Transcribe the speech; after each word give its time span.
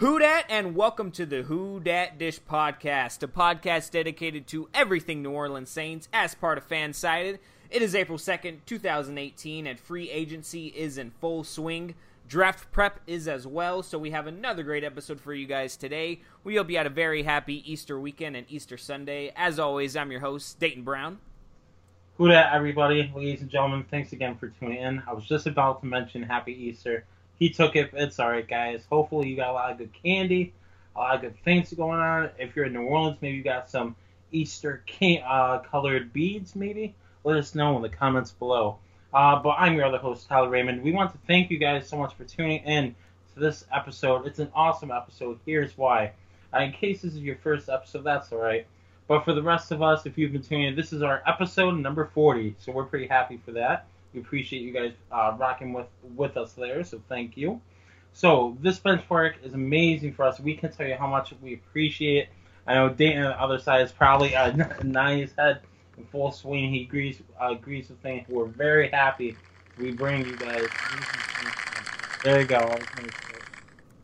Who 0.00 0.18
dat 0.18 0.46
and 0.48 0.74
welcome 0.74 1.10
to 1.10 1.26
the 1.26 1.42
Who 1.42 1.78
Dat 1.78 2.16
Dish 2.16 2.40
podcast, 2.40 3.22
a 3.22 3.28
podcast 3.28 3.90
dedicated 3.90 4.46
to 4.46 4.70
everything 4.72 5.22
New 5.22 5.32
Orleans 5.32 5.68
Saints 5.68 6.08
as 6.10 6.34
part 6.34 6.56
of 6.56 6.66
Fansided. 6.66 7.38
It 7.70 7.82
is 7.82 7.94
April 7.94 8.16
2nd, 8.16 8.60
2018, 8.64 9.66
and 9.66 9.78
free 9.78 10.10
agency 10.10 10.68
is 10.68 10.96
in 10.96 11.10
full 11.10 11.44
swing. 11.44 11.96
Draft 12.26 12.72
prep 12.72 13.00
is 13.06 13.28
as 13.28 13.46
well, 13.46 13.82
so 13.82 13.98
we 13.98 14.12
have 14.12 14.26
another 14.26 14.62
great 14.62 14.84
episode 14.84 15.20
for 15.20 15.34
you 15.34 15.46
guys 15.46 15.76
today. 15.76 16.22
We 16.44 16.56
hope 16.56 16.70
you 16.70 16.78
had 16.78 16.86
a 16.86 16.88
very 16.88 17.24
happy 17.24 17.70
Easter 17.70 18.00
weekend 18.00 18.36
and 18.36 18.46
Easter 18.48 18.78
Sunday. 18.78 19.34
As 19.36 19.58
always, 19.58 19.96
I'm 19.96 20.10
your 20.10 20.20
host, 20.20 20.58
Dayton 20.58 20.82
Brown. 20.82 21.18
Who 22.16 22.28
dat, 22.28 22.54
everybody, 22.54 23.12
ladies 23.14 23.42
and 23.42 23.50
gentlemen, 23.50 23.84
thanks 23.90 24.14
again 24.14 24.38
for 24.38 24.48
tuning 24.48 24.80
in. 24.80 25.02
I 25.06 25.12
was 25.12 25.26
just 25.26 25.46
about 25.46 25.82
to 25.82 25.86
mention 25.86 26.22
Happy 26.22 26.54
Easter 26.54 27.04
he 27.40 27.48
took 27.50 27.74
it. 27.74 27.90
It's 27.94 28.20
all 28.20 28.30
right, 28.30 28.46
guys. 28.46 28.84
Hopefully, 28.88 29.28
you 29.28 29.34
got 29.34 29.50
a 29.50 29.52
lot 29.54 29.72
of 29.72 29.78
good 29.78 29.92
candy, 30.04 30.52
a 30.94 30.98
lot 31.00 31.16
of 31.16 31.22
good 31.22 31.42
things 31.42 31.72
going 31.72 31.98
on. 31.98 32.30
If 32.38 32.54
you're 32.54 32.66
in 32.66 32.74
New 32.74 32.82
Orleans, 32.82 33.16
maybe 33.20 33.38
you 33.38 33.42
got 33.42 33.68
some 33.68 33.96
Easter 34.30 34.84
can- 34.86 35.24
uh, 35.26 35.58
colored 35.60 36.12
beads, 36.12 36.54
maybe. 36.54 36.94
Let 37.24 37.38
us 37.38 37.54
know 37.54 37.74
in 37.76 37.82
the 37.82 37.88
comments 37.88 38.30
below. 38.30 38.78
Uh, 39.12 39.42
but 39.42 39.56
I'm 39.58 39.74
your 39.74 39.86
other 39.86 39.98
host, 39.98 40.28
Tyler 40.28 40.48
Raymond. 40.48 40.82
We 40.82 40.92
want 40.92 41.12
to 41.12 41.18
thank 41.26 41.50
you 41.50 41.58
guys 41.58 41.88
so 41.88 41.96
much 41.96 42.14
for 42.14 42.24
tuning 42.24 42.62
in 42.64 42.94
to 43.34 43.40
this 43.40 43.64
episode. 43.74 44.26
It's 44.26 44.38
an 44.38 44.50
awesome 44.54 44.90
episode. 44.92 45.40
Here's 45.44 45.76
why. 45.76 46.12
Uh, 46.54 46.60
in 46.60 46.72
case 46.72 47.02
this 47.02 47.14
is 47.14 47.20
your 47.20 47.36
first 47.36 47.68
episode, 47.68 48.04
that's 48.04 48.30
all 48.32 48.38
right. 48.38 48.66
But 49.08 49.24
for 49.24 49.32
the 49.32 49.42
rest 49.42 49.72
of 49.72 49.82
us, 49.82 50.06
if 50.06 50.16
you've 50.16 50.32
been 50.32 50.42
tuning 50.42 50.66
in, 50.68 50.76
this 50.76 50.92
is 50.92 51.02
our 51.02 51.22
episode 51.26 51.72
number 51.78 52.04
40. 52.04 52.54
So 52.60 52.70
we're 52.70 52.84
pretty 52.84 53.08
happy 53.08 53.40
for 53.44 53.52
that. 53.52 53.86
We 54.14 54.20
appreciate 54.20 54.62
you 54.62 54.72
guys 54.72 54.92
uh, 55.12 55.36
rocking 55.38 55.72
with 55.72 55.86
with 56.16 56.36
us 56.36 56.52
there, 56.52 56.82
so 56.84 57.00
thank 57.08 57.36
you. 57.36 57.60
So 58.12 58.56
this 58.60 58.80
benchmark 58.80 59.34
is 59.44 59.54
amazing 59.54 60.14
for 60.14 60.24
us. 60.24 60.40
We 60.40 60.54
can 60.54 60.72
tell 60.72 60.86
you 60.86 60.96
how 60.96 61.06
much 61.06 61.32
we 61.40 61.54
appreciate 61.54 62.24
it. 62.24 62.28
I 62.66 62.74
know 62.74 62.88
Dayton 62.88 63.22
on 63.22 63.30
the 63.30 63.40
other 63.40 63.58
side 63.58 63.82
is 63.82 63.92
probably 63.92 64.34
uh, 64.34 64.52
nodding 64.82 65.20
his 65.20 65.32
head 65.32 65.60
in 65.96 66.04
full 66.06 66.32
swing. 66.32 66.72
He 66.72 66.82
agrees 66.82 67.20
uh, 67.40 67.52
agrees 67.52 67.88
with 67.88 68.00
things. 68.00 68.26
We're 68.28 68.46
very 68.46 68.88
happy 68.88 69.36
we 69.78 69.92
bring 69.92 70.26
you 70.26 70.36
guys. 70.36 70.68
There 72.22 72.40
you 72.40 72.46
go. 72.46 72.78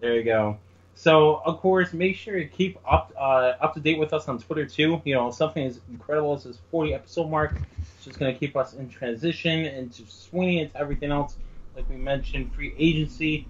There 0.01 0.15
you 0.15 0.25
go. 0.25 0.59
So 1.07 1.41
of 1.45 1.61
course, 1.61 1.93
make 1.93 2.17
sure 2.17 2.37
to 2.37 2.47
keep 2.47 2.81
up 2.85 3.13
uh, 3.17 3.53
up 3.61 3.75
to 3.75 3.81
date 3.81 3.97
with 3.97 4.13
us 4.13 4.27
on 4.27 4.41
Twitter 4.41 4.67
too. 4.67 5.01
You 5.05 5.15
know, 5.15 5.31
something 5.31 5.65
as 5.65 5.79
incredible 5.89 6.35
as 6.35 6.43
this 6.43 6.59
40 6.73 6.95
episode 6.95 7.31
mark 7.31 7.53
is 7.55 8.05
just 8.05 8.19
going 8.19 8.35
to 8.35 8.37
keep 8.37 8.57
us 8.57 8.73
in 8.73 8.89
transition 8.89 9.67
into 9.67 10.05
swinging 10.09 10.59
into 10.65 10.77
everything 10.77 11.13
else. 11.13 11.37
Like 11.77 11.89
we 11.89 11.95
mentioned, 11.95 12.53
free 12.53 12.75
agency 12.77 13.47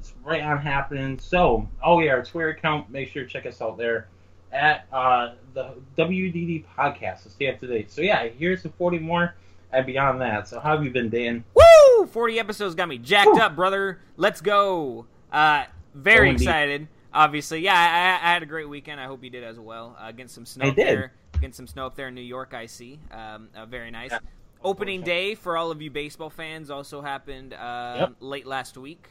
is 0.00 0.14
right 0.24 0.42
on 0.42 0.56
happening. 0.56 1.18
So, 1.18 1.68
oh 1.84 2.00
yeah, 2.00 2.12
our 2.12 2.24
Twitter 2.24 2.48
account, 2.48 2.88
make 2.88 3.10
sure 3.10 3.24
to 3.24 3.28
check 3.28 3.44
us 3.44 3.60
out 3.60 3.76
there 3.76 4.08
at 4.50 4.86
uh, 4.90 5.34
the 5.52 5.74
WDD 5.98 6.64
podcast 6.74 7.24
to 7.24 7.28
stay 7.28 7.50
up 7.50 7.60
to 7.60 7.66
date. 7.66 7.92
So 7.92 8.00
yeah, 8.00 8.28
here's 8.28 8.62
the 8.62 8.70
40 8.70 9.00
more 9.00 9.34
and 9.72 9.84
beyond 9.84 10.22
that. 10.22 10.48
So 10.48 10.58
how 10.58 10.74
have 10.74 10.82
you 10.82 10.90
been, 10.90 11.10
Dan? 11.10 11.44
Woo! 11.54 12.06
40 12.06 12.40
episodes 12.40 12.74
got 12.74 12.88
me 12.88 12.96
jacked 12.96 13.34
Woo! 13.34 13.40
up, 13.40 13.54
brother. 13.54 14.00
Let's 14.16 14.40
go. 14.40 15.04
Uh, 15.30 15.64
very 15.94 16.30
excited. 16.30 16.88
Obviously, 17.14 17.60
yeah, 17.60 17.74
I, 17.74 18.28
I, 18.28 18.32
had 18.32 18.42
a 18.42 18.46
great 18.46 18.68
weekend. 18.68 19.00
I 19.00 19.06
hope 19.06 19.22
you 19.22 19.30
did 19.30 19.44
as 19.44 19.58
well. 19.58 19.96
Uh, 19.98 20.08
against 20.08 20.34
some 20.34 20.44
snow 20.44 20.66
i 20.66 20.70
there 20.70 21.12
getting 21.44 21.52
some 21.52 21.66
snow 21.66 21.86
up 21.86 21.94
there 21.94 22.08
in 22.08 22.14
New 22.14 22.22
York. 22.22 22.54
I 22.54 22.66
see. 22.66 22.98
Um, 23.10 23.48
uh, 23.54 23.66
very 23.66 23.90
nice. 23.90 24.10
Yeah. 24.10 24.18
Opening 24.62 25.02
day 25.02 25.34
for 25.34 25.58
all 25.58 25.70
of 25.70 25.82
you 25.82 25.90
baseball 25.90 26.30
fans 26.30 26.70
also 26.70 27.02
happened 27.02 27.52
uh, 27.52 27.96
yep. 28.00 28.14
late 28.20 28.46
last 28.46 28.78
week. 28.78 29.08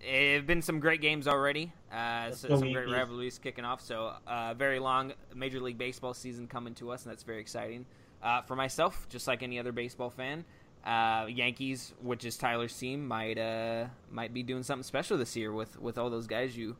It 0.00 0.34
have 0.34 0.46
been 0.46 0.60
some 0.60 0.80
great 0.80 1.00
games 1.00 1.26
already. 1.26 1.72
Uh, 1.90 2.30
so, 2.32 2.48
some 2.48 2.72
great 2.72 2.90
rivalries 2.90 3.38
kicking 3.38 3.64
off. 3.64 3.80
So, 3.80 4.12
uh, 4.26 4.52
very 4.52 4.78
long 4.78 5.14
Major 5.34 5.60
League 5.60 5.78
Baseball 5.78 6.12
season 6.12 6.46
coming 6.46 6.74
to 6.74 6.90
us, 6.90 7.04
and 7.04 7.10
that's 7.10 7.22
very 7.22 7.40
exciting. 7.40 7.86
Uh, 8.22 8.42
for 8.42 8.54
myself, 8.54 9.08
just 9.08 9.26
like 9.26 9.42
any 9.42 9.58
other 9.58 9.72
baseball 9.72 10.10
fan, 10.10 10.44
uh, 10.84 11.26
Yankees, 11.26 11.94
which 12.02 12.26
is 12.26 12.36
Tyler's 12.36 12.76
team, 12.76 13.08
might 13.08 13.38
uh, 13.38 13.86
might 14.10 14.34
be 14.34 14.42
doing 14.42 14.62
something 14.62 14.82
special 14.82 15.16
this 15.16 15.34
year 15.34 15.52
with, 15.52 15.80
with 15.80 15.96
all 15.96 16.10
those 16.10 16.26
guys 16.26 16.54
you 16.56 16.76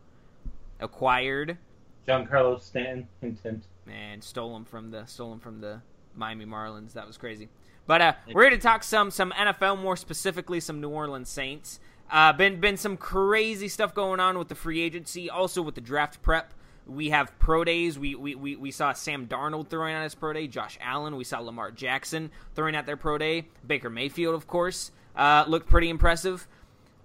acquired. 0.80 1.58
Giancarlo 2.06 2.60
Stanton, 2.60 3.08
hint 3.20 3.40
and 3.86 4.22
stole 4.22 4.56
him 4.56 4.64
from 4.64 4.90
the 4.90 5.06
stole 5.06 5.32
him 5.32 5.40
from 5.40 5.60
the 5.60 5.80
Miami 6.14 6.46
Marlins. 6.46 6.92
That 6.92 7.06
was 7.06 7.16
crazy. 7.16 7.48
But 7.86 8.00
uh, 8.00 8.12
we're 8.32 8.42
here 8.42 8.50
to 8.50 8.58
talk 8.58 8.82
some 8.82 9.10
some 9.10 9.32
NFL, 9.32 9.80
more 9.80 9.96
specifically 9.96 10.60
some 10.60 10.80
New 10.80 10.88
Orleans 10.88 11.28
Saints. 11.28 11.80
Uh, 12.10 12.32
been 12.32 12.60
been 12.60 12.76
some 12.76 12.96
crazy 12.96 13.68
stuff 13.68 13.94
going 13.94 14.20
on 14.20 14.38
with 14.38 14.48
the 14.48 14.54
free 14.54 14.80
agency, 14.80 15.30
also 15.30 15.62
with 15.62 15.74
the 15.74 15.80
draft 15.80 16.22
prep. 16.22 16.52
We 16.86 17.10
have 17.10 17.36
pro 17.40 17.64
days. 17.64 17.98
We, 17.98 18.14
we, 18.14 18.36
we, 18.36 18.54
we 18.54 18.70
saw 18.70 18.92
Sam 18.92 19.26
Darnold 19.26 19.68
throwing 19.68 19.92
out 19.92 20.04
his 20.04 20.14
pro 20.14 20.32
day. 20.32 20.46
Josh 20.46 20.78
Allen. 20.80 21.16
We 21.16 21.24
saw 21.24 21.40
Lamar 21.40 21.72
Jackson 21.72 22.30
throwing 22.54 22.76
out 22.76 22.86
their 22.86 22.96
pro 22.96 23.18
day. 23.18 23.46
Baker 23.66 23.90
Mayfield, 23.90 24.36
of 24.36 24.46
course, 24.46 24.92
uh, 25.16 25.44
looked 25.48 25.68
pretty 25.68 25.88
impressive. 25.88 26.46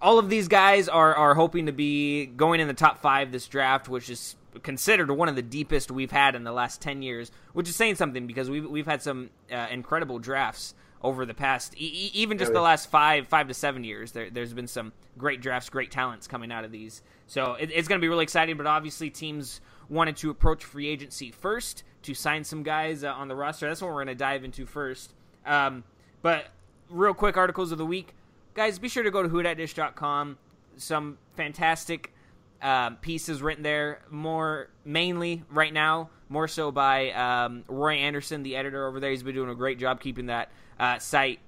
All 0.02 0.18
of 0.20 0.30
these 0.30 0.48
guys 0.48 0.90
are, 0.90 1.14
are 1.16 1.36
hoping 1.36 1.68
to 1.68 1.72
be 1.72 2.26
going 2.26 2.60
in 2.60 2.68
the 2.68 2.74
top 2.74 3.00
five 3.00 3.32
this 3.32 3.48
draft, 3.48 3.88
which 3.88 4.10
is 4.10 4.36
considered 4.64 5.12
one 5.12 5.30
of 5.30 5.36
the 5.36 5.42
deepest 5.42 5.92
we've 5.92 6.12
had 6.12 6.36
in 6.36 6.44
the 6.44 6.52
last 6.52 6.82
10 6.82 7.02
years, 7.02 7.32
which 7.54 7.70
is 7.70 7.76
saying 7.76 7.96
something 7.96 8.28
because 8.28 8.50
we've, 8.50 8.70
we've 8.70 8.86
had 8.86 9.02
some 9.02 9.30
uh, 9.52 9.68
incredible 9.72 10.20
drafts 10.20 10.74
over 11.04 11.26
the 11.26 11.34
past, 11.34 11.74
e- 11.78 12.12
even 12.14 12.38
just 12.38 12.54
the 12.54 12.62
last 12.62 12.90
five 12.90 13.28
five 13.28 13.48
to 13.48 13.54
seven 13.54 13.84
years. 13.84 14.12
There, 14.12 14.30
has 14.36 14.54
been 14.54 14.68
some 14.68 14.94
great 15.18 15.42
drafts, 15.42 15.70
great 15.70 15.92
talents 15.92 16.28
coming 16.28 16.52
out 16.52 16.64
of 16.64 16.72
these. 16.72 17.02
So 17.28 17.54
it, 17.54 17.72
it's 17.74 17.88
going 17.88 18.00
to 18.00 18.04
be 18.04 18.10
really 18.10 18.24
exciting, 18.24 18.58
but 18.58 18.68
obviously 18.68 19.10
teams 19.10 19.62
wanted 19.90 20.18
to 20.18 20.30
approach 20.30 20.64
free 20.64 20.88
agency 20.88 21.32
first 21.32 21.84
to 22.04 22.14
sign 22.14 22.44
some 22.44 22.64
guys 22.64 23.04
uh, 23.04 23.12
on 23.14 23.28
the 23.28 23.36
roster. 23.36 23.68
That's 23.68 23.82
what 23.82 23.88
we're 23.88 24.04
going 24.04 24.08
to 24.08 24.16
dive 24.16 24.44
into 24.44 24.66
first. 24.66 25.14
Um, 25.46 25.84
but 26.22 26.48
real 26.90 27.14
quick 27.14 27.38
articles 27.38 27.72
of 27.72 27.78
the 27.78 27.86
week. 27.86 28.14
Guys, 28.54 28.80
be 28.80 28.90
sure 28.90 29.04
to 29.04 29.12
go 29.12 29.24
to 29.24 29.30
whodatdish.com. 29.30 30.38
Some 30.76 31.18
fantastic 31.36 32.14
um, 32.62 32.98
pieces 32.98 33.42
written 33.42 33.64
there, 33.64 34.02
more 34.10 34.70
mainly 34.84 35.44
right 35.50 35.74
now, 35.74 36.10
more 36.28 36.48
so 36.48 36.72
by 36.72 37.12
um, 37.12 37.64
Roy 37.68 37.96
Anderson, 37.96 38.44
the 38.44 38.56
editor 38.58 38.88
over 38.88 39.00
there. 39.00 39.10
He's 39.12 39.24
been 39.24 39.36
doing 39.36 39.50
a 39.50 39.56
great 39.56 39.80
job 39.80 40.02
keeping 40.02 40.26
that 40.28 40.52
uh, 40.80 41.00
site 41.00 41.40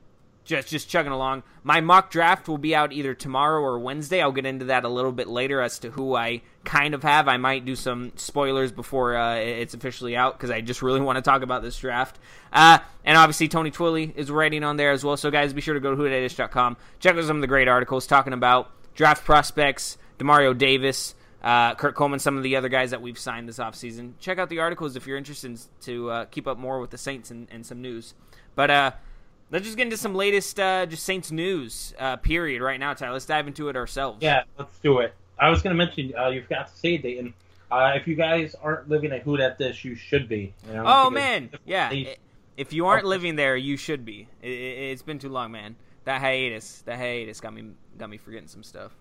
just 0.43 0.67
just 0.67 0.89
chugging 0.89 1.11
along. 1.11 1.43
My 1.63 1.81
mock 1.81 2.11
draft 2.11 2.47
will 2.47 2.57
be 2.57 2.75
out 2.75 2.91
either 2.91 3.13
tomorrow 3.13 3.61
or 3.61 3.79
Wednesday. 3.79 4.21
I'll 4.21 4.31
get 4.31 4.45
into 4.45 4.65
that 4.65 4.83
a 4.83 4.89
little 4.89 5.11
bit 5.11 5.27
later 5.27 5.61
as 5.61 5.79
to 5.79 5.91
who 5.91 6.15
I 6.15 6.41
kind 6.65 6.93
of 6.93 7.03
have. 7.03 7.27
I 7.27 7.37
might 7.37 7.65
do 7.65 7.75
some 7.75 8.11
spoilers 8.15 8.71
before 8.71 9.15
uh, 9.15 9.35
it's 9.35 9.73
officially 9.73 10.15
out 10.15 10.37
because 10.37 10.51
I 10.51 10.61
just 10.61 10.81
really 10.81 11.01
want 11.01 11.17
to 11.17 11.21
talk 11.21 11.41
about 11.41 11.61
this 11.61 11.77
draft. 11.77 12.19
Uh, 12.51 12.79
and 13.05 13.17
obviously, 13.17 13.47
Tony 13.47 13.71
Twilly 13.71 14.13
is 14.15 14.29
writing 14.29 14.63
on 14.63 14.77
there 14.77 14.91
as 14.91 15.03
well. 15.03 15.17
So, 15.17 15.31
guys, 15.31 15.53
be 15.53 15.61
sure 15.61 15.73
to 15.73 15.79
go 15.79 15.95
to 15.95 16.01
whodatdish.com. 16.01 16.77
Check 16.99 17.15
out 17.15 17.23
some 17.23 17.37
of 17.37 17.41
the 17.41 17.47
great 17.47 17.67
articles 17.67 18.07
talking 18.07 18.33
about 18.33 18.71
draft 18.95 19.23
prospects, 19.23 19.97
Demario 20.19 20.57
Davis, 20.57 21.15
uh, 21.43 21.75
Kurt 21.75 21.95
Coleman, 21.95 22.19
some 22.19 22.37
of 22.37 22.43
the 22.43 22.55
other 22.55 22.69
guys 22.69 22.91
that 22.91 23.01
we've 23.01 23.19
signed 23.19 23.47
this 23.47 23.59
offseason. 23.59 24.13
Check 24.19 24.39
out 24.39 24.49
the 24.49 24.59
articles 24.59 24.95
if 24.95 25.07
you're 25.07 25.17
interested 25.17 25.59
to 25.81 26.09
uh, 26.09 26.25
keep 26.25 26.47
up 26.47 26.57
more 26.57 26.79
with 26.79 26.89
the 26.89 26.97
Saints 26.97 27.31
and, 27.31 27.47
and 27.51 27.65
some 27.65 27.81
news. 27.81 28.13
But 28.55 28.69
uh, 28.69 28.91
let's 29.53 29.65
just 29.65 29.77
get 29.77 29.83
into 29.83 29.97
some 29.97 30.15
latest 30.15 30.59
uh, 30.59 30.85
just 30.85 31.03
Saints 31.03 31.31
news. 31.31 31.93
Uh, 31.97 32.17
period. 32.17 32.61
Right 32.61 32.79
now, 32.79 32.93
Ty. 32.93 33.11
Let's 33.11 33.25
dive 33.25 33.47
into 33.47 33.69
it 33.69 33.77
ourselves. 33.77 34.17
Yeah, 34.21 34.43
let's 34.57 34.77
do 34.79 34.99
it. 34.99 35.13
I 35.39 35.49
was 35.49 35.61
going 35.61 35.77
to 35.77 35.77
mention 35.77 36.13
uh, 36.17 36.29
you 36.29 36.41
forgot 36.41 36.67
to 36.67 36.75
say 36.75 36.97
Dayton. 36.97 37.33
if 37.71 38.07
you 38.07 38.15
guys 38.15 38.55
aren't 38.61 38.89
living 38.89 39.11
at 39.13 39.21
Who 39.21 39.37
Dat 39.37 39.57
Dish, 39.57 39.85
you 39.85 39.95
should 39.95 40.27
be. 40.27 40.53
You 40.67 40.73
know, 40.73 40.83
oh 40.85 41.09
man, 41.09 41.51
yeah. 41.65 41.93
If 42.57 42.73
you 42.73 42.85
aren't 42.85 43.05
living 43.05 43.35
there, 43.35 43.55
you 43.55 43.77
should 43.77 44.05
be. 44.05 44.27
It, 44.41 44.91
has 44.91 45.01
been 45.01 45.19
too 45.19 45.29
long, 45.29 45.51
man. 45.51 45.75
That 46.05 46.19
hiatus, 46.21 46.81
that 46.81 46.97
hiatus 46.97 47.39
got 47.39 47.53
me 47.53 47.71
got 47.97 48.09
me 48.09 48.17
forgetting 48.17 48.47
some 48.47 48.63
stuff. 48.63 48.91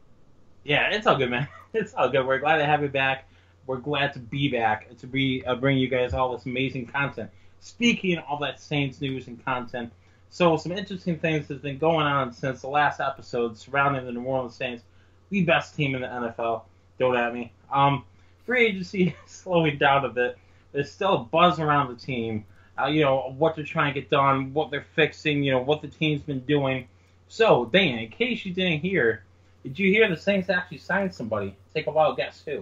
Yeah, 0.65 0.91
it's 0.91 1.07
all 1.07 1.17
good, 1.17 1.31
man. 1.31 1.49
It's 1.75 1.95
all 1.95 2.11
good. 2.11 2.27
We're 2.27 2.39
glad 2.39 2.59
to 2.59 2.67
have 2.67 2.83
you 2.83 2.89
back. 2.89 3.27
We're 3.67 3.79
glad 3.79 4.13
to 4.13 4.19
be 4.19 4.49
back 4.49 4.95
to 4.99 5.07
be 5.07 5.43
uh, 5.47 5.55
bring 5.55 5.79
you 5.79 5.89
guys 5.89 6.13
all 6.13 6.37
this 6.37 6.45
amazing 6.45 6.87
content. 6.87 7.31
Speaking 7.61 8.19
of 8.19 8.25
all 8.29 8.39
that 8.41 8.61
Saints 8.61 9.01
news 9.01 9.27
and 9.27 9.43
content, 9.43 9.91
so 10.33 10.57
some 10.57 10.73
interesting 10.73 11.19
things 11.19 11.47
has 11.49 11.59
been 11.59 11.77
going 11.77 12.07
on 12.07 12.33
since 12.33 12.63
the 12.63 12.69
last 12.69 13.01
episode 13.01 13.59
surrounding 13.59 14.07
the 14.07 14.13
New 14.13 14.23
Orleans 14.23 14.55
Saints, 14.55 14.83
the 15.29 15.45
best 15.45 15.77
team 15.77 15.95
in 15.95 16.01
the 16.01 16.09
NFL. 16.09 16.63
Don't 16.99 17.19
at 17.19 17.35
me. 17.35 17.53
Um, 17.71 18.07
free 18.47 18.69
agency 18.69 19.09
is 19.27 19.31
slowing 19.31 19.77
down 19.77 20.07
a 20.07 20.09
bit. 20.09 20.39
There's 20.73 20.91
still 20.91 21.15
a 21.17 21.19
buzz 21.19 21.61
around 21.61 21.95
the 21.95 22.01
team. 22.01 22.47
Uh, 22.81 22.87
you 22.87 23.03
know 23.03 23.35
what 23.37 23.55
they're 23.55 23.65
trying 23.65 23.93
to 23.93 24.01
get 24.01 24.09
done, 24.09 24.55
what 24.55 24.71
they're 24.71 24.87
fixing. 24.95 25.43
You 25.43 25.53
know 25.53 25.61
what 25.61 25.83
the 25.83 25.89
team's 25.89 26.23
been 26.23 26.41
doing. 26.41 26.89
So, 27.29 27.67
Dan, 27.67 27.99
in 27.99 28.09
case 28.09 28.47
you 28.47 28.55
didn't 28.55 28.81
hear, 28.81 29.25
did 29.63 29.79
you 29.79 29.91
hear 29.91 30.09
the 30.09 30.17
Saints 30.17 30.49
actually 30.49 30.79
signed 30.79 31.15
somebody? 31.15 31.55
Take 31.75 31.89
a 31.89 31.91
wild 31.91 32.17
guess 32.17 32.43
who. 32.43 32.61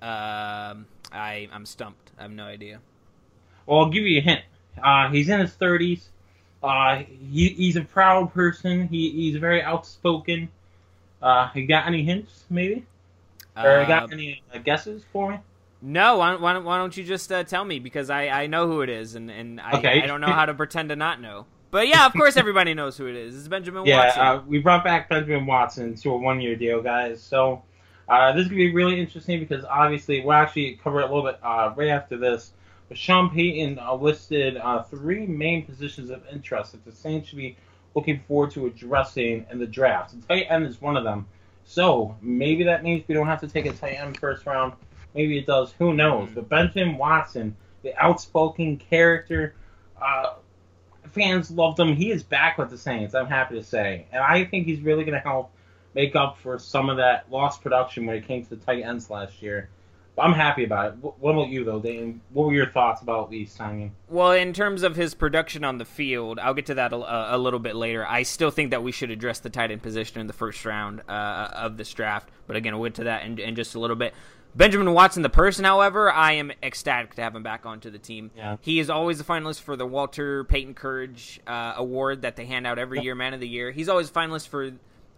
Um, 0.00 0.86
I 1.12 1.46
I'm 1.52 1.66
stumped. 1.66 2.10
I 2.18 2.22
have 2.22 2.30
no 2.30 2.44
idea. 2.44 2.80
Well, 3.66 3.80
I'll 3.80 3.90
give 3.90 4.04
you 4.04 4.16
a 4.16 4.22
hint. 4.22 4.40
Uh, 4.82 5.10
he's 5.10 5.28
in 5.28 5.38
his 5.38 5.52
thirties. 5.52 6.08
Uh, 6.62 7.02
he, 7.30 7.48
he's 7.50 7.76
a 7.76 7.82
proud 7.82 8.32
person. 8.32 8.88
He, 8.88 9.10
he's 9.10 9.36
very 9.36 9.62
outspoken. 9.62 10.48
Uh, 11.20 11.50
you 11.54 11.66
got 11.66 11.86
any 11.86 12.04
hints, 12.04 12.44
maybe? 12.50 12.84
Uh, 13.56 13.84
got 13.84 14.12
any 14.12 14.42
uh, 14.54 14.58
guesses 14.58 15.02
for 15.12 15.32
me? 15.32 15.38
No, 15.80 16.18
why, 16.18 16.36
why, 16.36 16.56
why 16.58 16.78
don't 16.78 16.96
you 16.96 17.04
just 17.04 17.30
uh, 17.32 17.42
tell 17.42 17.64
me 17.64 17.80
because 17.80 18.08
I, 18.08 18.28
I 18.28 18.46
know 18.46 18.68
who 18.68 18.82
it 18.82 18.88
is 18.88 19.16
and, 19.16 19.30
and 19.30 19.60
I, 19.60 19.78
okay. 19.78 20.02
I 20.02 20.06
don't 20.06 20.20
know 20.20 20.28
how 20.28 20.46
to 20.46 20.54
pretend 20.54 20.90
to 20.90 20.96
not 20.96 21.20
know. 21.20 21.46
But 21.72 21.88
yeah, 21.88 22.06
of 22.06 22.12
course 22.12 22.36
everybody 22.36 22.74
knows 22.74 22.98
who 22.98 23.06
it 23.06 23.16
is. 23.16 23.36
It's 23.36 23.48
Benjamin 23.48 23.86
yeah, 23.86 24.04
Watson. 24.04 24.22
Yeah, 24.22 24.32
uh, 24.32 24.42
we 24.46 24.58
brought 24.58 24.84
back 24.84 25.08
Benjamin 25.08 25.46
Watson 25.46 25.94
to 25.96 26.10
a 26.10 26.16
one 26.16 26.40
year 26.40 26.54
deal, 26.54 26.82
guys. 26.82 27.20
So 27.22 27.62
uh, 28.08 28.32
this 28.32 28.42
is 28.42 28.48
gonna 28.48 28.58
be 28.58 28.74
really 28.74 29.00
interesting 29.00 29.40
because 29.40 29.64
obviously 29.64 30.20
we'll 30.20 30.34
actually 30.34 30.78
cover 30.84 31.00
it 31.00 31.04
a 31.04 31.06
little 31.06 31.24
bit 31.24 31.40
uh, 31.42 31.72
right 31.74 31.88
after 31.88 32.18
this. 32.18 32.52
But 32.92 32.98
Sean 32.98 33.30
Payton 33.30 33.78
uh, 33.78 33.94
listed 33.94 34.58
uh, 34.58 34.82
three 34.82 35.26
main 35.26 35.64
positions 35.64 36.10
of 36.10 36.22
interest 36.30 36.72
that 36.72 36.84
the 36.84 36.92
Saints 36.92 37.30
should 37.30 37.38
be 37.38 37.56
looking 37.94 38.20
forward 38.28 38.50
to 38.50 38.66
addressing 38.66 39.46
in 39.50 39.58
the 39.58 39.66
draft. 39.66 40.12
And 40.12 40.28
tight 40.28 40.44
end 40.50 40.66
is 40.66 40.78
one 40.78 40.98
of 40.98 41.02
them. 41.02 41.26
So 41.64 42.14
maybe 42.20 42.64
that 42.64 42.84
means 42.84 43.02
we 43.08 43.14
don't 43.14 43.28
have 43.28 43.40
to 43.40 43.48
take 43.48 43.64
a 43.64 43.72
tight 43.72 43.94
end 43.94 44.18
first 44.18 44.44
round. 44.44 44.74
Maybe 45.14 45.38
it 45.38 45.46
does. 45.46 45.72
Who 45.78 45.94
knows? 45.94 46.28
But 46.34 46.50
Benjamin 46.50 46.98
Watson, 46.98 47.56
the 47.80 47.96
outspoken 47.96 48.76
character, 48.76 49.54
uh, 49.98 50.34
fans 51.12 51.50
loved 51.50 51.80
him. 51.80 51.96
He 51.96 52.10
is 52.10 52.22
back 52.22 52.58
with 52.58 52.68
the 52.68 52.76
Saints. 52.76 53.14
I'm 53.14 53.24
happy 53.24 53.54
to 53.54 53.64
say, 53.64 54.04
and 54.12 54.22
I 54.22 54.44
think 54.44 54.66
he's 54.66 54.82
really 54.82 55.04
going 55.04 55.14
to 55.14 55.26
help 55.26 55.50
make 55.94 56.14
up 56.14 56.36
for 56.40 56.58
some 56.58 56.90
of 56.90 56.98
that 56.98 57.24
lost 57.30 57.62
production 57.62 58.04
when 58.04 58.16
it 58.16 58.26
came 58.26 58.44
to 58.44 58.50
the 58.50 58.56
tight 58.56 58.82
ends 58.82 59.08
last 59.08 59.40
year. 59.40 59.70
But 60.14 60.22
I'm 60.22 60.34
happy 60.34 60.64
about 60.64 60.92
it. 60.92 60.94
What 61.00 61.32
about 61.32 61.48
you, 61.48 61.64
though, 61.64 61.80
Dane? 61.80 62.20
What 62.32 62.46
were 62.46 62.52
your 62.52 62.70
thoughts 62.70 63.00
about 63.00 63.30
Lee's 63.30 63.50
signing? 63.50 63.94
Well, 64.08 64.32
in 64.32 64.52
terms 64.52 64.82
of 64.82 64.94
his 64.94 65.14
production 65.14 65.64
on 65.64 65.78
the 65.78 65.86
field, 65.86 66.38
I'll 66.38 66.52
get 66.52 66.66
to 66.66 66.74
that 66.74 66.92
a, 66.92 67.34
a, 67.34 67.38
little 67.38 67.58
bit 67.58 67.76
later. 67.76 68.06
I 68.06 68.22
still 68.24 68.50
think 68.50 68.72
that 68.72 68.82
we 68.82 68.92
should 68.92 69.10
address 69.10 69.38
the 69.38 69.48
tight 69.48 69.70
end 69.70 69.82
position 69.82 70.20
in 70.20 70.26
the 70.26 70.34
first 70.34 70.64
round 70.66 71.00
uh, 71.08 71.48
of 71.54 71.78
this 71.78 71.90
draft. 71.94 72.28
But 72.46 72.56
again, 72.56 72.78
we'll 72.78 72.90
get 72.90 72.96
to 72.96 73.04
that 73.04 73.24
in, 73.24 73.38
in 73.38 73.54
just 73.54 73.74
a 73.74 73.80
little 73.80 73.96
bit. 73.96 74.12
Benjamin 74.54 74.92
Watson, 74.92 75.22
the 75.22 75.30
person, 75.30 75.64
however, 75.64 76.12
I 76.12 76.32
am 76.32 76.52
ecstatic 76.62 77.14
to 77.14 77.22
have 77.22 77.34
him 77.34 77.42
back 77.42 77.64
onto 77.64 77.88
the 77.88 77.98
team. 77.98 78.30
Yeah. 78.36 78.58
He 78.60 78.80
is 78.80 78.90
always 78.90 79.18
a 79.18 79.24
finalist 79.24 79.62
for 79.62 79.76
the 79.76 79.86
Walter 79.86 80.44
Payton 80.44 80.74
Courage 80.74 81.40
uh, 81.46 81.72
Award 81.76 82.20
that 82.20 82.36
they 82.36 82.44
hand 82.44 82.66
out 82.66 82.78
every 82.78 83.00
year, 83.00 83.14
Man 83.14 83.32
of 83.32 83.40
the 83.40 83.48
Year. 83.48 83.70
He's 83.70 83.88
always 83.88 84.10
a 84.10 84.12
finalist 84.12 84.48
for 84.48 84.72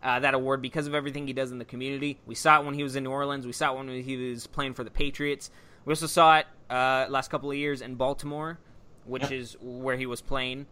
uh, 0.04 0.20
that 0.20 0.34
award 0.34 0.60
because 0.60 0.86
of 0.86 0.94
everything 0.94 1.26
he 1.26 1.32
does 1.32 1.50
in 1.50 1.58
the 1.58 1.64
community. 1.64 2.20
We 2.26 2.34
saw 2.34 2.60
it 2.60 2.66
when 2.66 2.74
he 2.74 2.82
was 2.82 2.94
in 2.94 3.04
New 3.04 3.10
Orleans. 3.10 3.46
We 3.46 3.52
saw 3.52 3.72
it 3.72 3.78
when 3.78 3.88
he 4.02 4.16
was 4.16 4.46
playing 4.46 4.74
for 4.74 4.84
the 4.84 4.90
Patriots. 4.90 5.50
We 5.86 5.92
also 5.92 6.06
saw 6.06 6.38
it 6.38 6.46
uh, 6.68 7.06
last 7.08 7.30
couple 7.30 7.50
of 7.50 7.56
years 7.56 7.80
in 7.80 7.94
Baltimore, 7.94 8.58
which 9.06 9.30
is 9.30 9.56
where 9.60 9.96
he 9.96 10.06
was 10.06 10.20
playing. 10.20 10.66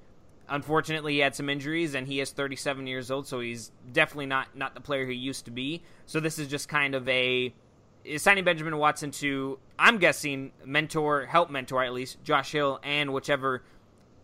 Unfortunately, 0.48 1.14
he 1.14 1.18
had 1.20 1.34
some 1.34 1.48
injuries, 1.48 1.94
and 1.94 2.06
he 2.06 2.20
is 2.20 2.30
37 2.30 2.86
years 2.86 3.10
old, 3.10 3.26
so 3.26 3.40
he's 3.40 3.72
definitely 3.90 4.26
not 4.26 4.54
not 4.54 4.74
the 4.74 4.80
player 4.80 5.06
he 5.06 5.14
used 5.14 5.46
to 5.46 5.50
be. 5.50 5.82
So 6.04 6.20
this 6.20 6.38
is 6.38 6.48
just 6.48 6.68
kind 6.68 6.94
of 6.94 7.08
a 7.08 7.54
signing 8.16 8.44
Benjamin 8.44 8.76
Watson 8.76 9.12
to, 9.12 9.58
I'm 9.78 9.98
guessing, 9.98 10.52
mentor, 10.64 11.26
help 11.26 11.50
mentor 11.50 11.82
at 11.82 11.92
least 11.92 12.22
Josh 12.22 12.52
Hill 12.52 12.80
and 12.82 13.14
whichever 13.14 13.62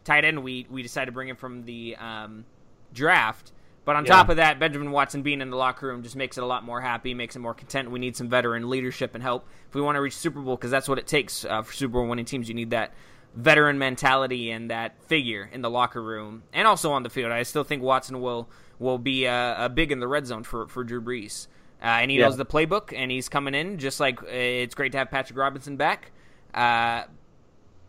tight 0.04 0.25
end 0.25 0.43
we 0.43 0.66
we 0.69 0.82
decide 0.82 1.06
to 1.06 1.12
bring 1.12 1.28
in 1.28 1.37
from 1.37 1.64
the 1.64 1.96
um, 1.96 2.44
draft. 2.93 3.52
But 3.88 3.96
on 3.96 4.05
yeah. 4.05 4.17
top 4.17 4.29
of 4.29 4.37
that, 4.37 4.58
Benjamin 4.58 4.90
Watson 4.90 5.23
being 5.23 5.40
in 5.40 5.49
the 5.49 5.56
locker 5.56 5.87
room 5.87 6.02
just 6.02 6.14
makes 6.14 6.37
it 6.37 6.43
a 6.43 6.46
lot 6.46 6.62
more 6.62 6.82
happy, 6.82 7.14
makes 7.14 7.37
it 7.37 7.38
more 7.38 7.55
content. 7.55 7.90
We 7.90 7.99
need 7.99 8.19
some 8.19 8.29
veteran 8.29 8.69
leadership 8.69 9.14
and 9.14 9.23
help 9.23 9.49
if 9.67 9.75
we 9.75 9.81
want 9.81 9.96
to 9.96 10.02
reach 10.02 10.14
Super 10.14 10.43
Bowl 10.43 10.56
because 10.56 10.70
that's 10.70 10.90
what 10.90 10.99
it 10.99 11.06
takes 11.06 11.46
uh, 11.46 11.62
for 11.62 11.73
Super 11.73 11.93
Bowl 11.93 12.06
winning 12.06 12.26
teams. 12.26 12.50
You 12.50 12.55
need 12.55 12.69
that 12.69 12.93
veteran 13.35 13.79
mentality 13.79 14.50
and 14.50 14.70
that 14.70 15.02
figure 15.05 15.49
in 15.50 15.62
the 15.62 15.70
locker 15.70 16.02
room 16.02 16.43
and 16.52 16.69
also 16.69 16.93
on 16.93 17.02
the 17.02 17.08
field. 17.08 17.32
I 17.32 17.43
still 17.44 17.64
think 17.64 17.82
Watson 17.82 18.20
will 18.20 18.50
will 18.79 18.99
be 18.99 19.26
uh, 19.26 19.64
a 19.64 19.70
big 19.70 19.90
in 19.90 20.00
the 20.00 20.06
red 20.06 20.26
zone 20.26 20.43
for 20.43 20.69
for 20.69 20.85
Drew 20.85 21.00
Brees. 21.00 21.46
Uh, 21.81 21.87
and 21.87 22.11
he 22.11 22.19
yeah. 22.19 22.26
knows 22.26 22.37
the 22.37 22.44
playbook, 22.44 22.93
and 22.94 23.11
he's 23.11 23.31
coming 23.31 23.55
in 23.55 23.79
just 23.79 24.00
like 24.00 24.23
uh, 24.23 24.26
it's 24.29 24.75
great 24.75 24.93
to 24.93 24.99
have 24.99 25.11
Patrick 25.11 25.38
Robinson 25.38 25.79
back. 25.79 26.12
Uh, 26.52 27.05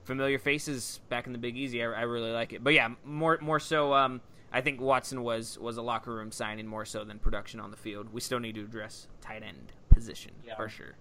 familiar 0.06 0.40
faces 0.40 1.02
back 1.10 1.28
in 1.28 1.34
the 1.34 1.40
Big 1.40 1.58
Easy. 1.58 1.84
I, 1.84 1.88
I, 1.88 2.02
really 2.04 2.32
like 2.32 2.54
it. 2.54 2.64
But 2.64 2.74
yeah, 2.74 2.88
more 3.04 3.38
more 3.42 3.60
so. 3.60 3.94
Um, 3.94 4.22
I 4.52 4.62
think 4.62 4.82
Watson 4.82 5.24
was 5.24 5.58
was 5.60 5.78
a 5.78 5.82
locker 5.82 6.14
room 6.14 6.32
signing 6.32 6.68
more 6.68 6.86
so 6.86 7.04
than 7.04 7.20
production 7.20 7.60
on 7.60 7.72
the 7.72 7.78
field. 7.78 8.12
We 8.12 8.22
still 8.22 8.40
need 8.40 8.56
to 8.56 8.62
address 8.62 9.08
tight 9.22 9.44
end 9.44 9.72
position 9.90 10.32
yeah. 10.46 10.56
for 10.56 10.70
sure. 10.70 10.96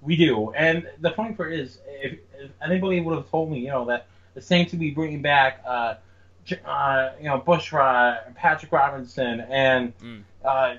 We 0.00 0.16
do, 0.16 0.52
and 0.52 0.88
the 1.00 1.10
funny 1.10 1.34
part 1.34 1.52
is, 1.52 1.80
if, 1.88 2.20
if, 2.38 2.50
anybody 2.62 3.00
would 3.00 3.16
have 3.16 3.28
told 3.28 3.50
me, 3.50 3.58
you 3.58 3.68
know, 3.68 3.84
that 3.86 4.06
the 4.34 4.40
Saints 4.40 4.70
would 4.70 4.78
be 4.78 4.90
bringing 4.90 5.22
back, 5.22 5.60
uh, 5.66 5.94
uh, 6.64 7.10
you 7.18 7.24
know, 7.24 7.40
Bushrod, 7.40 8.32
Patrick 8.36 8.70
Robinson, 8.70 9.40
and 9.40 9.98
mm. 9.98 10.22
uh, 10.44 10.76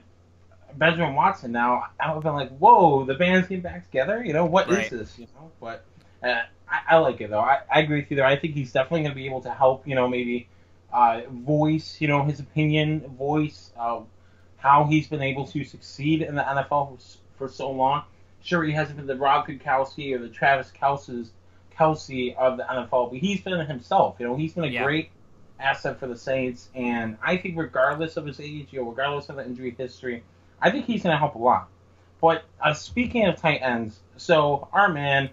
Benjamin 0.76 1.16
Watson, 1.16 1.52
now 1.52 1.84
I 2.00 2.08
would 2.08 2.16
have 2.16 2.24
been 2.24 2.34
like, 2.34 2.58
whoa, 2.60 3.04
the 3.04 3.16
band's 3.16 3.50
getting 3.50 3.62
back 3.62 3.84
together. 3.84 4.24
You 4.24 4.32
know, 4.32 4.46
what 4.46 4.70
right. 4.70 4.86
is 4.86 4.90
this? 4.90 5.20
You 5.20 5.28
know, 5.36 5.52
but 5.60 5.84
uh, 6.24 6.44
I, 6.70 6.96
I, 6.96 6.98
like 6.98 7.20
it 7.20 7.30
though. 7.30 7.42
I, 7.42 7.60
I 7.74 7.82
agree 7.82 8.00
with 8.00 8.12
you 8.12 8.16
there. 8.16 8.26
I 8.26 8.38
think 8.38 8.54
he's 8.54 8.72
definitely 8.72 9.02
going 9.02 9.12
to 9.12 9.16
be 9.16 9.26
able 9.26 9.42
to 9.42 9.52
help. 9.52 9.86
You 9.86 9.96
know, 9.96 10.08
maybe 10.08 10.48
uh, 10.94 11.22
voice, 11.30 11.98
you 12.00 12.08
know, 12.08 12.24
his 12.24 12.40
opinion, 12.40 13.02
voice 13.18 13.72
uh, 13.78 14.02
how 14.58 14.86
he's 14.86 15.08
been 15.08 15.22
able 15.22 15.48
to 15.48 15.64
succeed 15.64 16.22
in 16.22 16.36
the 16.36 16.42
NFL 16.42 16.98
for, 16.98 16.98
for 17.38 17.50
so 17.50 17.72
long. 17.72 18.04
Sure, 18.42 18.64
he 18.64 18.72
hasn't 18.72 18.98
been 18.98 19.08
the 19.08 19.16
Rob 19.16 19.48
Gronkowski 19.48 20.14
or 20.14 20.20
the 20.20 20.30
Travis 20.30 20.72
Kelce's 20.72 21.32
Kelce 21.78 22.36
of 22.36 22.58
the 22.58 22.64
NFL, 22.64 23.12
but 23.12 23.20
he's 23.20 23.42
been 23.42 23.66
himself. 23.66 24.18
You 24.20 24.28
know, 24.28 24.36
he's 24.36 24.54
been 24.54 24.66
a 24.66 24.68
yeah. 24.68 24.84
great 24.84 25.10
asset 25.60 26.00
for 26.00 26.08
the 26.08 26.18
Saints, 26.18 26.70
and 26.76 27.18
I 27.22 27.38
think 27.38 27.58
regardless 27.58 28.18
of 28.18 28.26
his 28.26 28.40
age, 28.40 28.68
you 28.72 28.82
know, 28.82 28.90
regardless 28.90 29.30
of 29.30 29.38
the 29.38 29.46
injury 29.46 29.76
history, 29.78 30.24
I 30.62 30.72
think 30.72 30.86
he's 30.86 31.04
going 31.04 31.14
to 31.14 31.18
help 31.18 31.36
a 31.36 31.40
lot. 31.40 31.70
But 32.22 32.44
uh, 32.62 32.74
speaking 32.74 33.28
of 33.28 33.38
tight 33.38 33.62
ends, 33.62 34.00
so 34.18 34.68
our 34.74 34.90
man, 34.90 35.30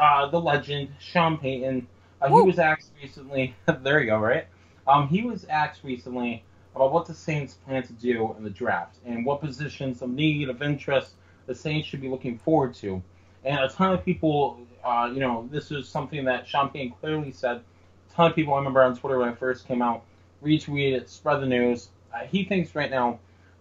uh, 0.00 0.28
the 0.28 0.40
legend, 0.40 0.90
Sean 1.00 1.38
Payton, 1.38 1.86
uh, 2.20 2.28
he 2.28 2.42
was 2.42 2.58
asked 2.58 2.92
recently. 3.02 3.54
there 3.82 4.00
you 4.00 4.06
go, 4.06 4.18
right? 4.18 4.46
Um, 4.88 5.06
he 5.06 5.22
was 5.22 5.44
asked 5.44 5.84
recently 5.84 6.42
about 6.74 6.92
what 6.92 7.06
the 7.06 7.14
Saints 7.14 7.54
plan 7.54 7.82
to 7.82 7.92
do 7.92 8.34
in 8.38 8.44
the 8.44 8.50
draft 8.50 8.96
and 9.04 9.24
what 9.24 9.40
positions 9.40 10.00
of 10.00 10.08
need, 10.08 10.48
of 10.48 10.62
interest, 10.62 11.12
the 11.46 11.54
Saints 11.54 11.86
should 11.86 12.00
be 12.00 12.08
looking 12.08 12.38
forward 12.38 12.74
to. 12.76 13.02
And 13.44 13.58
a 13.60 13.68
ton 13.68 13.92
of 13.92 14.04
people, 14.04 14.60
uh, 14.82 15.10
you 15.12 15.20
know, 15.20 15.46
this 15.52 15.70
is 15.70 15.88
something 15.88 16.24
that 16.24 16.46
Payton 16.46 16.94
clearly 17.00 17.32
said. 17.32 17.60
A 18.10 18.14
ton 18.14 18.30
of 18.30 18.36
people, 18.36 18.54
I 18.54 18.58
remember 18.58 18.82
on 18.82 18.96
Twitter 18.96 19.18
when 19.18 19.28
I 19.28 19.34
first 19.34 19.68
came 19.68 19.82
out, 19.82 20.04
retweeted 20.42 21.08
spread 21.08 21.42
the 21.42 21.46
news. 21.46 21.90
Uh, 22.14 22.24
he 22.24 22.44
thinks 22.44 22.74
right 22.74 22.90
now 22.90 23.18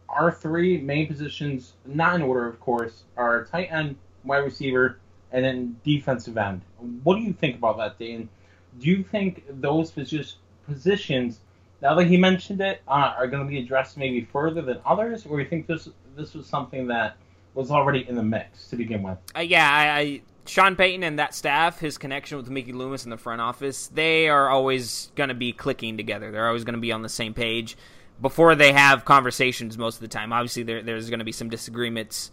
our 0.07 0.31
three 0.31 0.79
main 0.79 1.07
positions, 1.07 1.73
not 1.85 2.15
in 2.15 2.21
order, 2.21 2.47
of 2.47 2.59
course, 2.61 3.03
are 3.17 3.43
tight 3.45 3.69
end, 3.71 3.97
wide 4.23 4.37
receiver, 4.37 4.99
and 5.31 5.43
then 5.43 5.75
defensive 5.83 6.37
end. 6.37 6.61
What 7.03 7.15
do 7.15 7.21
you 7.21 7.33
think 7.33 7.57
about 7.57 7.77
that, 7.77 7.99
Dan? 7.99 8.29
Do 8.79 8.87
you 8.87 9.03
think 9.03 9.43
those 9.49 9.91
positions 9.91 10.37
positions, 10.67 11.39
now 11.81 11.95
that 11.95 12.07
he 12.07 12.17
mentioned 12.17 12.61
it, 12.61 12.81
uh, 12.87 13.13
are 13.17 13.27
going 13.27 13.43
to 13.43 13.49
be 13.49 13.59
addressed 13.59 13.97
maybe 13.97 14.27
further 14.31 14.61
than 14.61 14.79
others, 14.85 15.25
or 15.25 15.39
you 15.39 15.47
think 15.47 15.67
this 15.67 15.89
this 16.15 16.33
was 16.33 16.45
something 16.47 16.87
that 16.87 17.17
was 17.53 17.71
already 17.71 18.07
in 18.07 18.15
the 18.15 18.23
mix 18.23 18.67
to 18.69 18.75
begin 18.75 19.03
with? 19.03 19.17
Uh, 19.35 19.39
yeah, 19.39 19.69
I, 19.69 19.99
I, 19.99 20.21
Sean 20.45 20.75
Payton 20.75 21.03
and 21.03 21.19
that 21.19 21.33
staff, 21.33 21.79
his 21.79 21.97
connection 21.97 22.37
with 22.37 22.49
Mickey 22.49 22.73
Loomis 22.73 23.03
in 23.03 23.09
the 23.09 23.17
front 23.17 23.41
office, 23.41 23.87
they 23.87 24.29
are 24.29 24.49
always 24.49 25.11
going 25.15 25.29
to 25.29 25.35
be 25.35 25.53
clicking 25.53 25.97
together. 25.97 26.31
They're 26.31 26.47
always 26.47 26.63
going 26.63 26.75
to 26.75 26.81
be 26.81 26.91
on 26.91 27.01
the 27.01 27.09
same 27.09 27.33
page 27.33 27.77
before 28.21 28.55
they 28.55 28.73
have 28.73 29.05
conversations 29.05 29.77
most 29.77 29.95
of 29.95 30.01
the 30.01 30.07
time. 30.07 30.33
Obviously, 30.33 30.63
there, 30.63 30.81
there's 30.81 31.09
going 31.09 31.19
to 31.19 31.25
be 31.25 31.31
some 31.31 31.49
disagreements 31.49 32.31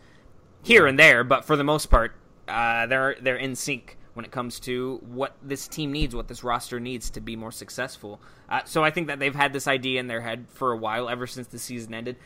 here 0.62 0.86
and 0.86 0.98
there, 0.98 1.24
but 1.24 1.44
for 1.44 1.56
the 1.56 1.64
most 1.64 1.86
part, 1.86 2.14
uh, 2.48 2.86
they're 2.86 3.16
they're 3.20 3.36
in 3.36 3.56
sync 3.56 3.96
when 4.14 4.24
it 4.24 4.30
comes 4.30 4.60
to 4.60 5.00
what 5.04 5.36
this 5.42 5.68
team 5.68 5.92
needs, 5.92 6.14
what 6.14 6.28
this 6.28 6.42
roster 6.42 6.80
needs 6.80 7.10
to 7.10 7.20
be 7.20 7.36
more 7.36 7.52
successful. 7.52 8.20
Uh, 8.48 8.60
so 8.64 8.82
I 8.82 8.90
think 8.90 9.08
that 9.08 9.18
they've 9.18 9.34
had 9.34 9.52
this 9.52 9.68
idea 9.68 10.00
in 10.00 10.06
their 10.06 10.20
head 10.20 10.46
for 10.48 10.72
a 10.72 10.76
while, 10.76 11.08
ever 11.08 11.26
since 11.26 11.48
the 11.48 11.58
season 11.58 11.92
ended. 11.94 12.16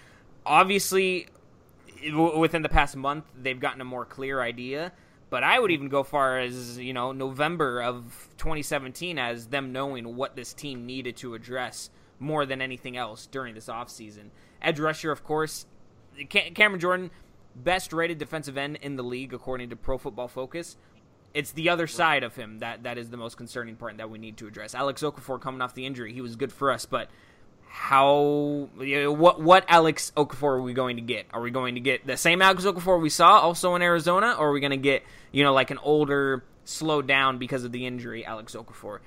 Obviously, 0.45 1.26
within 2.14 2.62
the 2.62 2.68
past 2.68 2.95
month, 2.95 3.25
they've 3.40 3.59
gotten 3.59 3.80
a 3.80 3.85
more 3.85 4.04
clear 4.04 4.40
idea. 4.40 4.92
But 5.30 5.42
I 5.42 5.59
would 5.59 5.71
even 5.71 5.88
go 5.88 6.02
far 6.02 6.38
as 6.38 6.78
you 6.78 6.95
know 6.95 7.12
November 7.12 7.83
of 7.83 8.28
2017 8.38 9.18
as 9.18 9.49
them 9.49 9.73
knowing 9.73 10.16
what 10.16 10.37
this 10.37 10.54
team 10.54 10.87
needed 10.87 11.16
to 11.18 11.35
address 11.35 11.90
more 12.18 12.47
than 12.47 12.62
anything 12.62 12.97
else 12.97 13.26
during 13.26 13.54
this 13.54 13.66
offseason. 13.66 14.30
Edge 14.62 14.80
rusher, 14.80 15.12
of 15.12 15.23
course, 15.25 15.66
Cameron 16.28 16.80
Jordan, 16.80 17.11
best 17.54 17.92
rated 17.92 18.18
defensive 18.18 18.57
end 18.57 18.78
in 18.80 18.97
the 18.97 19.02
league 19.02 19.35
according 19.35 19.71
to 19.71 19.76
Pro 19.76 19.99
Football 19.99 20.28
Focus 20.28 20.76
it's 21.38 21.52
the 21.52 21.68
other 21.68 21.87
side 21.87 22.25
of 22.25 22.35
him 22.35 22.59
that 22.59 22.83
that 22.83 22.99
is 22.99 23.11
the 23.11 23.16
most 23.16 23.37
concerning 23.37 23.76
part 23.76 23.99
that 23.99 24.11
we 24.11 24.18
need 24.18 24.37
to 24.38 24.49
address. 24.49 24.75
Alex 24.75 25.02
Okafor 25.02 25.40
coming 25.40 25.62
off 25.62 25.73
the 25.73 25.87
injury, 25.87 26.12
he 26.12 26.21
was 26.21 26.35
good 26.35 26.52
for 26.52 26.73
us, 26.73 26.85
but 26.85 27.09
how 27.68 28.68
what 28.75 29.40
what 29.40 29.64
Alex 29.68 30.11
Okafor 30.16 30.57
are 30.57 30.62
we 30.62 30.73
going 30.73 30.97
to 30.97 31.02
get? 31.02 31.26
Are 31.33 31.40
we 31.40 31.52
going 31.52 31.76
to 31.76 31.80
get 31.80 32.04
the 32.04 32.16
same 32.16 32.42
Alex 32.42 32.64
Okafor 32.64 33.00
we 33.00 33.09
saw 33.09 33.38
also 33.38 33.76
in 33.76 33.83
Arizona, 33.83 34.35
or 34.37 34.49
are 34.49 34.52
we 34.52 34.59
going 34.59 34.73
to 34.73 34.76
get 34.76 35.04
you 35.30 35.45
know 35.45 35.52
like 35.52 35.71
an 35.71 35.78
older, 35.78 36.42
slowed 36.64 37.07
down 37.07 37.38
because 37.38 37.62
of 37.62 37.71
the 37.71 37.87
injury 37.87 38.26
Alex 38.26 38.57
Okafor? 38.57 38.99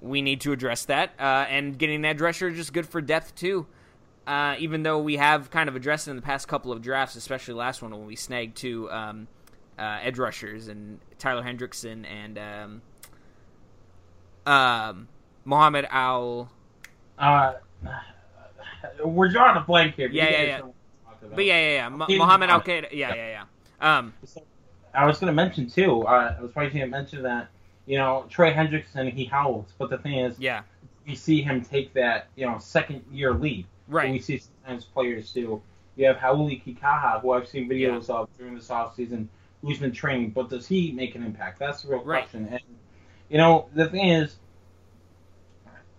We 0.00 0.22
need 0.22 0.40
to 0.42 0.52
address 0.52 0.86
that, 0.86 1.10
uh, 1.20 1.44
and 1.50 1.78
getting 1.78 2.00
that 2.00 2.16
dresser 2.16 2.48
is 2.48 2.56
just 2.56 2.72
good 2.72 2.88
for 2.88 3.02
depth 3.02 3.34
too. 3.34 3.66
Uh, 4.26 4.56
even 4.58 4.84
though 4.84 5.00
we 5.00 5.16
have 5.16 5.50
kind 5.50 5.68
of 5.68 5.76
addressed 5.76 6.08
it 6.08 6.12
in 6.12 6.16
the 6.16 6.22
past 6.22 6.48
couple 6.48 6.72
of 6.72 6.80
drafts, 6.80 7.14
especially 7.14 7.52
last 7.52 7.82
one 7.82 7.90
when 7.90 8.06
we 8.06 8.16
snagged 8.16 8.56
two 8.56 8.90
um, 8.90 9.28
uh, 9.78 9.98
edge 10.02 10.18
rushers 10.18 10.68
and 10.68 10.98
Tyler 11.18 11.42
Hendrickson 11.42 12.04
and 12.06 12.38
um, 12.38 12.82
um, 14.46 15.08
Mohammed 15.44 15.86
Al. 15.90 16.50
Uh, 17.18 17.54
we're 19.04 19.28
drawing 19.28 19.56
a 19.56 19.60
blank 19.60 19.94
here. 19.96 20.08
Yeah, 20.10 20.30
yeah, 20.30 20.42
yeah. 20.42 20.60
But 21.34 21.44
yeah, 21.44 21.60
yeah, 21.60 21.88
yeah. 22.08 22.16
Mohammed 22.16 22.50
Al-Quadin. 22.50 22.92
Yeah, 22.92 23.14
yeah, 23.14 23.28
yeah. 23.28 23.44
Um, 23.80 24.14
I 24.94 25.06
was 25.06 25.18
going 25.18 25.28
to 25.28 25.34
mention 25.34 25.68
too. 25.68 26.02
Uh, 26.06 26.34
I 26.38 26.42
was 26.42 26.52
probably 26.52 26.70
going 26.70 26.84
to 26.84 26.90
mention 26.90 27.22
that 27.22 27.48
you 27.86 27.98
know 27.98 28.26
Trey 28.28 28.52
Hendrickson 28.52 29.12
he 29.12 29.24
howls, 29.24 29.66
but 29.78 29.90
the 29.90 29.98
thing 29.98 30.18
is, 30.18 30.38
yeah, 30.38 30.62
we 31.06 31.14
see 31.14 31.42
him 31.42 31.64
take 31.64 31.92
that 31.94 32.28
you 32.36 32.46
know 32.46 32.58
second 32.58 33.04
year 33.10 33.34
lead. 33.34 33.66
right. 33.88 34.04
And 34.04 34.12
we 34.12 34.20
see 34.20 34.38
sometimes 34.38 34.84
players 34.84 35.32
do. 35.32 35.60
You 35.96 36.06
have 36.06 36.16
Hauli 36.16 36.62
Kikaha, 36.62 37.20
who 37.20 37.32
I've 37.32 37.48
seen 37.48 37.68
videos 37.68 38.08
of 38.08 38.28
during 38.38 38.54
this 38.54 38.68
offseason, 38.68 39.26
who's 39.62 39.78
been 39.78 39.92
training, 39.92 40.30
but 40.30 40.48
does 40.50 40.66
he 40.66 40.92
make 40.92 41.14
an 41.14 41.22
impact? 41.24 41.58
That's 41.58 41.82
the 41.82 41.88
real 41.88 42.04
Right. 42.04 42.22
question. 42.22 42.48
And 42.50 42.60
you 43.28 43.38
know, 43.38 43.68
the 43.74 43.88
thing 43.88 44.08
is, 44.08 44.36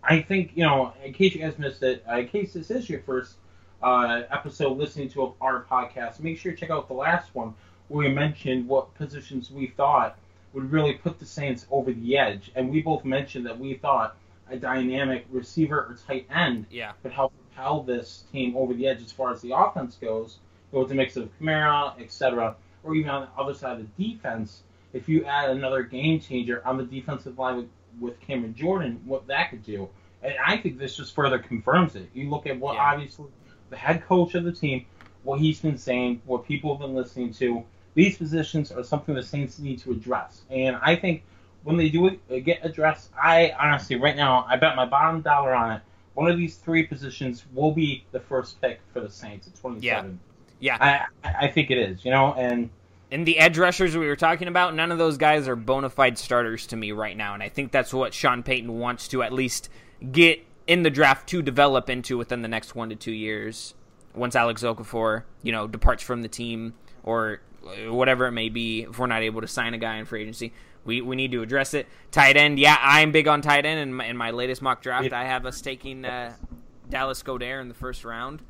I 0.04 0.22
think 0.22 0.52
you 0.56 0.64
know, 0.64 0.94
in 1.04 1.14
case 1.14 1.36
you 1.36 1.42
guys 1.42 1.58
missed 1.60 1.84
it, 1.84 2.04
uh, 2.10 2.18
in 2.20 2.28
case 2.28 2.54
this 2.54 2.72
is 2.72 2.90
your 2.90 3.02
first 3.02 3.36
uh, 3.84 4.24
episode 4.32 4.78
listening 4.78 5.10
to 5.10 5.34
our 5.42 5.64
podcast, 5.70 6.20
make 6.20 6.38
sure 6.38 6.52
you 6.52 6.58
check 6.58 6.70
out 6.70 6.88
the 6.88 6.94
last 6.94 7.34
one 7.36 7.54
where 7.90 8.08
we 8.08 8.14
mentioned 8.14 8.68
what 8.68 8.94
positions 8.96 9.52
we 9.52 9.68
thought 9.68 10.18
would 10.54 10.72
really 10.72 10.94
put 10.94 11.20
the 11.20 11.26
Saints 11.26 11.66
over 11.70 11.92
the 11.94 12.18
edge, 12.18 12.52
and 12.56 12.70
we 12.72 12.82
both 12.82 13.06
mentioned 13.06 13.46
that 13.46 13.60
we 13.60 13.76
thought 13.76 14.16
a 14.50 14.58
dynamic 14.58 15.26
receiver 15.30 15.78
or 15.80 15.98
tight 16.08 16.26
end 16.34 16.66
Yeah. 16.72 16.94
could 17.04 17.12
help 17.12 17.34
propel 17.48 17.84
this 17.84 18.24
team 18.32 18.56
over 18.58 18.74
the 18.74 18.88
edge 18.88 19.02
as 19.04 19.12
far 19.12 19.32
as 19.32 19.42
the 19.42 19.52
offense 19.56 19.96
goes, 19.96 20.40
with 20.72 20.90
the 20.90 20.96
mix 20.96 21.18
of 21.18 21.30
Kamara, 21.40 22.00
etc., 22.02 22.56
or 22.90 22.96
even 22.96 23.10
on 23.10 23.22
the 23.22 23.42
other 23.42 23.54
side 23.54 23.80
of 23.80 23.88
the 23.98 24.04
defense. 24.12 24.64
If 24.92 25.08
you 25.08 25.24
add 25.26 25.52
another 25.52 25.84
game 25.84 26.20
changer 26.20 26.66
on 26.66 26.78
the 26.78 26.84
defensive 26.84 27.38
line 27.38 27.58
with, 27.58 27.68
with 28.00 28.20
Cameron 28.22 28.56
Jordan, 28.56 29.02
what 29.06 29.28
that 29.28 29.52
could 29.52 29.64
do, 29.64 29.88
and 30.24 30.34
I 30.44 30.58
think 30.58 30.80
this 30.80 30.98
just 30.98 31.14
further 31.14 31.38
confirms 31.38 31.96
it. 31.96 32.10
You 32.14 32.30
look 32.30 32.48
at 32.48 32.60
what 32.60 32.76
Yeah. 32.76 32.92
obviously 32.92 33.28
the 33.70 33.78
head 33.78 34.04
coach 34.06 34.34
of 34.34 34.44
the 34.44 34.52
team, 34.52 34.86
what 35.24 35.40
he's 35.40 35.62
been 35.62 35.78
saying, 35.78 36.22
what 36.26 36.46
people 36.46 36.72
have 36.74 36.82
been 36.82 36.96
listening 36.96 37.32
to. 37.34 37.64
These 37.94 38.18
positions 38.18 38.72
are 38.72 38.84
something 38.84 39.14
the 39.14 39.22
Saints 39.24 39.60
need 39.60 39.80
to 39.80 39.92
address, 39.92 40.42
and 40.50 40.76
I 40.82 40.96
think 40.96 41.24
when 41.64 41.78
they 41.78 41.90
do 41.90 42.08
it, 42.08 42.46
get 42.46 42.66
addressed, 42.66 43.12
I 43.22 43.54
honestly 43.60 43.96
right 43.98 44.16
now 44.16 44.46
I 44.50 44.56
bet 44.56 44.76
my 44.76 44.86
bottom 44.86 45.22
dollar 45.22 45.54
on 45.54 45.74
it. 45.74 45.82
One 46.16 46.32
of 46.32 46.38
these 46.38 46.56
three 46.58 46.84
positions 46.84 47.46
will 47.54 47.72
be 47.72 48.06
the 48.12 48.20
first 48.20 48.60
pick 48.62 48.80
for 48.92 49.02
the 49.02 49.10
Saints 49.10 49.48
at 49.48 49.56
27. 49.56 50.20
Yeah. 50.60 50.78
I 50.80 51.28
I 51.28 51.46
I 51.46 51.48
think 51.48 51.70
it 51.70 51.78
is, 51.78 52.04
you 52.04 52.12
know, 52.12 52.34
and 52.34 52.70
And 53.12 53.26
the 53.26 53.40
edge 53.40 53.58
rushers 53.58 53.98
we 53.98 54.06
were 54.06 54.16
talking 54.16 54.48
about, 54.48 54.76
none 54.76 54.92
of 54.92 54.98
those 55.00 55.18
guys 55.18 55.48
are 55.48 55.56
bona 55.56 55.90
fide 55.90 56.18
starters 56.18 56.68
to 56.68 56.76
me 56.76 56.92
right 56.92 57.18
now. 57.18 57.34
And 57.34 57.42
I 57.42 57.50
think 57.50 57.72
that's 57.72 57.94
what 57.94 58.14
Sean 58.14 58.44
Payton 58.44 58.78
wants 58.78 59.08
to 59.10 59.24
at 59.24 59.34
least 59.34 59.70
get 60.12 60.46
in 60.68 60.84
the 60.84 60.92
draft 60.92 61.28
to 61.30 61.42
develop 61.42 61.90
into 61.90 62.18
within 62.18 62.44
the 62.44 62.48
next 62.48 62.76
one 62.76 62.90
to 62.90 62.96
two 62.96 63.12
years. 63.12 63.74
Once 64.14 64.36
Alex 64.36 64.62
Okafor, 64.62 65.24
you 65.42 65.52
know, 65.52 65.68
departs 65.68 66.04
from 66.04 66.22
the 66.22 66.28
team 66.28 66.76
or 67.04 67.42
whatever 67.88 68.28
it 68.28 68.32
may 68.32 68.50
be, 68.50 68.84
if 68.84 69.00
we're 69.00 69.08
not 69.08 69.24
able 69.24 69.42
to 69.42 69.48
sign 69.48 69.74
a 69.74 69.80
guy 69.80 69.98
in 69.98 70.06
free 70.06 70.22
agency, 70.22 70.54
we, 70.86 71.02
we 71.02 71.16
need 71.16 71.32
to 71.32 71.42
address 71.42 71.74
it. 71.74 71.88
Tight 72.12 72.38
end, 72.38 72.60
yeah, 72.60 72.78
I'm 72.80 73.12
big 73.12 73.28
on 73.28 73.42
tight 73.42 73.66
end. 73.66 73.80
In 73.80 73.94
my, 73.94 74.06
in 74.06 74.18
my 74.18 74.32
latest 74.32 74.62
mock 74.62 74.82
draft, 74.82 75.14
I 75.14 75.26
have 75.26 75.48
us 75.48 75.62
taking 75.62 76.06
uh, 76.06 76.34
Dallas 76.90 77.24
Goedert 77.24 77.62
in 77.62 77.70
the 77.70 77.74
first 77.74 78.06
round. 78.06 78.42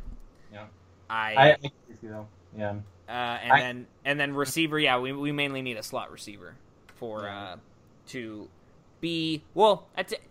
Yeah. 0.51 0.65
I, 1.09 1.33
I, 1.35 1.47
I 1.47 1.55
agree 1.89 2.09
though. 2.09 2.27
Yeah. 2.57 2.75
Uh, 3.09 3.39
and 3.43 3.51
I- 3.51 3.59
then 3.59 3.87
and 4.05 4.19
then 4.19 4.33
receiver, 4.35 4.79
yeah, 4.79 4.99
we, 4.99 5.11
we 5.11 5.31
mainly 5.31 5.61
need 5.61 5.77
a 5.77 5.83
slot 5.83 6.11
receiver 6.11 6.55
for 6.95 7.23
Yeah. 7.23 7.39
uh, 7.41 7.55
to 8.09 8.47
be 9.01 9.41
well. 9.53 9.87
That's 9.95 10.13
it. 10.13 10.21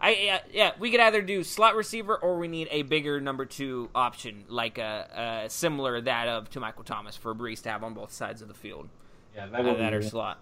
I 0.00 0.10
yeah, 0.10 0.38
yeah, 0.52 0.72
we 0.78 0.90
could 0.90 1.00
either 1.00 1.22
do 1.22 1.42
slot 1.42 1.74
receiver 1.74 2.14
or 2.16 2.38
we 2.38 2.48
need 2.48 2.68
a 2.70 2.82
bigger 2.82 3.18
number 3.20 3.46
two 3.46 3.88
option, 3.94 4.44
like 4.48 4.76
a, 4.76 5.44
a 5.46 5.50
similar 5.50 6.00
that 6.02 6.28
of 6.28 6.50
to 6.50 6.60
Michael 6.60 6.84
Thomas 6.84 7.16
for 7.16 7.34
Brees 7.34 7.62
to 7.62 7.70
have 7.70 7.82
on 7.82 7.94
both 7.94 8.12
sides 8.12 8.42
of 8.42 8.48
the 8.48 8.54
field, 8.54 8.88
Yeah, 9.34 9.44
uh, 9.44 9.50
that 9.50 9.64
would 9.64 9.78
that 9.78 9.90
be 9.90 9.96
or 9.96 10.02
slot. 10.02 10.38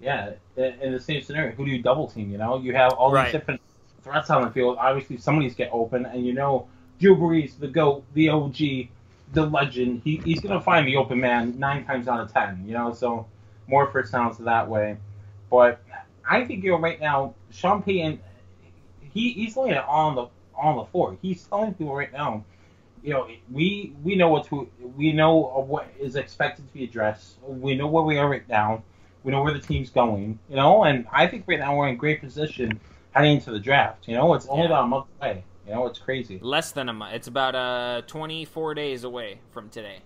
Yeah, 0.00 0.34
in 0.56 0.64
in 0.80 0.92
the 0.92 1.00
same 1.00 1.20
scenario, 1.22 1.52
who 1.56 1.64
do 1.64 1.70
you 1.72 1.82
double 1.82 2.06
team? 2.06 2.30
You 2.30 2.38
know, 2.38 2.58
you 2.58 2.74
have 2.74 2.92
all 2.92 3.10
Right. 3.10 3.24
these 3.24 3.32
different 3.40 3.60
threats 4.02 4.30
on 4.30 4.42
the 4.44 4.50
field. 4.50 4.76
Obviously, 4.78 5.16
somebody's 5.16 5.54
get 5.56 5.70
open, 5.72 6.06
and 6.06 6.24
you 6.24 6.32
know, 6.34 6.68
Drew 7.00 7.16
Brees, 7.16 7.58
the 7.58 7.66
goat, 7.68 8.04
the 8.14 8.28
OG, 8.28 8.88
the 9.32 9.46
legend. 9.46 10.02
He, 10.04 10.18
he's 10.24 10.40
gonna 10.40 10.60
find 10.60 10.86
the 10.86 10.96
open 10.96 11.20
man 11.20 11.58
nine 11.58 11.84
times 11.84 12.08
out 12.08 12.20
of 12.20 12.32
ten. 12.32 12.64
You 12.66 12.74
know, 12.74 12.92
so 12.92 13.26
more 13.66 13.90
first 13.90 14.12
downs 14.12 14.38
that 14.38 14.68
way. 14.68 14.98
But 15.50 15.80
I 16.28 16.44
think 16.44 16.64
you 16.64 16.72
know 16.72 16.78
right 16.78 17.00
now, 17.00 17.34
Sean 17.50 17.82
Payton, 17.82 18.20
he, 19.00 19.32
he's 19.32 19.56
laying 19.56 19.72
it 19.72 19.84
on 19.86 20.14
the 20.14 20.26
on 20.56 20.76
the 20.76 20.84
floor. 20.84 21.16
He's 21.22 21.44
telling 21.44 21.74
people 21.74 21.94
right 21.94 22.12
now, 22.12 22.44
you 23.02 23.12
know, 23.12 23.28
we 23.50 23.94
we 24.02 24.14
know 24.16 24.28
what 24.28 24.44
to 24.48 24.68
we 24.96 25.12
know 25.12 25.36
what 25.68 25.88
is 25.98 26.16
expected 26.16 26.66
to 26.66 26.72
be 26.72 26.84
addressed. 26.84 27.38
We 27.46 27.74
know 27.76 27.86
where 27.86 28.04
we 28.04 28.18
are 28.18 28.28
right 28.28 28.48
now. 28.48 28.82
We 29.22 29.32
know 29.32 29.42
where 29.42 29.52
the 29.52 29.60
team's 29.60 29.90
going, 29.90 30.38
you 30.48 30.56
know, 30.56 30.84
and 30.84 31.06
I 31.12 31.26
think 31.26 31.44
right 31.46 31.58
now 31.58 31.76
we're 31.76 31.88
in 31.88 31.96
great 31.96 32.20
position 32.20 32.80
heading 33.12 33.36
into 33.36 33.50
the 33.50 33.58
draft. 33.58 34.06
You 34.08 34.14
know, 34.14 34.34
it's 34.34 34.46
only 34.46 34.62
Yeah. 34.62 34.66
about 34.66 34.84
a 34.84 34.88
month 34.88 35.06
away. 35.20 35.44
You 35.66 35.74
know, 35.74 35.86
it's 35.86 35.98
crazy. 35.98 36.38
Less 36.40 36.72
than 36.72 36.88
a 36.88 36.92
month. 36.92 37.14
It's 37.14 37.26
about 37.28 37.54
uh 37.54 38.02
24 38.06 38.74
days 38.74 39.04
away 39.04 39.40
from 39.50 39.68
today. 39.68 39.98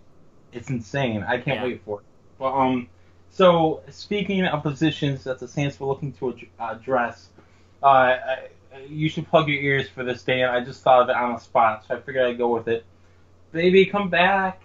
It's 0.53 0.71
insane. 0.71 1.23
I 1.23 1.37
can't 1.39 1.59
Yeah. 1.61 1.65
wait 1.65 1.83
for 1.85 2.01
it. 2.01 2.07
But 2.39 2.55
um, 2.55 2.89
so 3.31 3.83
speaking 3.91 4.45
of 4.45 4.63
positions 4.63 5.25
that 5.25 5.39
the 5.39 5.47
Saints 5.47 5.79
were 5.79 5.87
looking 5.87 6.13
to 6.15 6.35
address, 6.59 7.29
uh, 7.83 7.87
I, 7.87 8.39
you 8.89 9.09
should 9.09 9.29
plug 9.29 9.49
your 9.49 9.61
ears 9.61 9.89
for 9.89 10.03
this, 10.05 10.23
Dan. 10.23 10.49
I 10.49 10.65
just 10.65 10.83
thought 10.83 11.03
of 11.03 11.09
it 11.11 11.17
on 11.17 11.35
the 11.35 11.39
spot, 11.41 11.85
so 11.87 11.97
I 11.97 12.01
figured 12.01 12.25
I'd 12.25 12.39
go 12.39 12.49
with 12.55 12.69
it. 12.69 12.85
Baby, 13.53 13.87
come 13.87 14.09
back. 14.09 14.63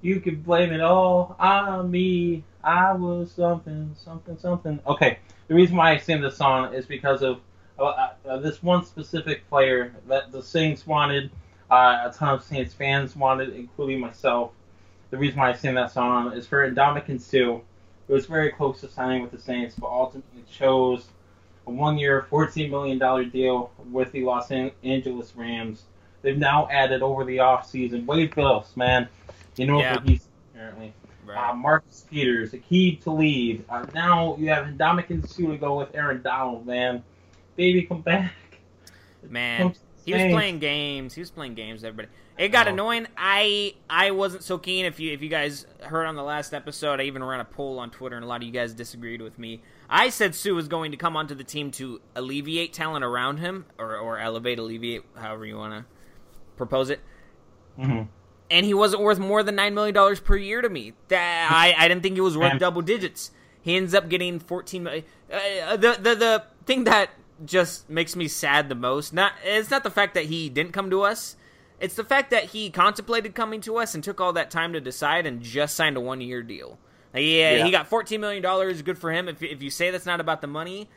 You 0.00 0.20
can 0.20 0.36
blame 0.42 0.72
it 0.72 0.80
all 0.80 1.36
on 1.38 1.90
me. 1.90 2.44
I 2.64 2.92
was 2.92 3.30
something, 3.32 3.94
something, 3.96 4.38
something. 4.38 4.80
Okay, 4.86 5.18
the 5.46 5.54
reason 5.54 5.76
why 5.76 5.92
I 5.92 5.98
sing 5.98 6.20
this 6.20 6.36
song 6.36 6.74
is 6.74 6.86
because 6.86 7.22
of 7.22 7.40
uh, 7.78 8.10
uh, 8.28 8.36
this 8.38 8.62
one 8.62 8.84
specific 8.84 9.48
player 9.48 9.94
that 10.08 10.32
the 10.32 10.42
Saints 10.42 10.86
wanted, 10.86 11.30
uh, 11.70 12.08
a 12.10 12.12
ton 12.14 12.34
of 12.34 12.42
Saints 12.42 12.74
fans 12.74 13.14
wanted, 13.16 13.54
including 13.54 14.00
myself. 14.00 14.52
The 15.10 15.16
reason 15.16 15.38
why 15.38 15.50
I 15.50 15.52
sing 15.54 15.74
that 15.74 15.90
song 15.92 16.32
is 16.32 16.46
for 16.46 16.70
Ndamukong 16.70 17.20
Suh, 17.20 17.60
who 18.06 18.14
was 18.14 18.26
very 18.26 18.50
close 18.52 18.80
to 18.82 18.88
signing 18.88 19.22
with 19.22 19.30
the 19.30 19.38
Saints, 19.38 19.74
but 19.78 19.88
ultimately 19.88 20.44
chose 20.52 21.06
a 21.66 21.70
one-year, 21.70 22.26
$14 22.30 22.70
million 22.70 23.30
deal 23.30 23.70
with 23.90 24.12
the 24.12 24.22
Los 24.24 24.50
An- 24.50 24.70
Angeles 24.82 25.34
Rams. 25.36 25.84
They've 26.22 26.36
now 26.38 26.68
added 26.70 27.02
over 27.02 27.24
the 27.24 27.38
offseason 27.38 28.06
Wade 28.06 28.34
Phillips, 28.34 28.76
man. 28.76 29.08
You 29.56 29.66
know 29.66 29.80
Yeah. 29.80 29.94
what 29.94 30.08
he's 30.08 30.26
apparently. 30.54 30.92
Uh, 31.28 31.52
Marcus 31.52 32.06
Peters, 32.10 32.52
Aqib 32.52 33.02
Talib. 33.04 33.64
Uh, 33.68 33.84
now 33.94 34.34
you 34.38 34.48
have 34.48 34.64
Ndamukong 34.66 35.28
Suh 35.28 35.48
to 35.48 35.58
go 35.58 35.78
with 35.78 35.94
Aaron 35.94 36.22
Donald, 36.22 36.66
man. 36.66 37.02
Baby, 37.58 37.82
come 37.82 38.00
back. 38.02 38.32
Man, 39.28 39.74
he 40.04 40.12
was 40.14 40.22
playing 40.22 40.60
games. 40.60 41.12
He 41.14 41.20
was 41.20 41.30
playing 41.32 41.54
games. 41.54 41.82
Everybody, 41.82 42.08
it 42.38 42.48
got 42.50 42.68
Oh. 42.68 42.70
annoying. 42.70 43.08
I 43.16 43.74
I 43.90 44.12
wasn't 44.12 44.44
so 44.44 44.56
keen. 44.58 44.84
If 44.86 45.00
you 45.00 45.12
if 45.12 45.20
you 45.22 45.28
guys 45.28 45.66
heard 45.82 46.06
on 46.06 46.14
the 46.14 46.22
last 46.22 46.54
episode, 46.54 47.00
I 47.00 47.02
even 47.04 47.22
ran 47.24 47.40
a 47.40 47.44
poll 47.44 47.80
on 47.80 47.90
Twitter, 47.90 48.14
and 48.14 48.24
a 48.24 48.28
lot 48.28 48.40
of 48.42 48.46
you 48.46 48.52
guys 48.52 48.72
disagreed 48.74 49.20
with 49.20 49.38
me. 49.40 49.60
I 49.90 50.08
said 50.08 50.36
Suh 50.36 50.54
was 50.54 50.68
going 50.68 50.92
to 50.92 50.96
come 50.96 51.16
onto 51.16 51.34
the 51.34 51.42
team 51.44 51.72
to 51.72 52.00
alleviate 52.14 52.72
talent 52.72 53.04
around 53.04 53.38
him, 53.38 53.66
or 53.76 53.96
or 53.96 54.18
elevate, 54.20 54.60
alleviate, 54.60 55.02
however 55.16 55.44
you 55.44 55.56
want 55.58 55.74
to 55.74 55.84
propose 56.56 56.90
it. 56.90 57.00
hmm 57.76 58.02
And 58.52 58.64
he 58.64 58.72
wasn't 58.72 59.02
worth 59.02 59.18
more 59.18 59.42
than 59.42 59.56
nine 59.56 59.74
million 59.74 59.94
dollars 59.94 60.20
per 60.20 60.36
year 60.36 60.62
to 60.62 60.68
me. 60.68 60.92
That 61.08 61.50
I 61.50 61.74
I 61.76 61.88
didn't 61.88 62.04
think 62.04 62.14
he 62.14 62.20
was 62.20 62.38
worth 62.38 62.58
double 62.60 62.82
digits. 62.82 63.32
He 63.60 63.76
ends 63.76 63.94
up 63.94 64.08
getting 64.08 64.38
fourteen 64.38 64.84
million. 64.84 65.04
Uh, 65.30 65.76
the 65.76 65.98
the 66.00 66.14
the 66.14 66.44
thing 66.64 66.84
that 66.84 67.10
just 67.44 67.88
makes 67.88 68.16
me 68.16 68.26
sad 68.28 68.68
the 68.68 68.74
most 68.74 69.12
not 69.12 69.32
it's 69.44 69.70
not 69.70 69.82
the 69.84 69.90
fact 69.90 70.14
that 70.14 70.24
he 70.24 70.48
didn't 70.48 70.72
come 70.72 70.90
to 70.90 71.02
us. 71.02 71.36
It's 71.80 71.94
the 71.94 72.02
fact 72.04 72.30
that 72.32 72.44
he 72.46 72.70
contemplated 72.70 73.34
coming 73.36 73.60
to 73.60 73.76
us 73.76 73.94
and 73.94 74.02
took 74.02 74.20
all 74.20 74.32
that 74.32 74.50
time 74.50 74.72
to 74.72 74.80
decide 74.80 75.26
and 75.26 75.40
just 75.40 75.76
signed 75.76 75.96
a 75.96 76.00
one 76.00 76.20
year 76.20 76.42
deal. 76.42 76.76
Like, 77.14 77.22
yeah, 77.22 77.52
Yeah. 77.56 77.64
he 77.64 77.70
got 77.70 77.86
fourteen 77.86 78.20
million 78.20 78.42
dollars. 78.42 78.82
Good 78.82 78.98
for 78.98 79.12
him. 79.12 79.28
If 79.28 79.42
if 79.42 79.62
you 79.62 79.70
say 79.70 79.90
that's 79.90 80.04
not 80.06 80.20
about 80.20 80.40
the 80.40 80.46
money, 80.48 80.88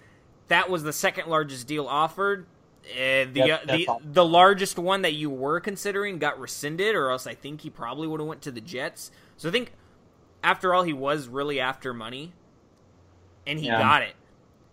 that 0.48 0.70
was 0.70 0.82
the 0.84 0.92
second 0.94 1.28
largest 1.30 1.68
deal 1.68 1.86
offered. 1.86 2.48
Uh, 2.94 3.30
the 3.32 3.44
Yep, 3.46 3.62
uh, 3.70 3.76
the 3.78 3.88
all. 3.88 4.02
the 4.04 4.26
largest 4.26 4.80
one 4.80 5.04
that 5.04 5.14
you 5.14 5.30
were 5.30 5.60
considering 5.60 6.18
got 6.18 6.40
rescinded, 6.40 6.96
or 6.96 7.12
else 7.12 7.28
I 7.28 7.36
think 7.36 7.62
he 7.62 7.70
probably 7.70 8.08
would 8.08 8.20
have 8.20 8.28
went 8.28 8.42
to 8.42 8.52
the 8.52 8.60
Jets. 8.62 9.12
So 9.38 9.50
I 9.50 9.52
think 9.52 9.74
after 10.44 10.74
all, 10.74 10.82
he 10.82 10.94
was 10.94 11.28
really 11.28 11.60
after 11.60 11.94
money, 11.94 12.34
and 13.46 13.60
he 13.60 13.68
Yeah. 13.68 13.80
got 13.80 14.02
it. 14.02 14.16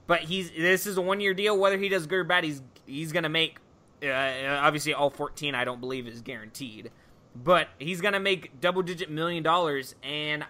But 0.09 0.23
he's 0.23 0.51
this 0.51 0.87
is 0.87 0.97
a 0.97 1.03
one 1.03 1.21
year 1.21 1.35
deal. 1.35 1.57
Whether 1.57 1.77
he 1.79 1.89
does 1.89 2.07
good 2.07 2.19
or 2.21 2.25
bad, 2.25 2.43
he's 2.43 2.63
he's 2.87 3.13
gonna 3.13 3.29
make 3.29 3.59
uh, 4.03 4.09
obviously 4.09 4.95
all 4.95 5.11
14 5.11 5.55
I 5.55 5.65
don't 5.65 5.81
believe 5.81 6.09
is 6.09 6.23
guaranteed, 6.23 6.91
but 7.37 7.69
he's 7.79 8.01
gonna 8.01 8.19
make 8.19 8.59
double 8.61 8.83
digit 8.83 9.11
million 9.11 9.43
dollars, 9.43 9.95
and 10.03 10.47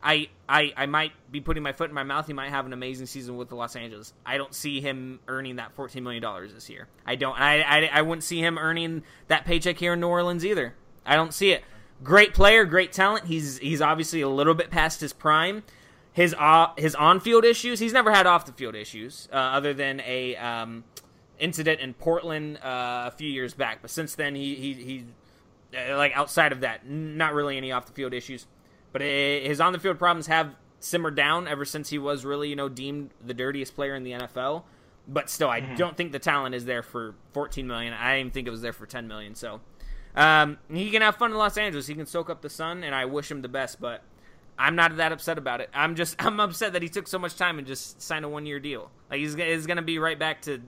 I, 0.00 0.28
I 0.48 0.72
I 0.76 0.86
might 0.86 1.10
be 1.32 1.40
putting 1.40 1.64
my 1.64 1.72
foot 1.72 1.88
in 1.88 1.94
my 1.94 2.04
mouth. 2.04 2.28
He 2.28 2.34
might 2.34 2.50
have 2.50 2.66
an 2.66 2.72
amazing 2.72 3.06
season 3.06 3.36
with 3.36 3.48
the 3.48 3.56
Los 3.56 3.74
Angeles. 3.74 4.12
I 4.24 4.36
don't 4.36 4.54
see 4.54 4.80
him 4.80 5.18
earning 5.26 5.56
that 5.56 5.74
fourteen 5.74 6.04
million 6.04 6.22
dollars 6.22 6.54
this 6.54 6.70
year. 6.70 6.86
I 7.04 7.16
don't. 7.16 7.38
I, 7.38 7.62
I 7.62 7.90
I 7.94 8.02
wouldn't 8.02 8.22
see 8.22 8.38
him 8.38 8.58
earning 8.58 9.02
that 9.26 9.44
paycheck 9.44 9.76
here 9.76 9.94
in 9.94 10.00
New 10.00 10.08
Orleans 10.08 10.44
either. 10.44 10.74
I 11.04 11.16
don't 11.16 11.34
see 11.34 11.50
it. 11.50 11.64
Great 12.04 12.32
player, 12.32 12.64
great 12.64 12.92
talent. 12.92 13.26
He's 13.26 13.58
he's 13.58 13.80
obviously 13.80 14.20
a 14.20 14.28
little 14.28 14.54
bit 14.54 14.70
past 14.70 15.00
his 15.00 15.12
prime. 15.12 15.64
His 16.14 16.34
uh, 16.38 16.68
his 16.78 16.94
on 16.94 17.20
field 17.20 17.44
issues. 17.44 17.80
He's 17.80 17.92
never 17.92 18.12
had 18.12 18.26
off 18.26 18.46
the 18.46 18.52
field 18.52 18.74
issues 18.74 19.28
uh, 19.32 19.36
other 19.36 19.74
than 19.74 20.00
a 20.00 20.36
um, 20.36 20.84
incident 21.40 21.80
in 21.80 21.92
Portland 21.92 22.58
uh, 22.58 23.04
a 23.06 23.10
few 23.10 23.28
years 23.28 23.52
back. 23.52 23.82
But 23.82 23.90
since 23.90 24.14
then, 24.14 24.36
he 24.36 24.54
he 24.54 24.74
he 24.74 25.04
uh, 25.76 25.96
like 25.96 26.16
outside 26.16 26.52
of 26.52 26.60
that, 26.60 26.88
not 26.88 27.34
really 27.34 27.56
any 27.56 27.72
off 27.72 27.86
the 27.86 27.92
field 27.92 28.14
issues. 28.14 28.46
But 28.92 29.02
his 29.02 29.60
on 29.60 29.72
the 29.72 29.80
field 29.80 29.98
problems 29.98 30.28
have 30.28 30.54
simmered 30.78 31.16
down 31.16 31.48
ever 31.48 31.64
since 31.64 31.90
he 31.90 31.98
was 31.98 32.24
really, 32.24 32.48
you 32.48 32.54
know, 32.54 32.68
deemed 32.68 33.10
the 33.24 33.34
dirtiest 33.34 33.74
player 33.74 33.96
in 33.96 34.04
the 34.04 34.12
NFL. 34.12 34.62
But 35.08 35.28
still, 35.28 35.50
I 35.50 35.60
mm-hmm. 35.60 35.74
don't 35.74 35.96
think 35.96 36.12
the 36.12 36.20
talent 36.20 36.54
is 36.54 36.64
there 36.64 36.82
for 36.82 37.16
14 37.32 37.66
million. 37.66 37.92
I 37.92 38.18
didn't 38.18 38.34
think 38.34 38.46
it 38.46 38.50
was 38.50 38.62
there 38.62 38.72
for 38.72 38.86
10 38.86 39.08
million. 39.08 39.34
So 39.34 39.60
um, 40.14 40.58
he 40.70 40.90
can 40.90 41.02
have 41.02 41.16
fun 41.16 41.32
in 41.32 41.36
Los 41.36 41.58
Angeles. 41.58 41.88
He 41.88 41.94
can 41.94 42.06
soak 42.06 42.30
up 42.30 42.40
the 42.40 42.48
sun, 42.48 42.84
and 42.84 42.94
I 42.94 43.04
wish 43.06 43.30
him 43.30 43.42
the 43.42 43.48
best. 43.48 43.80
But 43.80 44.02
I'm 44.58 44.76
not 44.76 44.96
that 44.96 45.12
upset 45.12 45.38
about 45.38 45.60
it. 45.60 45.70
I'm 45.74 45.96
just 45.96 46.16
I'm 46.24 46.40
upset 46.40 46.72
that 46.74 46.82
he 46.82 46.88
took 46.88 47.08
so 47.08 47.18
much 47.18 47.36
time 47.36 47.58
and 47.58 47.66
just 47.66 48.00
signed 48.00 48.24
a 48.24 48.28
one 48.28 48.46
year 48.46 48.60
deal. 48.60 48.90
Like 49.10 49.20
he's, 49.20 49.34
going 49.34 49.76
to 49.76 49.82
be 49.82 49.98
right 49.98 50.18
back 50.18 50.42
to, 50.42 50.60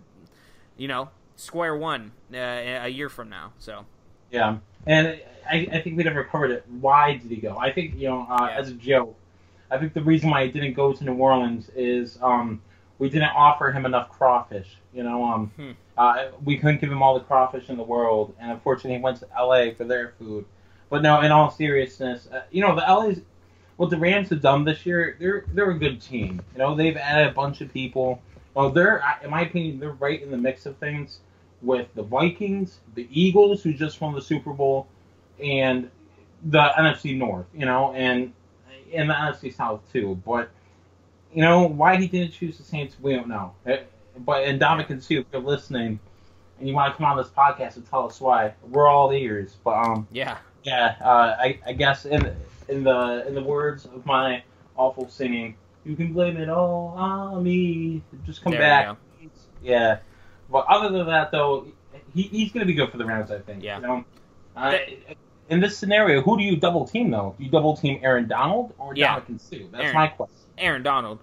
you 0.76 0.88
know, 0.88 1.10
square 1.36 1.76
one 1.76 2.12
uh, 2.32 2.36
a 2.38 2.88
year 2.88 3.08
from 3.08 3.28
now. 3.28 3.52
So 3.58 3.84
yeah, 4.30 4.58
and 4.86 5.20
I, 5.48 5.68
I 5.72 5.80
think 5.80 5.96
we 5.96 6.04
never 6.04 6.24
covered 6.24 6.50
it. 6.50 6.64
Why 6.80 7.16
did 7.16 7.30
he 7.30 7.36
go? 7.36 7.56
I 7.56 7.72
think 7.72 7.94
you 7.96 8.08
know, 8.08 8.26
uh, 8.28 8.48
yeah. 8.50 8.58
as 8.58 8.70
a 8.70 8.74
joke, 8.74 9.16
I 9.70 9.78
think 9.78 9.94
the 9.94 10.02
reason 10.02 10.30
why 10.30 10.46
he 10.46 10.52
didn't 10.52 10.74
go 10.74 10.92
to 10.92 11.04
New 11.04 11.14
Orleans 11.14 11.70
is 11.74 12.18
um, 12.22 12.62
we 12.98 13.08
didn't 13.08 13.30
offer 13.36 13.70
him 13.70 13.86
enough 13.86 14.10
crawfish. 14.10 14.76
You 14.92 15.02
know, 15.02 15.24
um, 15.24 15.52
hmm. 15.56 15.70
uh, 15.98 16.28
we 16.44 16.56
couldn't 16.56 16.80
give 16.80 16.90
him 16.90 17.02
all 17.02 17.14
the 17.14 17.24
crawfish 17.24 17.68
in 17.68 17.76
the 17.76 17.82
world, 17.82 18.34
and 18.40 18.50
unfortunately, 18.50 18.96
he 18.96 19.02
went 19.02 19.18
to 19.18 19.28
L.A. 19.36 19.74
for 19.74 19.84
their 19.84 20.14
food. 20.18 20.44
But 20.88 21.02
no, 21.02 21.20
in 21.20 21.32
all 21.32 21.50
seriousness, 21.50 22.28
uh, 22.32 22.42
you 22.50 22.62
know, 22.62 22.76
the 22.76 22.82
LA's 22.82 23.20
what 23.76 23.90
the 23.90 23.96
Rams 23.96 24.30
have 24.30 24.40
done 24.40 24.64
this 24.64 24.86
year. 24.86 25.16
They're 25.18 25.44
they're 25.52 25.70
a 25.70 25.78
good 25.78 26.00
team. 26.00 26.42
You 26.52 26.58
know, 26.58 26.74
they've 26.74 26.96
added 26.96 27.28
a 27.28 27.32
bunch 27.32 27.60
of 27.60 27.72
people. 27.72 28.22
Well, 28.54 28.70
they're 28.70 29.02
in 29.22 29.30
my 29.30 29.42
opinion, 29.42 29.78
they're 29.78 29.92
right 29.92 30.22
in 30.22 30.30
the 30.30 30.38
mix 30.38 30.66
of 30.66 30.76
things 30.78 31.20
with 31.62 31.88
the 31.94 32.02
Vikings, 32.02 32.80
the 32.94 33.08
Eagles, 33.10 33.62
who 33.62 33.72
just 33.72 34.00
won 34.00 34.14
the 34.14 34.22
Super 34.22 34.52
Bowl, 34.52 34.88
and 35.42 35.90
the 36.44 36.70
NFC 36.78 37.16
North, 37.16 37.46
you 37.54 37.66
know, 37.66 37.92
and 37.92 38.32
and 38.92 39.10
the 39.10 39.14
NFC 39.14 39.54
South 39.54 39.80
too. 39.92 40.20
But 40.24 40.50
you 41.34 41.42
know 41.42 41.66
why 41.66 41.96
he 41.96 42.06
didn't 42.06 42.32
choose 42.32 42.56
the 42.56 42.64
Saints, 42.64 42.96
we 43.00 43.14
don't 43.14 43.28
know. 43.28 43.52
Eh, 43.66 43.80
but 44.18 44.44
and 44.44 44.58
Dominic 44.58 45.02
see 45.02 45.16
if 45.16 45.26
you're 45.32 45.42
listening, 45.42 45.98
and 46.58 46.68
you 46.68 46.74
want 46.74 46.94
to 46.94 46.96
come 46.96 47.06
on 47.06 47.16
this 47.16 47.28
podcast 47.28 47.76
and 47.76 47.88
tell 47.88 48.06
us 48.06 48.20
why, 48.20 48.54
we're 48.70 48.86
all 48.86 49.12
ears. 49.12 49.56
But 49.62 49.86
um, 49.86 50.08
yeah, 50.12 50.38
yeah, 50.62 50.96
uh, 51.02 51.36
I, 51.38 51.58
I 51.66 51.72
guess 51.72 52.06
in 52.06 52.34
in 52.68 52.84
the 52.84 53.26
in 53.26 53.34
the 53.34 53.42
words 53.42 53.84
of 53.86 54.04
my 54.06 54.42
awful 54.76 55.08
singing, 55.08 55.56
you 55.84 55.96
can 55.96 56.12
blame 56.12 56.36
it 56.36 56.48
all 56.48 56.94
on 56.96 57.42
me. 57.42 58.02
Just 58.24 58.42
come 58.42 58.52
there 58.52 58.60
back. 58.60 58.96
Yeah. 59.62 59.98
But 60.50 60.66
other 60.68 60.96
than 60.96 61.06
that, 61.06 61.32
though, 61.32 61.66
he, 62.14 62.22
he's 62.22 62.52
going 62.52 62.60
to 62.60 62.66
be 62.66 62.74
good 62.74 62.90
for 62.90 62.98
the 62.98 63.04
Rams, 63.04 63.30
I 63.30 63.38
think. 63.40 63.62
Yeah. 63.62 63.80
You 63.80 63.86
know? 63.86 64.04
Uh, 64.54 64.78
in 65.48 65.60
this 65.60 65.76
scenario, 65.76 66.22
who 66.22 66.36
do 66.36 66.44
you 66.44 66.56
double 66.56 66.86
team 66.86 67.10
though? 67.10 67.34
Do 67.38 67.44
you 67.44 67.50
double 67.50 67.76
team 67.76 68.00
Aaron 68.02 68.26
Donald 68.28 68.72
or 68.78 68.94
yeah. 68.94 69.20
Ndamukong 69.20 69.40
Suh? 69.40 69.56
That's 69.70 69.84
Aaron, 69.84 69.94
my 69.94 70.08
question. 70.08 70.36
Aaron 70.58 70.82
Donald. 70.82 71.18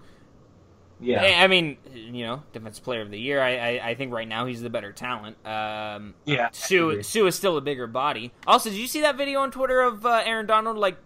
Yeah. 1.00 1.40
I 1.42 1.48
mean, 1.48 1.76
you 1.92 2.24
know, 2.24 2.42
defensive 2.52 2.84
player 2.84 3.02
of 3.02 3.10
the 3.10 3.18
year. 3.18 3.42
I, 3.42 3.56
I, 3.56 3.88
I 3.90 3.94
think 3.94 4.12
right 4.12 4.28
now 4.28 4.46
he's 4.46 4.62
the 4.62 4.70
better 4.70 4.92
talent. 4.92 5.36
Um, 5.44 6.14
yeah. 6.24 6.48
Suh 6.52 7.02
Suh 7.02 7.26
is 7.26 7.34
still 7.34 7.56
a 7.56 7.60
bigger 7.60 7.86
body. 7.86 8.32
Also, 8.46 8.70
did 8.70 8.78
you 8.78 8.86
see 8.86 9.00
that 9.02 9.16
video 9.16 9.40
on 9.40 9.50
Twitter 9.50 9.80
of 9.82 10.06
uh, 10.06 10.22
Aaron 10.24 10.46
Donald 10.46 10.78
like 10.78 10.96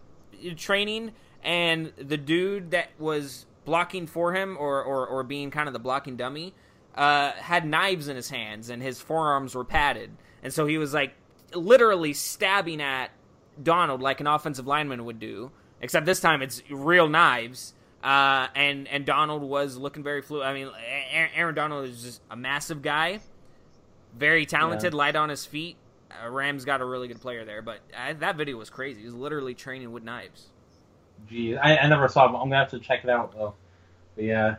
training 0.57 1.13
and 1.43 1.93
the 1.97 2.17
dude 2.17 2.73
that 2.73 2.89
was 2.99 3.47
blocking 3.65 4.07
for 4.07 4.33
him 4.33 4.57
or, 4.59 4.83
or, 4.83 5.07
or 5.07 5.23
being 5.23 5.51
kind 5.51 5.69
of 5.69 5.73
the 5.73 5.79
blocking 5.79 6.17
dummy 6.17 6.55
uh, 6.95 7.33
had 7.33 7.65
knives 7.65 8.09
in 8.09 8.17
his 8.17 8.31
hands 8.31 8.71
and 8.71 8.83
his 8.83 9.01
forearms 9.01 9.55
were 9.55 9.65
padded, 9.65 10.11
and 10.43 10.53
so 10.53 10.67
he 10.67 10.79
was 10.79 10.93
like 10.93 11.15
literally 11.55 12.13
stabbing 12.13 12.83
at 12.83 13.11
Donald 13.63 14.03
like 14.03 14.21
an 14.21 14.27
offensive 14.27 14.67
lineman 14.67 15.05
would 15.05 15.21
do, 15.21 15.51
except 15.81 16.07
this 16.07 16.21
time 16.21 16.43
it's 16.43 16.63
real 16.71 17.09
knives. 17.09 17.75
Uh, 18.03 18.47
and 18.55 18.87
and 18.89 19.05
Donald 19.05 19.43
was 19.43 19.77
looking 19.77 20.03
very 20.03 20.23
fluid. 20.23 20.47
I 20.47 20.55
mean, 20.55 20.71
Aaron 21.35 21.55
Donald 21.55 21.85
is 21.87 22.03
just 22.03 22.21
a 22.31 22.37
massive 22.37 22.81
guy, 22.81 23.21
very 24.17 24.47
talented, 24.47 24.93
yeah. 24.93 24.99
light 24.99 25.17
on 25.17 25.29
his 25.29 25.45
feet. 25.45 25.77
Uh, 26.11 26.29
Rams 26.31 26.65
got 26.65 26.81
a 26.81 26.85
really 26.85 27.09
good 27.09 27.21
player 27.21 27.45
there, 27.45 27.63
but 27.63 27.81
uh, 27.95 28.15
that 28.21 28.37
video 28.37 28.57
was 28.57 28.71
crazy. 28.71 29.01
He 29.01 29.07
was 29.07 29.15
literally 29.15 29.55
training 29.55 29.93
with 29.93 30.03
knives. 30.03 30.47
Gee, 31.29 31.57
I, 31.57 31.77
I 31.77 31.89
never 31.89 32.09
saw 32.09 32.25
it. 32.25 32.29
I'm 32.29 32.49
gonna 32.49 32.57
have 32.57 32.71
to 32.71 32.79
check 32.79 33.05
it 33.05 33.11
out 33.11 33.35
though. 33.35 33.55
But 34.15 34.25
yeah, 34.25 34.57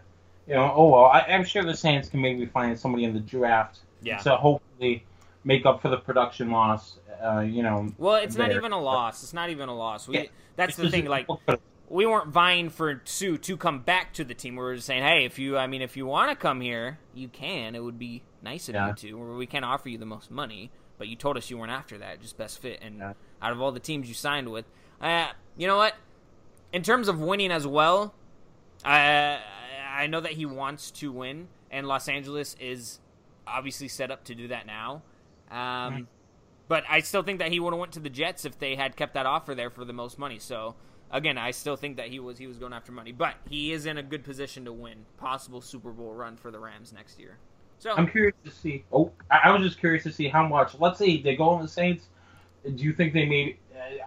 you 0.48 0.54
know, 0.56 0.72
oh 0.76 0.90
well. 0.90 1.06
I, 1.06 1.22
am 1.30 1.44
sure 1.44 1.64
the 1.64 1.76
Saints 1.76 2.10
can 2.10 2.22
maybe 2.22 2.46
find 2.46 2.78
somebody 2.78 3.06
in 3.06 3.14
the 3.14 3.20
draft 3.20 3.80
yeah. 4.02 4.18
to 4.18 4.36
hopefully 4.36 5.04
make 5.44 5.66
up 5.66 5.82
for 5.82 5.90
the 5.90 5.98
production 5.98 6.52
loss. 6.52 6.98
Uh, 7.24 7.40
you 7.40 7.64
know. 7.64 7.92
Well, 7.98 8.16
it's 8.16 8.36
there. 8.36 8.48
not 8.48 8.56
even 8.56 8.72
a 8.72 8.80
loss. 8.80 9.24
It's 9.24 9.34
not 9.34 9.50
even 9.50 9.70
a 9.70 9.76
loss. 9.76 10.08
We 10.08 10.16
yeah. 10.16 10.26
that's 10.56 10.76
the 10.76 10.90
thing. 10.90 11.06
Like 11.06 11.28
we 11.90 12.06
weren't 12.06 12.30
vying 12.30 12.70
for 12.70 13.02
Suh 13.06 13.38
to 13.38 13.58
come 13.58 13.80
back 13.80 14.14
to 14.14 14.24
the 14.24 14.34
team. 14.34 14.56
We 14.56 14.64
were 14.64 14.76
just 14.76 14.88
saying, 14.88 15.04
hey, 15.04 15.26
if 15.26 15.40
you, 15.40 15.58
I 15.58 15.68
mean, 15.68 15.82
if 15.82 15.98
you 15.98 16.06
want 16.06 16.32
to 16.32 16.36
come 16.36 16.62
here, 16.62 17.00
you 17.14 17.28
can. 17.28 17.76
It 17.76 17.84
would 17.84 18.00
be 18.00 18.22
nice 18.42 18.70
of 18.70 18.76
yeah. 18.76 18.90
you 18.90 18.94
to. 18.94 19.36
We 19.36 19.48
can't 19.48 19.66
offer 19.66 19.90
you 19.90 19.98
the 19.98 20.06
most 20.06 20.30
money, 20.30 20.72
but 21.00 21.08
you 21.08 21.16
told 21.16 21.38
us 21.38 21.50
you 21.50 21.58
weren't 21.58 21.72
after 21.72 21.98
that. 21.98 22.22
Just 22.22 22.38
best 22.38 22.60
fit. 22.62 22.80
And 22.84 23.00
yeah. 23.00 23.14
out 23.42 23.52
of 23.52 23.60
all 23.60 23.72
the 23.72 23.80
teams 23.80 24.08
you 24.08 24.14
signed 24.14 24.52
with, 24.52 24.66
uh, 25.02 25.30
you 25.58 25.66
know 25.66 25.78
what? 25.78 25.96
In 26.72 26.84
terms 26.84 27.08
of 27.08 27.20
winning 27.20 27.52
as 27.52 27.66
well, 27.66 28.14
I 28.86 29.40
I 29.92 30.06
know 30.06 30.20
that 30.20 30.34
he 30.34 30.46
wants 30.46 30.92
to 30.92 31.12
win, 31.12 31.48
and 31.72 31.88
Los 31.88 32.08
Angeles 32.08 32.56
is 32.60 33.00
obviously 33.48 33.88
set 33.88 34.12
up 34.12 34.26
to 34.26 34.36
do 34.36 34.50
that 34.50 34.68
now. 34.68 35.02
Um, 35.50 35.58
mm-hmm. 35.58 36.02
But 36.68 36.84
I 36.88 37.00
still 37.00 37.24
think 37.24 37.40
that 37.40 37.52
he 37.52 37.60
would 37.60 37.74
have 37.74 37.80
went 37.80 37.94
to 37.94 38.00
the 38.00 38.12
Jets 38.12 38.46
if 38.46 38.60
they 38.60 38.76
had 38.76 38.96
kept 38.96 39.16
that 39.16 39.26
offer 39.26 39.56
there 39.56 39.72
for 39.72 39.84
the 39.84 39.94
most 39.94 40.20
money. 40.20 40.38
So 40.38 40.76
again, 41.10 41.38
I 41.38 41.52
still 41.52 41.76
think 41.76 41.98
that 41.98 42.10
he 42.10 42.20
was 42.20 42.38
he 42.38 42.46
was 42.46 42.58
going 42.58 42.74
after 42.74 42.92
money, 42.92 43.12
but 43.12 43.36
he 43.50 43.72
is 43.72 43.86
in 43.86 43.98
a 43.98 44.04
good 44.04 44.24
position 44.24 44.66
to 44.66 44.74
win 44.74 45.06
possible 45.18 45.62
Super 45.62 45.92
Bowl 45.92 46.14
run 46.14 46.38
for 46.38 46.52
the 46.52 46.60
Rams 46.60 46.94
next 46.94 47.20
year. 47.20 47.38
So 47.80 47.92
I'm 47.92 48.08
curious 48.08 48.36
to 48.44 48.52
see. 48.52 48.84
Oh, 48.92 49.12
I, 49.32 49.52
was 49.52 49.64
just 49.64 49.80
curious 49.80 50.04
to 50.04 50.12
see 50.12 50.28
how 50.28 50.46
much. 50.46 50.78
Let's 50.80 51.00
say 51.00 51.22
they 51.22 51.36
go 51.38 51.50
on 51.50 51.62
the 51.62 51.68
Saints. 51.68 52.08
Do 52.64 52.84
you 52.84 52.92
think 52.92 53.14
they 53.14 53.26
made? 53.26 53.58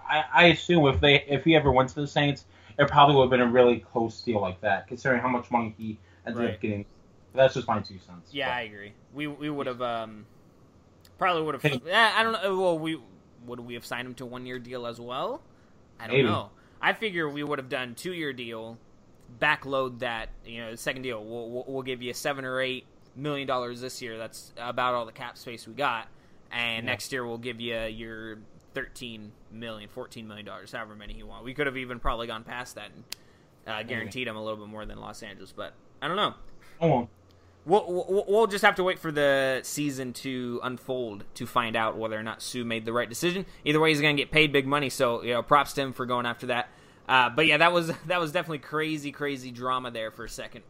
I, 0.09 0.25
I 0.33 0.45
assume 0.49 0.87
if 0.87 1.01
they 1.01 1.25
if 1.25 1.45
he 1.45 1.57
ever 1.57 1.73
went 1.73 1.89
to 1.91 1.95
the 1.95 2.07
Saints, 2.07 2.45
it 2.79 2.89
probably 2.89 3.17
would 3.17 3.25
have 3.25 3.31
been 3.31 3.41
a 3.41 3.51
really 3.51 3.81
close 3.81 4.21
deal 4.21 4.41
like 4.43 4.61
that, 4.61 4.87
considering 4.89 5.23
how 5.23 5.29
much 5.29 5.51
money 5.51 5.75
he 5.79 5.99
ended 6.27 6.43
right. 6.43 6.55
up 6.55 6.61
getting. 6.61 6.85
That's 7.35 7.55
just 7.55 7.67
my 7.67 7.81
two 7.81 7.99
cents. 7.99 8.29
Yeah, 8.31 8.49
but. 8.49 8.53
I 8.53 8.61
agree. 8.63 8.93
We 9.15 9.27
we 9.27 9.49
would 9.49 9.67
have 9.67 9.81
um, 9.81 10.27
probably 11.17 11.43
would 11.43 11.63
have. 11.63 11.83
I 11.91 12.23
don't 12.23 12.33
know. 12.33 12.61
Well, 12.61 12.79
we 12.79 13.01
would 13.47 13.61
we 13.61 13.73
have 13.73 13.87
signed 13.87 14.07
him 14.07 14.15
to 14.17 14.27
one 14.27 14.45
year 14.45 14.59
deal 14.59 14.87
as 14.87 15.01
well? 15.01 15.41
I 15.99 16.09
don't 16.09 16.17
Maybe. 16.17 16.29
know. 16.29 16.51
I 16.83 16.93
figure 16.93 17.27
we 17.27 17.43
would 17.43 17.59
have 17.59 17.71
done 17.71 17.95
two 17.95 18.13
year 18.13 18.35
deal, 18.35 18.77
backload 19.41 20.01
that. 20.01 20.29
You 20.45 20.61
know, 20.61 20.75
second 20.75 21.03
deal. 21.03 21.25
We'll, 21.25 21.49
we'll, 21.49 21.65
we'll 21.67 21.83
give 21.83 22.03
you 22.03 22.13
seven 22.13 22.45
or 22.45 22.61
eight 22.61 22.85
million 23.17 23.47
dollars 23.47 23.81
this 23.81 24.03
year. 24.03 24.19
That's 24.19 24.53
about 24.57 24.95
all 24.95 25.07
the 25.07 25.13
cap 25.13 25.37
space 25.39 25.67
we 25.67 25.75
got. 25.75 26.09
And 26.51 26.85
yeah. 26.85 26.93
next 26.93 27.13
year 27.13 27.27
we'll 27.27 27.39
give 27.39 27.61
you 27.61 27.79
your 27.79 28.39
13 28.75 29.33
million, 29.51 29.89
14 29.89 30.27
million 30.27 30.47
dollars, 30.47 30.73
however 30.73 30.95
many 30.95 31.15
you 31.15 31.27
want. 31.27 31.45
We 31.45 31.55
could 31.55 31.67
have 31.67 31.77
even 31.77 31.99
probably 31.99 32.27
gone 32.27 32.45
past 32.45 32.75
that 32.77 32.91
and 32.95 33.05
uh, 33.67 33.83
guaranteed 33.83 34.27
him 34.27 34.37
a 34.37 34.43
little 34.43 34.59
bit 34.59 34.69
more 34.69 34.85
than 34.85 34.99
Los 34.99 35.23
Angeles, 35.23 35.53
but 35.53 35.73
I 36.01 36.09
don't 36.09 36.17
know. 36.17 36.35
Oh. 36.81 37.09
We'll, 37.65 37.87
we'll, 37.87 38.25
we'll 38.27 38.47
just 38.49 38.65
have 38.65 38.75
to 38.77 38.83
wait 38.83 38.99
for 38.99 39.13
the 39.13 39.61
season 39.63 40.13
to 40.15 40.59
unfold 40.65 41.25
to 41.35 41.47
find 41.47 41.77
out 41.77 41.97
whether 41.97 42.19
or 42.19 42.23
not 42.25 42.43
Suh 42.43 42.65
made 42.65 42.85
the 42.85 42.93
right 42.93 43.09
decision. 43.09 43.47
Either 43.65 43.79
way, 43.79 43.91
he's 43.91 44.01
going 44.01 44.17
to 44.17 44.21
get 44.21 44.33
paid 44.33 44.53
big 44.53 44.67
money, 44.67 44.91
so 44.91 45.23
you 45.23 45.33
know, 45.33 45.43
props 45.43 45.73
to 45.75 45.83
him 45.83 45.93
for 45.93 46.05
going 46.05 46.27
after 46.27 46.47
that. 46.47 46.71
Uh, 47.09 47.31
but 47.31 47.47
yeah, 47.47 47.59
that 47.59 47.73
was 47.73 47.93
that 48.07 48.21
was 48.21 48.33
definitely 48.33 48.59
crazy, 48.59 49.13
crazy 49.13 49.53
drama 49.53 49.93
there 49.93 50.11
for 50.11 50.25
a 50.25 50.29
second. 50.29 50.65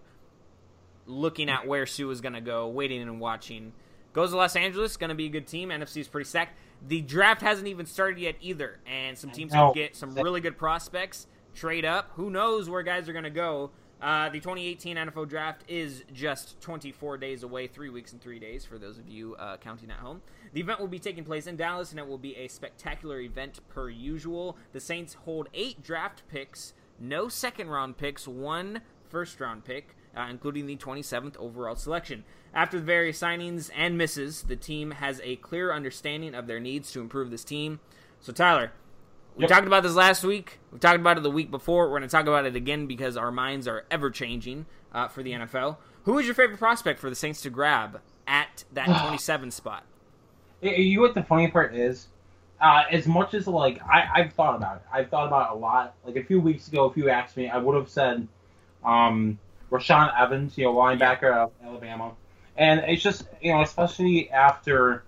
Looking 1.07 1.49
at 1.49 1.67
where 1.67 1.87
Suh 1.87 2.11
is 2.11 2.21
going 2.21 2.35
to 2.35 2.41
go, 2.41 2.69
waiting 2.69 3.03
and 3.03 3.21
watching. 3.21 3.73
Goes 4.13 4.31
to 4.31 4.37
Los 4.37 4.57
Angeles, 4.57 4.97
going 4.97 5.09
to 5.09 5.15
be 5.15 5.27
a 5.27 5.31
good 5.31 5.47
team. 5.47 5.71
NFC 5.71 5.99
is 5.99 6.09
pretty 6.09 6.29
stacked. 6.29 6.57
The 6.87 7.01
draft 7.01 7.41
hasn't 7.41 7.69
even 7.69 7.87
started 7.87 8.19
yet 8.19 8.37
either, 8.41 8.79
and 8.87 9.17
some 9.17 9.31
teams 9.31 9.53
can 9.53 9.73
get 9.73 9.97
some 9.97 10.15
really 10.15 10.41
good 10.41 10.59
prospects. 10.59 11.27
Trade 11.55 11.85
up. 11.85 12.11
Who 12.15 12.31
knows 12.31 12.69
where 12.69 12.83
guys 12.83 13.09
are 13.09 13.13
going 13.13 13.25
to 13.25 13.31
go? 13.31 13.71
Uh, 14.03 14.29
the 14.31 14.41
2018 14.41 14.97
NFL 14.97 15.29
Draft 15.29 15.63
is 15.69 16.03
just 16.13 16.61
24 16.61 17.19
days 17.19 17.45
away, 17.45 17.69
three 17.69 17.89
weeks 17.89 18.11
and 18.11 18.21
three 18.21 18.41
days 18.41 18.65
for 18.65 18.77
those 18.77 18.99
of 18.99 19.09
you 19.09 19.37
uh, 19.37 19.57
counting 19.59 19.93
at 19.93 19.99
home. 19.99 20.21
The 20.53 20.61
event 20.61 20.81
will 20.81 20.89
be 20.89 20.99
taking 20.99 21.23
place 21.23 21.47
in 21.47 21.55
Dallas, 21.57 21.93
and 21.93 22.01
it 22.01 22.09
will 22.09 22.19
be 22.19 22.35
a 22.35 22.49
spectacular 22.49 23.21
event 23.21 23.61
per 23.69 23.89
usual. 23.89 24.57
The 24.73 24.81
Saints 24.81 25.15
hold 25.25 25.49
eight 25.55 25.85
draft 25.85 26.25
picks, 26.27 26.75
no 26.99 27.29
second 27.29 27.69
round 27.69 27.97
picks, 27.97 28.27
one 28.27 28.81
first 29.09 29.41
round 29.41 29.65
pick, 29.65 29.95
uh, 30.17 30.27
including 30.31 30.67
the 30.67 30.77
27th 30.77 31.37
overall 31.39 31.75
selection. 31.77 32.25
After 32.55 32.79
the 32.79 32.85
various 32.85 33.21
signings 33.21 33.71
and 33.75 33.97
misses, 33.97 34.43
the 34.43 34.57
team 34.57 34.93
has 34.93 35.21
a 35.25 35.37
clear 35.37 35.73
understanding 35.73 36.35
of 36.35 36.47
their 36.47 36.61
needs 36.61 36.93
to 36.93 37.01
improve 37.01 37.31
this 37.31 37.45
team. 37.45 37.81
So, 38.21 38.33
Tyler, 38.33 38.73
we 39.37 39.43
Yep. 39.43 39.51
talked 39.51 39.67
about 39.67 39.83
this 39.83 39.95
last 39.95 40.23
week. 40.25 40.59
We 40.71 40.79
talked 40.79 41.01
about 41.01 41.17
it 41.17 41.23
the 41.23 41.31
week 41.31 41.51
before. 41.51 41.85
We're 41.87 41.99
going 41.99 42.03
to 42.03 42.15
talk 42.15 42.27
about 42.27 42.45
it 42.45 42.55
again 42.55 42.87
because 42.87 43.17
our 43.17 43.33
minds 43.33 43.67
are 43.67 43.85
ever 43.91 44.11
changing 44.11 44.67
uh, 44.93 45.09
for 45.09 45.23
the 45.23 45.33
NFL. 45.33 45.79
Who 46.05 46.19
is 46.19 46.27
your 46.27 46.35
favorite 46.35 46.59
prospect 46.59 47.01
for 47.01 47.09
the 47.09 47.17
Saints 47.17 47.41
to 47.43 47.51
grab 47.51 48.01
at 48.27 48.65
that 48.73 48.87
27 49.01 49.51
spot? 49.51 49.85
You 50.61 50.97
know 50.97 51.03
what 51.03 51.15
the 51.15 51.23
funny 51.23 51.49
part 51.51 51.75
is? 51.75 52.09
Uh, 52.61 52.83
as 52.93 53.07
much 53.09 53.35
as 53.35 53.49
like 53.49 53.81
I, 53.83 54.07
I've 54.15 54.33
thought 54.35 54.55
about 54.55 54.77
it, 54.77 54.83
I've 54.93 55.09
thought 55.09 55.27
about 55.27 55.51
it 55.51 55.57
a 55.57 55.59
lot. 55.59 55.95
Like 56.05 56.15
a 56.17 56.23
few 56.23 56.41
weeks 56.41 56.69
ago, 56.69 56.85
if 56.89 56.97
you 56.97 57.09
asked 57.11 57.37
me, 57.37 57.49
I 57.49 57.57
would 57.57 57.75
have 57.75 57.89
said 57.89 58.29
um, 58.85 59.39
Rashaan 59.73 60.13
Evans, 60.21 60.57
you 60.59 60.65
know, 60.65 60.75
linebacker 60.75 61.33
out 61.33 61.53
of 61.61 61.67
Alabama, 61.67 62.13
and 62.57 62.81
it's 62.81 63.03
just 63.03 63.25
you 63.41 63.53
know, 63.53 63.63
especially 63.63 64.31
after 64.31 65.03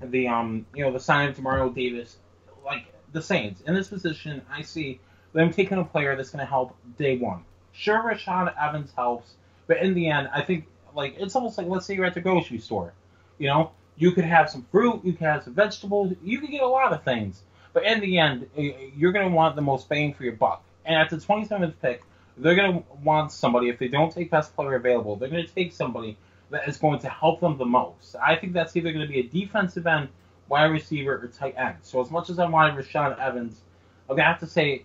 the 0.00 0.28
um, 0.28 0.64
you 0.74 0.84
know, 0.84 0.92
the 0.92 1.00
signing 1.00 1.30
of 1.30 1.36
Demario 1.36 1.74
Davis, 1.74 2.16
like 2.64 2.86
the 3.12 3.20
Saints 3.20 3.60
in 3.62 3.74
this 3.74 3.88
position, 3.88 4.42
I 4.50 4.62
see 4.62 5.00
them 5.32 5.52
taking 5.52 5.78
a 5.78 5.84
player 5.84 6.16
that's 6.16 6.30
going 6.30 6.44
to 6.44 6.48
help 6.48 6.76
day 6.96 7.18
one. 7.18 7.44
Sure, 7.72 8.00
Rashaan 8.00 8.54
Evans 8.60 8.92
helps, 8.96 9.32
but 9.66 9.78
in 9.78 9.94
the 9.94 10.08
end, 10.08 10.28
I 10.32 10.42
think 10.42 10.66
like 10.94 11.16
it's 11.18 11.34
almost 11.34 11.58
like 11.58 11.66
let's 11.66 11.84
say 11.84 11.94
you're 11.94 12.04
at 12.04 12.14
the 12.14 12.20
grocery 12.20 12.58
store, 12.58 12.92
you 13.38 13.48
know, 13.48 13.72
you 13.96 14.12
could 14.12 14.24
have 14.24 14.48
some 14.48 14.64
fruit, 14.70 15.00
you 15.04 15.12
could 15.12 15.26
have 15.26 15.42
some 15.42 15.54
vegetables, 15.54 16.14
you 16.22 16.38
could 16.38 16.50
get 16.50 16.62
a 16.62 16.68
lot 16.68 16.92
of 16.92 17.02
things. 17.02 17.42
But 17.72 17.84
in 17.84 18.00
the 18.00 18.18
end, 18.18 18.48
you're 18.96 19.12
going 19.12 19.28
to 19.28 19.34
want 19.34 19.56
the 19.56 19.62
most 19.62 19.88
bang 19.88 20.14
for 20.14 20.22
your 20.22 20.32
buck. 20.32 20.62
And 20.84 20.96
at 20.96 21.10
the 21.10 21.16
27th 21.16 21.74
pick, 21.82 22.02
they're 22.38 22.54
going 22.54 22.82
to 22.82 22.84
want 23.02 23.32
somebody, 23.32 23.68
if 23.68 23.78
they 23.78 23.88
don't 23.88 24.12
take 24.12 24.30
best 24.30 24.54
player 24.54 24.74
available, 24.74 25.16
they're 25.16 25.28
going 25.28 25.44
to 25.44 25.54
take 25.54 25.72
somebody 25.72 26.16
that 26.50 26.68
is 26.68 26.76
going 26.76 26.98
to 27.00 27.08
help 27.08 27.40
them 27.40 27.58
the 27.58 27.64
most. 27.64 28.16
I 28.16 28.36
think 28.36 28.52
that's 28.52 28.76
either 28.76 28.92
going 28.92 29.06
to 29.06 29.12
be 29.12 29.20
a 29.20 29.24
defensive 29.24 29.86
end, 29.86 30.08
wide 30.48 30.66
receiver, 30.66 31.14
or 31.14 31.28
tight 31.28 31.54
end. 31.58 31.76
So 31.82 32.00
as 32.00 32.10
much 32.10 32.30
as 32.30 32.38
I 32.38 32.46
wanted 32.46 32.82
Rashaan 32.82 33.18
Evans, 33.18 33.60
I'm 34.08 34.16
going 34.16 34.24
to 34.24 34.30
have 34.30 34.40
to 34.40 34.46
say, 34.46 34.84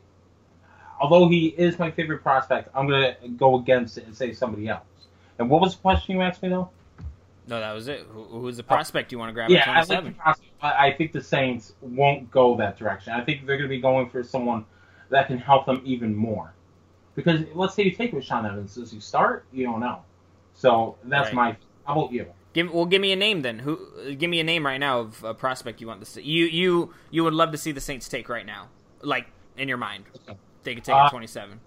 although 0.99 1.29
he 1.29 1.47
is 1.47 1.79
my 1.79 1.91
favorite 1.91 2.21
prospect, 2.21 2.69
I'm 2.75 2.87
going 2.87 3.15
to 3.21 3.27
go 3.29 3.59
against 3.59 3.97
it 3.97 4.05
and 4.05 4.15
say 4.15 4.33
somebody 4.33 4.67
else. 4.67 4.83
And 5.39 5.49
what 5.49 5.61
was 5.61 5.75
the 5.75 5.81
question 5.81 6.15
you 6.15 6.21
asked 6.21 6.43
me, 6.43 6.49
though? 6.49 6.69
No, 7.47 7.59
that 7.59 7.73
was 7.73 7.87
it. 7.87 8.05
Who, 8.09 8.23
who's 8.23 8.57
the 8.57 8.63
oh. 8.63 8.67
prospect 8.67 9.11
you 9.11 9.19
want 9.19 9.29
to 9.29 9.33
grab 9.33 9.49
Yeah, 9.49 9.69
at 9.69 9.89
I 9.89 9.95
like 9.95 10.03
the 10.05 10.11
prospect, 10.11 10.49
I 10.61 10.91
think 10.91 11.11
the 11.11 11.21
Saints 11.21 11.73
won't 11.81 12.31
go 12.31 12.55
that 12.57 12.77
direction. 12.77 13.13
I 13.13 13.23
think 13.23 13.45
they're 13.45 13.57
going 13.57 13.69
to 13.69 13.75
be 13.75 13.81
going 13.81 14.09
for 14.09 14.23
someone 14.23 14.65
that 15.09 15.27
can 15.27 15.37
help 15.37 15.65
them 15.65 15.81
even 15.83 16.15
more. 16.15 16.53
Because 17.15 17.41
let's 17.53 17.75
say 17.75 17.83
you 17.83 17.91
take 17.91 18.11
Rashaan 18.11 18.45
Evans, 18.49 18.75
does 18.75 18.91
he 18.91 18.99
start? 18.99 19.45
You 19.51 19.65
don't 19.65 19.79
know. 19.79 20.01
So 20.53 20.97
that's 21.03 21.27
Right. 21.27 21.35
my. 21.35 21.57
How 21.85 21.99
about 21.99 22.11
you? 22.11 22.25
Give, 22.53 22.71
well, 22.71 22.85
give 22.85 23.01
me 23.01 23.11
a 23.11 23.15
name 23.15 23.41
then. 23.41 23.59
Who? 23.59 24.13
Give 24.15 24.29
me 24.29 24.39
a 24.39 24.43
name 24.43 24.65
right 24.65 24.77
now 24.77 24.99
of 24.99 25.23
a 25.23 25.33
prospect 25.33 25.81
you 25.81 25.87
want 25.87 25.99
to 26.01 26.05
see. 26.05 26.21
You 26.21 26.45
you 26.45 26.93
you 27.11 27.23
would 27.23 27.33
love 27.33 27.51
to 27.51 27.57
see 27.57 27.71
the 27.71 27.81
Saints 27.81 28.07
take 28.07 28.29
right 28.29 28.45
now, 28.45 28.69
like 29.01 29.27
in 29.57 29.67
your 29.67 29.77
mind. 29.77 30.05
They 30.63 30.75
could 30.75 30.83
take 30.83 30.95
Uh, 30.95 31.05
at 31.05 31.11
27. 31.11 31.59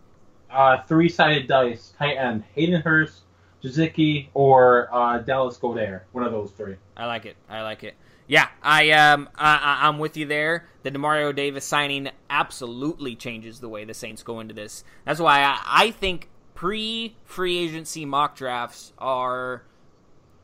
Uh, 0.50 0.80
three-sided 0.82 1.48
dice, 1.48 1.92
tight 1.98 2.14
end, 2.14 2.44
Hayden 2.54 2.80
Hurst, 2.80 3.22
Gesicki, 3.62 4.28
or 4.32 4.88
uh, 4.92 5.18
Dallas 5.18 5.58
Goedert. 5.58 6.02
One 6.12 6.24
of 6.24 6.32
those 6.32 6.52
three. 6.52 6.76
I 6.96 7.06
like 7.06 7.26
it. 7.26 7.36
I 7.50 7.62
like 7.62 7.84
it. 7.84 7.94
Yeah, 8.28 8.48
I 8.62 8.90
um 8.90 9.28
I, 9.36 9.80
I'm 9.82 9.98
with 9.98 10.16
you 10.16 10.26
there. 10.26 10.66
The 10.82 10.90
Demario 10.90 11.34
Davis 11.34 11.64
signing 11.64 12.10
absolutely 12.28 13.14
changes 13.14 13.60
the 13.60 13.68
way 13.68 13.84
the 13.84 13.94
Saints 13.94 14.22
go 14.22 14.40
into 14.40 14.54
this. 14.54 14.84
That's 15.04 15.20
why 15.20 15.42
I, 15.42 15.60
I 15.64 15.90
think 15.92 16.28
pre 16.54 17.14
free 17.24 17.58
agency 17.58 18.04
mock 18.04 18.36
drafts 18.36 18.92
are 18.98 19.62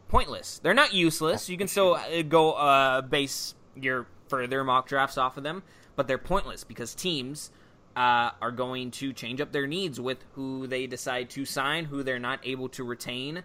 pointless. 0.09 0.61
They're 0.63 0.75
not 0.75 0.93
useless. 0.95 1.49
You 1.49 1.57
can 1.57 1.67
still 1.69 1.95
uh, 1.95 2.23
go 2.23 2.53
uh, 2.53 3.01
base 3.03 3.55
your 3.75 4.07
further 4.29 4.63
mock 4.63 4.87
drafts 4.87 5.19
off 5.19 5.37
of 5.37 5.43
them, 5.43 5.63
but 5.97 6.07
they're 6.07 6.19
pointless 6.19 6.63
because 6.65 6.95
teams 6.95 7.51
uh, 7.97 8.31
are 8.41 8.53
going 8.53 8.91
to 8.93 9.13
change 9.13 9.41
up 9.41 9.53
their 9.53 9.67
needs 9.67 9.99
with 9.99 10.25
who 10.35 10.67
they 10.67 10.87
decide 10.87 11.31
to 11.31 11.45
sign, 11.45 11.87
who 11.87 12.03
they're 12.03 12.19
not 12.19 12.41
able 12.45 12.69
to 12.71 12.85
retain, 12.85 13.39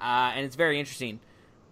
uh, 0.00 0.32
and 0.34 0.46
it's 0.46 0.56
very 0.56 0.78
interesting. 0.78 1.20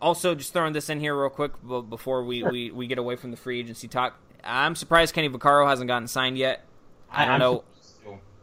Also, 0.00 0.34
just 0.34 0.52
throwing 0.52 0.72
this 0.72 0.88
in 0.88 1.00
here 1.00 1.18
real 1.18 1.30
quick 1.30 1.52
before 1.88 2.24
we, 2.24 2.42
we, 2.42 2.70
we 2.70 2.86
get 2.86 2.98
away 2.98 3.16
from 3.16 3.30
the 3.30 3.36
free 3.36 3.60
agency 3.60 3.86
talk. 3.86 4.18
I'm 4.42 4.74
surprised 4.74 5.14
Kenny 5.14 5.28
Vaccaro 5.28 5.68
hasn't 5.68 5.88
gotten 5.88 6.08
signed 6.08 6.38
yet. 6.38 6.64
I 7.10 7.24
don't 7.26 7.34
I'm 7.34 7.40
know. 7.40 7.64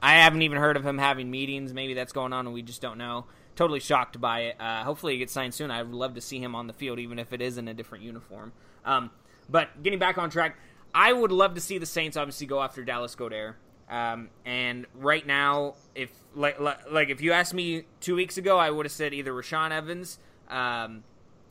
I 0.02 0.14
haven't 0.16 0.44
even 0.44 0.60
heard 0.60 0.78
of 0.78 0.86
him 0.86 0.98
having 0.98 1.32
meetings. 1.32 1.74
Maybe 1.74 1.94
that's 1.94 2.14
going 2.14 2.34
on 2.34 2.46
and 2.46 2.54
we 2.54 2.62
just 2.62 2.82
don't 2.82 2.98
know. 2.98 3.26
Totally 3.56 3.80
shocked 3.80 4.22
by 4.22 4.42
it. 4.42 4.62
Uh, 4.62 4.84
hopefully 4.84 5.14
he 5.14 5.20
gets 5.20 5.34
signed 5.34 5.54
soon. 5.54 5.72
I'd 5.72 5.88
love 5.88 6.14
to 6.14 6.22
see 6.22 6.40
him 6.40 6.54
on 6.54 6.68
the 6.68 6.74
field, 6.74 7.00
even 7.00 7.18
if 7.18 7.34
it 7.34 7.42
is 7.42 7.58
in 7.58 7.68
a 7.68 7.74
different 7.74 8.04
uniform. 8.04 8.54
Um, 8.86 9.10
but 9.50 9.82
getting 9.82 9.98
back 9.98 10.20
on 10.20 10.30
track, 10.30 10.58
I 10.94 11.12
would 11.12 11.32
love 11.32 11.56
to 11.56 11.62
see 11.62 11.80
the 11.80 11.86
Saints 11.88 12.16
obviously 12.18 12.46
go 12.46 12.62
after 12.62 12.84
Dallas 12.84 13.16
Goedert. 13.16 13.56
Um, 13.90 14.30
and 14.46 14.86
right 14.96 15.26
now, 15.26 15.76
if 15.96 16.12
like, 16.36 16.60
like 16.60 16.92
like 16.92 17.10
if 17.10 17.22
you 17.22 17.32
asked 17.32 17.54
me 17.54 17.86
two 18.02 18.16
weeks 18.16 18.38
ago, 18.38 18.58
I 18.58 18.70
would 18.70 18.86
have 18.86 18.92
said 18.92 19.14
either 19.14 19.32
Rashaan 19.32 19.72
Evans, 19.72 20.20
um, 20.50 21.04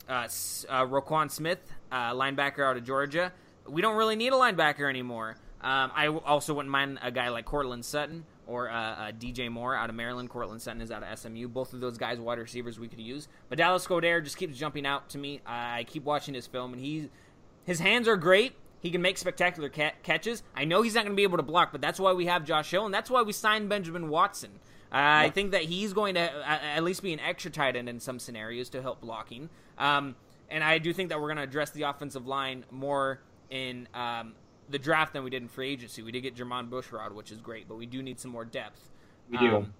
uh, 0.07 0.13
uh, 0.13 0.85
Roquan 0.85 1.29
Smith, 1.29 1.59
uh, 1.91 2.11
linebacker 2.11 2.65
out 2.67 2.77
of 2.77 2.83
Georgia. 2.83 3.31
We 3.67 3.81
don't 3.81 3.95
really 3.95 4.15
need 4.15 4.33
a 4.33 4.35
linebacker 4.35 4.89
anymore. 4.89 5.37
Um, 5.61 5.91
I 5.95 6.07
also 6.07 6.53
wouldn't 6.53 6.71
mind 6.71 6.99
a 7.01 7.11
guy 7.11 7.29
like 7.29 7.45
Courtland 7.45 7.83
Sutton 7.83 8.25
or 8.45 8.69
uh, 8.69 8.73
uh, 8.75 9.11
DJ 9.11 9.51
Moore 9.51 9.75
out 9.75 9.89
of 9.89 9.95
Maryland. 9.95 10.29
Courtland 10.29 10.61
Sutton 10.61 10.81
is 10.81 10.91
out 10.91 11.03
of 11.03 11.19
SMU. 11.19 11.47
Both 11.47 11.73
of 11.73 11.81
those 11.81 11.97
guys, 11.97 12.19
wide 12.19 12.39
receivers, 12.39 12.79
we 12.79 12.87
could 12.87 13.01
use. 13.01 13.27
But 13.49 13.57
Dallas 13.57 13.85
Goedert 13.85 14.23
just 14.23 14.37
keeps 14.37 14.57
jumping 14.57 14.85
out 14.85 15.09
to 15.09 15.17
me. 15.17 15.41
I 15.45 15.83
keep 15.85 16.03
watching 16.03 16.33
his 16.33 16.47
film, 16.47 16.73
and 16.73 16.81
he, 16.81 17.09
his 17.65 17.79
hands 17.79 18.07
are 18.07 18.15
great. 18.15 18.53
He 18.79 18.91
can 18.91 19.01
make 19.01 19.17
spectacular 19.17 19.69
ca- 19.69 19.95
catches. 20.03 20.43
I 20.55 20.65
know 20.65 20.83
he's 20.83 20.93
not 20.93 21.01
going 21.01 21.13
to 21.13 21.17
be 21.17 21.23
able 21.23 21.37
to 21.37 21.43
block, 21.43 21.71
but 21.71 21.81
that's 21.81 21.99
why 21.99 22.13
we 22.13 22.27
have 22.27 22.45
Josh 22.45 22.69
Hill, 22.69 22.85
and 22.85 22.93
that's 22.93 23.09
why 23.09 23.23
we 23.23 23.33
signed 23.33 23.67
Benjamin 23.67 24.09
Watson. 24.09 24.51
Uh, 24.91 25.27
I 25.27 25.29
think 25.31 25.51
that 25.51 25.63
he's 25.63 25.91
going 25.91 26.15
to 26.15 26.21
uh, 26.21 26.59
at 26.75 26.83
least 26.83 27.03
be 27.03 27.11
an 27.11 27.19
extra 27.19 27.51
tight 27.51 27.75
end 27.75 27.89
in 27.89 27.99
some 27.99 28.19
scenarios 28.19 28.69
to 28.69 28.81
help 28.81 29.01
blocking. 29.01 29.49
Um, 29.77 30.15
and 30.49 30.63
I 30.63 30.77
do 30.77 30.93
think 30.93 31.09
that 31.09 31.19
we're 31.19 31.27
going 31.27 31.37
to 31.37 31.43
address 31.43 31.71
the 31.71 31.83
offensive 31.83 32.25
line 32.25 32.65
more 32.71 33.19
in 33.49 33.87
um, 33.93 34.33
the 34.69 34.79
draft 34.79 35.13
than 35.13 35.23
we 35.23 35.29
did 35.29 35.41
in 35.41 35.47
free 35.47 35.69
agency. 35.69 36.01
We 36.01 36.11
did 36.11 36.21
get 36.21 36.35
Jermon 36.35 36.69
Bushrod, 36.69 37.13
which 37.13 37.31
is 37.31 37.39
great, 37.39 37.67
but 37.67 37.77
we 37.77 37.85
do 37.85 38.01
need 38.01 38.19
some 38.19 38.31
more 38.31 38.45
depth. 38.45 38.89
We 39.29 39.37
do. 39.37 39.57
Um, 39.57 39.73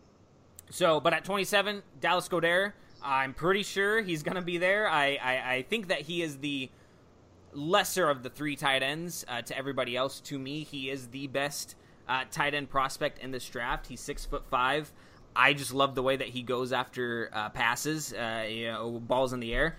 so, 0.70 1.00
but 1.00 1.14
at 1.14 1.24
27, 1.24 1.82
Dallas 2.02 2.28
Goedert, 2.28 2.74
I'm 3.02 3.34
pretty 3.34 3.64
sure 3.64 4.02
he's 4.02 4.24
going 4.24 4.36
to 4.36 4.42
be 4.42 4.58
there. 4.58 4.90
I, 4.90 5.18
I, 5.22 5.54
I 5.54 5.62
think 5.64 5.88
that 5.88 6.02
he 6.02 6.22
is 6.22 6.38
the 6.38 6.70
lesser 7.54 8.10
of 8.10 8.24
the 8.24 8.30
three 8.30 8.56
tight 8.56 8.84
ends 8.84 9.26
uh, 9.28 9.42
to 9.44 9.58
everybody 9.58 9.96
else. 9.96 10.20
To 10.22 10.38
me, 10.38 10.64
he 10.64 10.90
is 10.90 11.08
the 11.08 11.28
best 11.28 11.76
uh, 12.08 12.24
tight 12.32 12.54
end 12.54 12.70
prospect 12.70 13.20
in 13.20 13.32
this 13.32 13.48
draft. 13.48 13.88
He's 13.88 14.02
six 14.02 14.26
foot 14.26 14.46
five. 14.50 14.92
I 15.36 15.54
just 15.54 15.74
love 15.74 15.94
the 15.94 16.02
way 16.04 16.16
that 16.16 16.28
he 16.30 16.42
goes 16.42 16.74
after 16.74 17.30
uh, 17.32 17.50
passes, 17.50 18.12
uh, 18.12 18.48
you 18.50 18.72
know, 18.72 19.00
balls 19.00 19.34
in 19.34 19.40
the 19.40 19.54
air, 19.54 19.78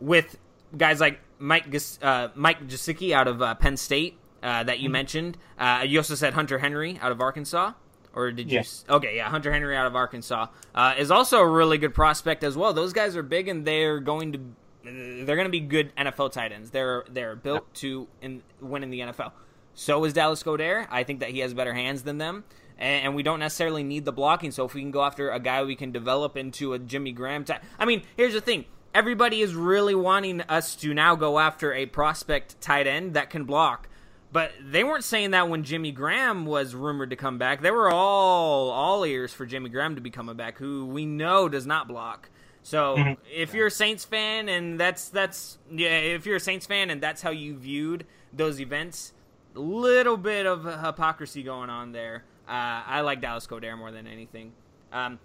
with 0.00 0.38
guys 0.76 1.00
like 1.00 1.20
Mike 1.38 1.66
uh, 2.02 2.28
Mike 2.34 2.66
Gesicki 2.68 3.12
out 3.12 3.28
of 3.28 3.42
uh, 3.42 3.54
Penn 3.54 3.76
State 3.76 4.18
uh, 4.42 4.62
that 4.64 4.80
you 4.80 4.90
mentioned. 4.90 5.38
Uh, 5.58 5.84
you 5.86 5.98
also 5.98 6.14
said 6.14 6.34
Hunter 6.34 6.58
Henry 6.58 6.98
out 7.00 7.12
of 7.12 7.20
Arkansas. 7.20 7.72
Or 8.14 8.32
did 8.32 8.50
you? 8.50 8.62
Okay, 8.88 9.16
yeah, 9.16 9.28
Hunter 9.28 9.52
Henry 9.52 9.76
out 9.76 9.86
of 9.86 9.94
Arkansas 9.94 10.46
uh, 10.74 10.94
is 10.96 11.10
also 11.10 11.40
a 11.40 11.46
really 11.46 11.76
good 11.76 11.94
prospect 11.94 12.44
as 12.44 12.56
well. 12.56 12.72
Those 12.72 12.94
guys 12.94 13.14
are 13.14 13.22
big 13.22 13.46
and 13.46 13.66
they're 13.66 14.00
going 14.00 14.32
to 14.32 14.40
they're 14.84 15.36
going 15.36 15.46
to 15.46 15.50
be 15.50 15.60
good 15.60 15.94
NFL 15.96 16.32
tight 16.32 16.50
ends. 16.52 16.70
They're 16.70 17.04
they're 17.10 17.36
built 17.36 17.72
to 17.74 18.08
in, 18.22 18.42
win 18.60 18.82
in 18.82 18.90
the 18.90 19.00
NFL. 19.00 19.32
So 19.74 20.02
is 20.04 20.14
Dallas 20.14 20.42
Goedert. 20.42 20.86
I 20.90 21.04
think 21.04 21.20
that 21.20 21.30
he 21.30 21.40
has 21.40 21.52
better 21.52 21.74
hands 21.74 22.04
than 22.04 22.16
them, 22.16 22.44
and, 22.78 23.06
and 23.06 23.14
we 23.14 23.22
don't 23.22 23.40
necessarily 23.40 23.82
need 23.82 24.06
the 24.06 24.12
blocking. 24.12 24.50
So 24.50 24.64
if 24.64 24.72
we 24.72 24.80
can 24.80 24.90
go 24.90 25.02
after 25.02 25.30
a 25.30 25.38
guy 25.38 25.62
we 25.64 25.76
can 25.76 25.92
develop 25.92 26.38
into 26.38 26.72
a 26.72 26.78
Jimmy 26.78 27.12
Graham 27.12 27.44
type, 27.44 27.62
I 27.78 27.84
mean, 27.84 28.02
here's 28.16 28.32
the 28.32 28.40
thing: 28.40 28.64
everybody 28.96 29.42
is 29.42 29.54
really 29.54 29.94
wanting 29.94 30.40
us 30.42 30.74
to 30.76 30.94
now 30.94 31.14
go 31.14 31.38
after 31.38 31.72
a 31.74 31.84
prospect 31.84 32.58
tight 32.62 32.86
end 32.86 33.12
that 33.14 33.28
can 33.28 33.44
block. 33.44 33.88
But 34.32 34.52
they 34.60 34.84
weren't 34.84 35.04
saying 35.04 35.32
that 35.32 35.48
when 35.50 35.64
Jimmy 35.64 35.92
Graham 35.92 36.46
was 36.46 36.74
rumored 36.74 37.10
to 37.10 37.16
come 37.16 37.36
back. 37.38 37.60
They 37.60 37.70
were 37.70 37.90
all 37.90 38.70
all 38.70 39.04
ears 39.04 39.32
for 39.34 39.44
Jimmy 39.46 39.68
Graham 39.68 39.94
to 39.96 40.00
be 40.00 40.10
coming 40.10 40.34
back, 40.36 40.56
who 40.58 40.86
we 40.86 41.04
know 41.04 41.48
does 41.48 41.66
not 41.66 41.88
block. 41.88 42.30
So 42.62 42.96
Mhm. 42.96 43.16
if 43.32 43.54
you're 43.54 43.68
a 43.68 43.70
Saints 43.70 44.04
fan 44.04 44.48
and 44.48 44.80
that's 44.80 45.08
that's 45.10 45.58
yeah, 45.70 45.90
if 45.98 46.24
you're 46.26 46.36
a 46.36 46.40
Saints 46.40 46.66
fan 46.66 46.90
and 46.90 47.00
that's 47.02 47.20
how 47.22 47.30
you 47.30 47.54
viewed 47.56 48.04
those 48.32 48.60
events, 48.60 49.12
little 49.54 50.16
bit 50.16 50.46
of 50.46 50.64
hypocrisy 50.64 51.42
going 51.42 51.70
on 51.70 51.92
there. 51.92 52.24
Uh, 52.48 52.82
I 52.86 53.00
like 53.02 53.20
Dallas 53.20 53.46
Goedert 53.46 53.76
more 53.78 53.90
than 53.92 54.06
anything. 54.06 54.52
Um, 54.92 55.18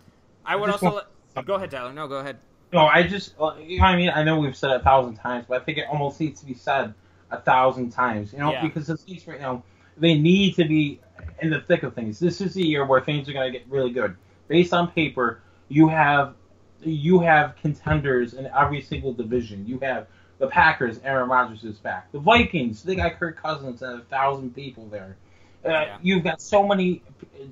I 0.45 0.55
would 0.55 0.69
I 0.69 0.73
also 0.73 1.01
let, 1.36 1.45
go 1.45 1.55
ahead, 1.55 1.71
Tyler. 1.71 1.93
No, 1.93 2.07
go 2.07 2.17
ahead. 2.19 2.38
No, 2.73 2.88
I 2.88 3.03
just, 3.03 3.34
uh, 3.39 3.55
you 3.60 3.77
know 3.79 3.84
what 3.84 3.89
I 3.91 3.95
mean? 3.97 4.10
I 4.10 4.23
know 4.23 4.39
we've 4.39 4.55
said 4.55 4.71
it 4.71 4.77
a 4.77 4.84
thousand 4.84 5.15
times, 5.15 5.45
but 5.47 5.62
I 5.62 5.65
think 5.65 5.77
it 5.77 5.86
almost 5.89 6.19
needs 6.19 6.39
to 6.39 6.45
be 6.45 6.53
said 6.53 6.93
a 7.29 7.39
thousand 7.39 7.91
times, 7.91 8.31
you 8.34 8.39
know, 8.39 8.51
Yeah. 8.51 8.62
because 8.62 8.88
the 8.88 8.97
Saints 8.97 9.27
right 9.27 9.39
now, 9.39 9.63
they 9.97 10.17
need 10.17 10.55
to 10.55 10.65
be 10.65 10.99
in 11.41 11.49
the 11.49 11.62
thick 11.62 11.84
of 11.84 11.93
things. 11.93 12.19
This 12.19 12.39
is 12.41 12.53
the 12.53 12.65
year 12.65 12.86
where 12.86 13.01
things 13.01 13.27
are 13.29 13.34
going 13.34 13.51
to 13.51 13.57
get 13.57 13.67
really 13.69 13.91
good. 13.91 14.15
Based 14.47 14.73
on 14.73 14.89
paper, 14.91 15.41
you 15.69 15.88
have 15.88 16.36
you 16.84 17.19
have 17.19 17.55
contenders 17.57 18.34
in 18.34 18.47
every 18.57 18.81
single 18.81 19.13
division. 19.13 19.67
You 19.67 19.77
have 19.79 20.07
the 20.39 20.47
Packers, 20.47 20.99
Aaron 21.03 21.29
Rodgers 21.29 21.63
is 21.63 21.77
back. 21.77 22.12
The 22.12 22.17
Vikings, 22.17 22.81
they 22.81 22.95
got 22.95 23.19
Kirk 23.19 23.38
Cousins 23.39 23.84
and 23.84 24.01
a 24.01 24.03
thousand 24.05 24.55
people 24.55 24.88
there. 24.88 25.15
Uh, 25.63 25.69
Yeah. 25.69 25.97
You've 26.01 26.23
got 26.23 26.41
so 26.41 26.65
many 26.67 27.03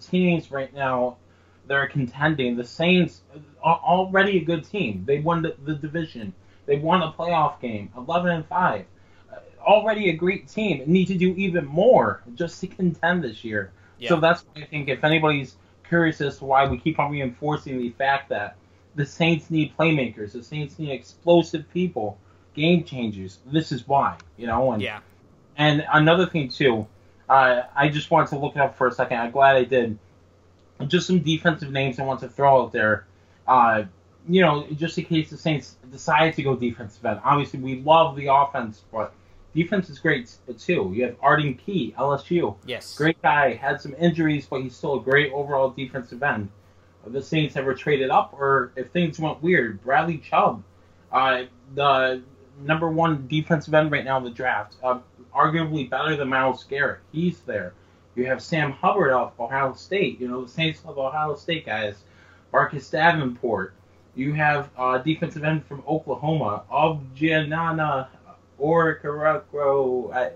teams 0.01 0.49
right 0.49 0.73
now 0.73 1.17
that 1.69 1.75
are 1.75 1.87
contending. 1.87 2.57
The 2.57 2.65
Saints 2.65 3.21
are 3.63 3.79
already 3.79 4.37
a 4.37 4.41
good 4.43 4.69
team. 4.69 5.03
They 5.05 5.19
won 5.19 5.43
the, 5.43 5.55
the 5.63 5.75
division. 5.75 6.33
They 6.65 6.77
won 6.77 7.01
a 7.03 7.11
playoff 7.11 7.61
game, 7.61 7.91
eleven 7.95 8.31
and 8.31 8.45
five. 8.45 8.85
Uh, 9.31 9.37
already 9.61 10.09
a 10.09 10.13
great 10.13 10.47
team. 10.49 10.83
Need 10.85 11.05
to 11.05 11.17
do 11.17 11.33
even 11.35 11.65
more 11.65 12.21
just 12.35 12.59
to 12.61 12.67
contend 12.67 13.23
this 13.23 13.43
year. 13.43 13.71
Yeah. 13.99 14.09
So 14.09 14.19
that's 14.19 14.43
why 14.45 14.63
I 14.63 14.65
think 14.65 14.89
if 14.89 15.03
anybody's 15.03 15.55
curious 15.87 16.19
as 16.21 16.39
to 16.39 16.45
why 16.45 16.67
we 16.67 16.77
keep 16.79 16.99
on 16.99 17.11
reinforcing 17.11 17.77
the 17.77 17.91
fact 17.91 18.29
that 18.29 18.55
the 18.95 19.05
Saints 19.05 19.51
need 19.51 19.77
playmakers, 19.77 20.33
the 20.33 20.43
Saints 20.43 20.79
need 20.79 20.91
explosive 20.91 21.71
people, 21.71 22.17
game 22.55 22.83
changers. 22.83 23.39
This 23.45 23.71
is 23.71 23.87
why, 23.87 24.17
you 24.37 24.47
know. 24.47 24.71
And 24.71 24.81
Yeah. 24.81 24.99
and 25.55 25.85
another 25.93 26.25
thing 26.25 26.49
too, 26.49 26.87
uh, 27.29 27.61
I 27.75 27.89
just 27.89 28.09
wanted 28.09 28.29
to 28.29 28.39
look 28.39 28.55
it 28.55 28.59
up 28.59 28.75
for 28.75 28.87
a 28.87 28.91
second. 28.91 29.19
I'm 29.19 29.31
glad 29.31 29.55
I 29.55 29.65
did. 29.65 29.99
Just 30.87 31.07
some 31.07 31.19
defensive 31.19 31.71
names 31.71 31.99
I 31.99 32.03
want 32.03 32.21
to 32.21 32.29
throw 32.29 32.63
out 32.63 32.71
there. 32.71 33.05
Uh, 33.47 33.83
you 34.27 34.41
know, 34.41 34.67
just 34.75 34.97
in 34.97 35.05
case 35.05 35.29
the 35.29 35.37
Saints 35.37 35.75
decide 35.91 36.35
to 36.35 36.43
go 36.43 36.55
defensive 36.55 37.03
end. 37.05 37.19
Obviously, 37.23 37.59
we 37.59 37.81
love 37.81 38.15
the 38.15 38.27
offense, 38.27 38.83
but 38.91 39.13
defense 39.55 39.89
is 39.89 39.99
great 39.99 40.31
too. 40.57 40.91
You 40.95 41.05
have 41.05 41.15
Arden 41.21 41.55
Key, 41.55 41.93
LSU. 41.97 42.55
Yes. 42.65 42.95
Great 42.95 43.21
guy. 43.21 43.55
Had 43.55 43.81
some 43.81 43.95
injuries, 43.99 44.45
but 44.45 44.61
he's 44.61 44.75
still 44.75 44.99
a 44.99 45.01
great 45.01 45.31
overall 45.33 45.69
defensive 45.69 46.21
end. 46.21 46.49
The 47.07 47.21
Saints 47.21 47.55
ever 47.55 47.73
traded 47.73 48.09
up, 48.09 48.33
or 48.33 48.71
if 48.75 48.91
things 48.91 49.19
went 49.19 49.41
weird, 49.41 49.81
Bradley 49.83 50.17
Chubb, 50.17 50.63
uh, 51.11 51.43
the 51.73 52.21
number 52.61 52.89
one 52.89 53.25
defensive 53.27 53.73
end 53.73 53.91
right 53.91 54.03
now 54.03 54.17
in 54.17 54.23
the 54.23 54.29
draft, 54.29 54.75
uh, 54.83 54.99
arguably 55.33 55.89
better 55.89 56.15
than 56.15 56.27
Myles 56.27 56.65
Garrett. 56.65 56.99
He's 57.11 57.39
there. 57.41 57.73
You 58.19 58.25
have 58.25 58.41
Sam 58.41 58.73
Hubbard 58.73 59.13
off 59.13 59.39
Ohio 59.39 59.73
State. 59.75 60.19
You 60.19 60.27
know 60.27 60.43
the 60.43 60.51
Saints 60.51 60.83
love 60.83 60.97
Ohio 60.97 61.35
State 61.35 61.65
guys. 61.65 61.95
Marcus 62.51 62.89
Davenport. 62.89 63.73
You 64.13 64.33
have 64.33 64.69
uh, 64.77 64.97
defensive 64.97 65.45
end 65.45 65.65
from 65.65 65.81
Oklahoma, 65.87 66.63
Objanana 66.69 68.07
Orkarako. 68.61 70.13
I- 70.13 70.31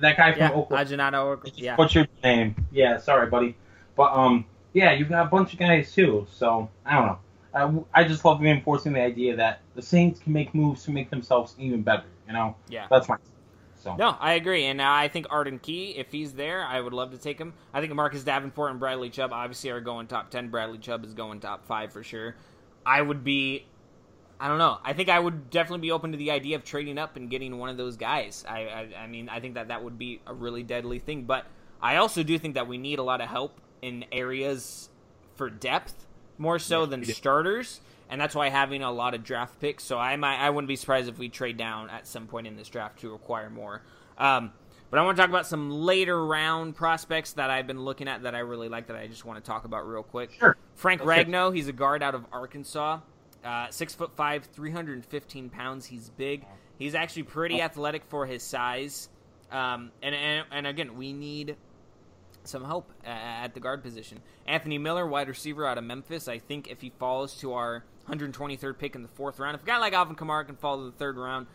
That 0.00 0.16
guy 0.16 0.32
from 0.32 0.40
Yeah. 0.40 0.50
Oklahoma. 0.50 0.84
Ajanado. 1.12 1.24
Or, 1.26 1.40
yeah. 1.54 1.76
What's 1.76 1.94
your 1.94 2.08
name? 2.24 2.56
Yeah, 2.72 2.98
sorry, 2.98 3.28
buddy. 3.30 3.54
But 3.94 4.12
um, 4.14 4.44
yeah, 4.72 4.90
you've 4.92 5.08
got 5.10 5.26
a 5.26 5.28
bunch 5.30 5.52
of 5.52 5.60
guys 5.60 5.92
too. 5.94 6.26
So 6.32 6.68
I 6.84 6.94
don't 6.96 7.06
know. 7.06 7.86
I, 7.94 8.00
I 8.00 8.04
just 8.08 8.24
love 8.24 8.40
reinforcing 8.40 8.94
the 8.94 9.00
idea 9.00 9.36
that 9.36 9.60
the 9.76 9.82
Saints 9.82 10.18
can 10.18 10.32
make 10.32 10.54
moves 10.56 10.82
to 10.86 10.90
make 10.90 11.08
themselves 11.10 11.54
even 11.58 11.82
better. 11.82 12.04
You 12.26 12.32
know, 12.32 12.56
Yeah. 12.68 12.86
that's 12.90 13.08
my. 13.08 13.16
So 13.82 13.96
No, 13.96 14.16
I 14.20 14.34
agree, 14.34 14.66
and 14.66 14.80
I 14.80 15.08
think 15.08 15.26
Arden 15.30 15.58
Key, 15.58 15.90
if 15.96 16.12
he's 16.12 16.32
there, 16.34 16.64
I 16.64 16.80
would 16.80 16.92
love 16.92 17.10
to 17.10 17.18
take 17.18 17.38
him. 17.38 17.52
I 17.74 17.80
think 17.80 17.92
Marcus 17.94 18.22
Davenport 18.22 18.70
and 18.70 18.78
Bradley 18.78 19.10
Chubb 19.10 19.32
obviously 19.32 19.70
are 19.70 19.80
going 19.80 20.06
top 20.06 20.30
ten. 20.30 20.48
Bradley 20.50 20.78
Chubb 20.78 21.04
is 21.04 21.14
going 21.14 21.40
top 21.40 21.66
five 21.66 21.92
for 21.92 22.04
sure. 22.04 22.36
I 22.86 23.02
would 23.02 23.24
be, 23.24 23.66
I 24.40 24.48
don't 24.48 24.58
know. 24.58 24.78
I 24.84 24.92
think 24.92 25.08
I 25.08 25.18
would 25.18 25.50
definitely 25.50 25.82
be 25.82 25.90
open 25.92 26.12
to 26.12 26.18
the 26.18 26.30
idea 26.30 26.56
of 26.56 26.64
trading 26.64 26.98
up 26.98 27.16
and 27.16 27.28
getting 27.30 27.58
one 27.58 27.70
of 27.70 27.76
those 27.76 27.96
guys. 27.96 28.44
I, 28.48 28.60
I, 28.60 28.88
I 29.04 29.06
mean, 29.06 29.28
I 29.28 29.40
think 29.40 29.54
that 29.54 29.68
that 29.68 29.82
would 29.82 29.98
be 29.98 30.20
a 30.26 30.34
really 30.34 30.62
deadly 30.62 30.98
thing. 30.98 31.24
But 31.24 31.46
I 31.80 31.96
also 31.96 32.22
do 32.22 32.38
think 32.38 32.54
that 32.54 32.66
we 32.68 32.78
need 32.78 32.98
a 32.98 33.02
lot 33.04 33.20
of 33.20 33.28
help 33.28 33.60
in 33.82 34.04
areas 34.12 34.88
for 35.36 35.50
depth 35.50 36.06
more 36.38 36.58
so 36.58 36.80
Yeah, 36.80 36.86
than 36.86 37.04
starters. 37.04 37.80
And 38.12 38.20
that's 38.20 38.34
why 38.34 38.50
having 38.50 38.82
a 38.82 38.92
lot 38.92 39.14
of 39.14 39.24
draft 39.24 39.58
picks. 39.58 39.84
So 39.84 39.98
I 39.98 40.16
might, 40.16 40.36
I 40.36 40.50
wouldn't 40.50 40.68
be 40.68 40.76
surprised 40.76 41.08
if 41.08 41.18
we 41.18 41.30
trade 41.30 41.56
down 41.56 41.88
at 41.88 42.06
some 42.06 42.26
point 42.26 42.46
in 42.46 42.56
this 42.56 42.68
draft 42.68 43.00
to 43.00 43.14
acquire 43.14 43.48
more. 43.48 43.80
Um, 44.18 44.52
but 44.90 44.98
I 45.00 45.02
want 45.02 45.16
to 45.16 45.22
talk 45.22 45.30
about 45.30 45.46
some 45.46 45.70
later 45.70 46.26
round 46.26 46.76
prospects 46.76 47.32
that 47.32 47.48
I've 47.48 47.66
been 47.66 47.80
looking 47.80 48.08
at 48.08 48.24
that 48.24 48.34
I 48.34 48.40
really 48.40 48.68
like 48.68 48.88
that 48.88 48.96
I 48.96 49.06
just 49.06 49.24
want 49.24 49.42
to 49.42 49.48
talk 49.50 49.64
about 49.64 49.88
real 49.88 50.02
quick. 50.02 50.32
sure. 50.38 50.58
Frank 50.74 51.00
Okay. 51.00 51.24
Ragnow, 51.24 51.54
he's 51.56 51.68
a 51.68 51.72
guard 51.72 52.02
out 52.02 52.14
of 52.14 52.26
Arkansas. 52.30 53.00
Uh, 53.42 53.66
six 53.70 53.94
foot 53.94 54.14
five, 54.14 54.44
three 54.44 54.70
hundred 54.70 54.96
and 54.96 55.06
fifteen 55.06 55.48
pounds. 55.48 55.86
He's 55.86 56.10
big. 56.10 56.44
He's 56.78 56.94
actually 56.94 57.22
pretty 57.24 57.62
athletic 57.62 58.04
for 58.04 58.26
his 58.26 58.42
size. 58.42 59.08
Um, 59.50 59.90
and, 60.02 60.14
and 60.14 60.46
and 60.52 60.66
again, 60.66 60.96
we 60.96 61.12
need 61.14 61.56
some 62.44 62.64
help 62.64 62.90
uh, 63.04 63.08
at 63.08 63.54
the 63.54 63.60
guard 63.60 63.82
position. 63.82 64.20
Anthony 64.46 64.78
Miller, 64.78 65.06
wide 65.06 65.28
receiver 65.28 65.66
out 65.66 65.78
of 65.78 65.84
Memphis. 65.84 66.28
I 66.28 66.38
think 66.38 66.68
if 66.70 66.80
he 66.80 66.90
falls 66.90 67.38
to 67.40 67.54
our 67.54 67.84
123rd 68.08 68.78
pick 68.78 68.94
in 68.94 69.02
the 69.02 69.08
fourth 69.08 69.38
round, 69.38 69.54
if 69.54 69.62
a 69.62 69.66
guy 69.66 69.78
like 69.78 69.92
Alvin 69.92 70.16
Kamara 70.16 70.46
can 70.46 70.56
fall 70.56 70.78
to 70.78 70.84
the 70.84 70.92
third 70.92 71.16
round, 71.16 71.46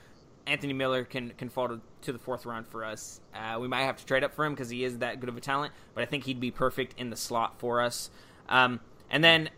Anthony 0.45 0.73
Miller 0.73 1.03
can 1.03 1.31
can 1.31 1.49
fall 1.49 1.67
to, 1.67 1.81
to 2.03 2.13
the 2.13 2.19
fourth 2.19 2.45
round 2.45 2.67
for 2.67 2.85
us. 2.85 3.19
Uh, 3.35 3.59
we 3.59 3.67
might 3.67 3.83
have 3.83 3.97
to 3.97 4.05
trade 4.05 4.23
up 4.23 4.33
for 4.33 4.45
him 4.45 4.53
because 4.53 4.69
he 4.69 4.83
is 4.83 4.99
that 4.99 5.19
good 5.19 5.29
of 5.29 5.37
a 5.37 5.41
talent, 5.41 5.73
but 5.93 6.01
I 6.01 6.05
think 6.05 6.23
he'd 6.23 6.39
be 6.39 6.51
perfect 6.51 6.95
in 6.97 7.09
the 7.09 7.17
slot 7.17 7.59
for 7.59 7.81
us. 7.81 8.09
Um, 8.47 8.79
and 9.09 9.23
then 9.23 9.49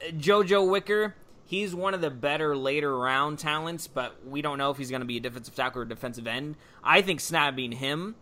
uh, 0.00 0.12
JoJo 0.12 0.70
Wicker, 0.70 1.16
he's 1.44 1.74
one 1.74 1.92
of 1.92 2.00
the 2.00 2.10
better 2.10 2.56
later 2.56 2.96
round 2.96 3.40
talents, 3.40 3.88
but 3.88 4.24
we 4.24 4.40
don't 4.40 4.58
know 4.58 4.70
if 4.70 4.78
he's 4.78 4.90
going 4.90 5.00
to 5.00 5.06
be 5.06 5.16
a 5.16 5.20
defensive 5.20 5.56
tackle 5.56 5.82
or 5.82 5.84
defensive 5.84 6.28
end. 6.28 6.54
I 6.84 7.02
think 7.02 7.18
snapping 7.18 7.72
him 7.72 8.14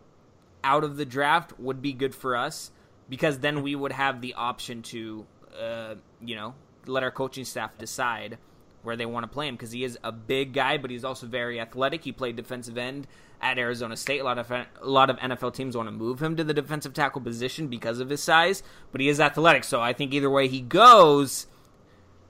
out 0.66 0.82
of 0.82 0.96
the 0.96 1.04
draft 1.04 1.58
would 1.60 1.80
be 1.80 1.92
good 1.92 2.14
for 2.14 2.36
us 2.36 2.72
because 3.08 3.38
then 3.38 3.62
we 3.62 3.76
would 3.76 3.92
have 3.92 4.20
the 4.20 4.34
option 4.34 4.82
to, 4.82 5.24
uh, 5.58 5.94
you 6.20 6.34
know, 6.34 6.54
let 6.86 7.04
our 7.04 7.12
coaching 7.12 7.44
staff 7.44 7.78
decide 7.78 8.36
where 8.82 8.96
they 8.96 9.06
want 9.06 9.22
to 9.22 9.28
play 9.28 9.46
him 9.46 9.54
because 9.54 9.70
he 9.70 9.84
is 9.84 9.96
a 10.02 10.10
big 10.10 10.52
guy, 10.52 10.76
but 10.76 10.90
he's 10.90 11.04
also 11.04 11.26
very 11.26 11.60
athletic. 11.60 12.02
He 12.02 12.10
played 12.10 12.34
defensive 12.34 12.76
end 12.76 13.06
at 13.40 13.58
Arizona 13.58 13.96
State. 13.96 14.20
A 14.20 14.24
lot 14.24 14.38
of 14.38 14.50
a 14.50 14.66
lot 14.82 15.08
of 15.08 15.16
NFL 15.18 15.54
teams 15.54 15.76
want 15.76 15.86
to 15.86 15.92
move 15.92 16.20
him 16.20 16.36
to 16.36 16.44
the 16.44 16.54
defensive 16.54 16.94
tackle 16.94 17.20
position 17.20 17.68
because 17.68 18.00
of 18.00 18.10
his 18.10 18.22
size, 18.22 18.64
but 18.90 19.00
he 19.00 19.08
is 19.08 19.20
athletic. 19.20 19.62
So 19.62 19.80
I 19.80 19.92
think 19.92 20.12
either 20.12 20.30
way 20.30 20.48
he 20.48 20.60
goes, 20.60 21.46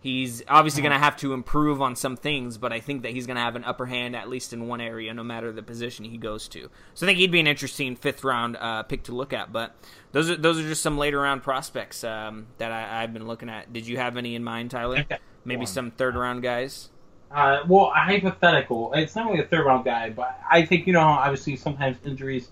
he's 0.00 0.42
obviously 0.48 0.82
going 0.82 0.92
to 0.92 0.98
have 0.98 1.16
to 1.18 1.32
improve 1.32 1.82
on 1.82 1.96
some 1.96 2.16
things, 2.16 2.58
but 2.58 2.72
I 2.72 2.80
think 2.80 3.02
that 3.02 3.12
he's 3.12 3.26
going 3.26 3.36
to 3.36 3.42
have 3.42 3.56
an 3.56 3.64
upper 3.64 3.86
hand 3.86 4.14
at 4.14 4.28
least 4.28 4.52
in 4.52 4.68
one 4.68 4.80
area, 4.80 5.12
no 5.14 5.24
matter 5.24 5.52
the 5.52 5.62
position 5.62 6.04
he 6.04 6.16
goes 6.18 6.48
to. 6.48 6.70
So 6.94 7.06
I 7.06 7.08
think 7.08 7.18
he'd 7.18 7.32
be 7.32 7.40
an 7.40 7.46
interesting 7.46 7.96
fifth 7.96 8.24
round 8.24 8.56
uh, 8.56 8.82
pick 8.84 9.04
to 9.04 9.12
look 9.12 9.32
at. 9.32 9.52
But 9.52 9.74
those 10.12 10.30
are 10.30 10.36
those 10.36 10.58
are 10.58 10.62
just 10.62 10.82
some 10.82 10.98
later 10.98 11.20
round 11.20 11.42
prospects 11.42 12.04
um, 12.04 12.46
that 12.58 12.72
I, 12.72 13.02
I've 13.02 13.12
been 13.12 13.26
looking 13.26 13.48
at. 13.48 13.72
Did 13.72 13.86
you 13.86 13.96
have 13.96 14.16
any 14.16 14.34
in 14.34 14.44
mind, 14.44 14.70
Tyler? 14.70 15.04
Maybe 15.44 15.58
One. 15.58 15.66
some 15.66 15.90
third 15.90 16.16
round 16.16 16.42
guys. 16.42 16.90
Uh, 17.30 17.60
well, 17.66 17.92
a 17.94 17.98
hypothetical. 17.98 18.92
It's 18.94 19.16
not 19.16 19.26
really 19.26 19.42
a 19.42 19.46
third 19.46 19.66
round 19.66 19.84
guy, 19.84 20.10
but 20.10 20.38
I 20.48 20.64
think 20.64 20.86
you 20.86 20.92
know 20.92 21.00
obviously 21.00 21.56
sometimes 21.56 21.96
injuries, 22.04 22.50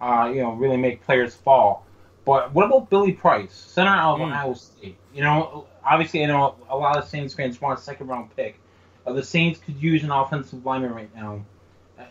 uh, 0.00 0.30
you 0.34 0.42
know, 0.42 0.52
really 0.52 0.76
make 0.76 1.04
players 1.04 1.34
fall. 1.34 1.83
But 2.24 2.54
what 2.54 2.66
about 2.66 2.88
Billy 2.90 3.12
Price, 3.12 3.52
center 3.52 3.90
out 3.90 4.14
of 4.14 4.20
Mm. 4.20 4.30
Ohio 4.32 4.54
State? 4.54 4.96
You 5.12 5.22
know, 5.22 5.66
obviously 5.84 6.22
I 6.24 6.26
know 6.26 6.54
a 6.70 6.76
lot 6.76 6.96
of 6.96 7.06
Saints 7.06 7.34
fans 7.34 7.60
want 7.60 7.78
a 7.78 7.82
second 7.82 8.06
round 8.08 8.34
pick. 8.36 8.58
Uh, 9.06 9.12
the 9.12 9.22
Saints 9.22 9.60
could 9.60 9.76
use 9.80 10.02
an 10.02 10.10
offensive 10.10 10.64
lineman 10.64 10.94
right 10.94 11.14
now. 11.14 11.42
Uh, 11.98 12.04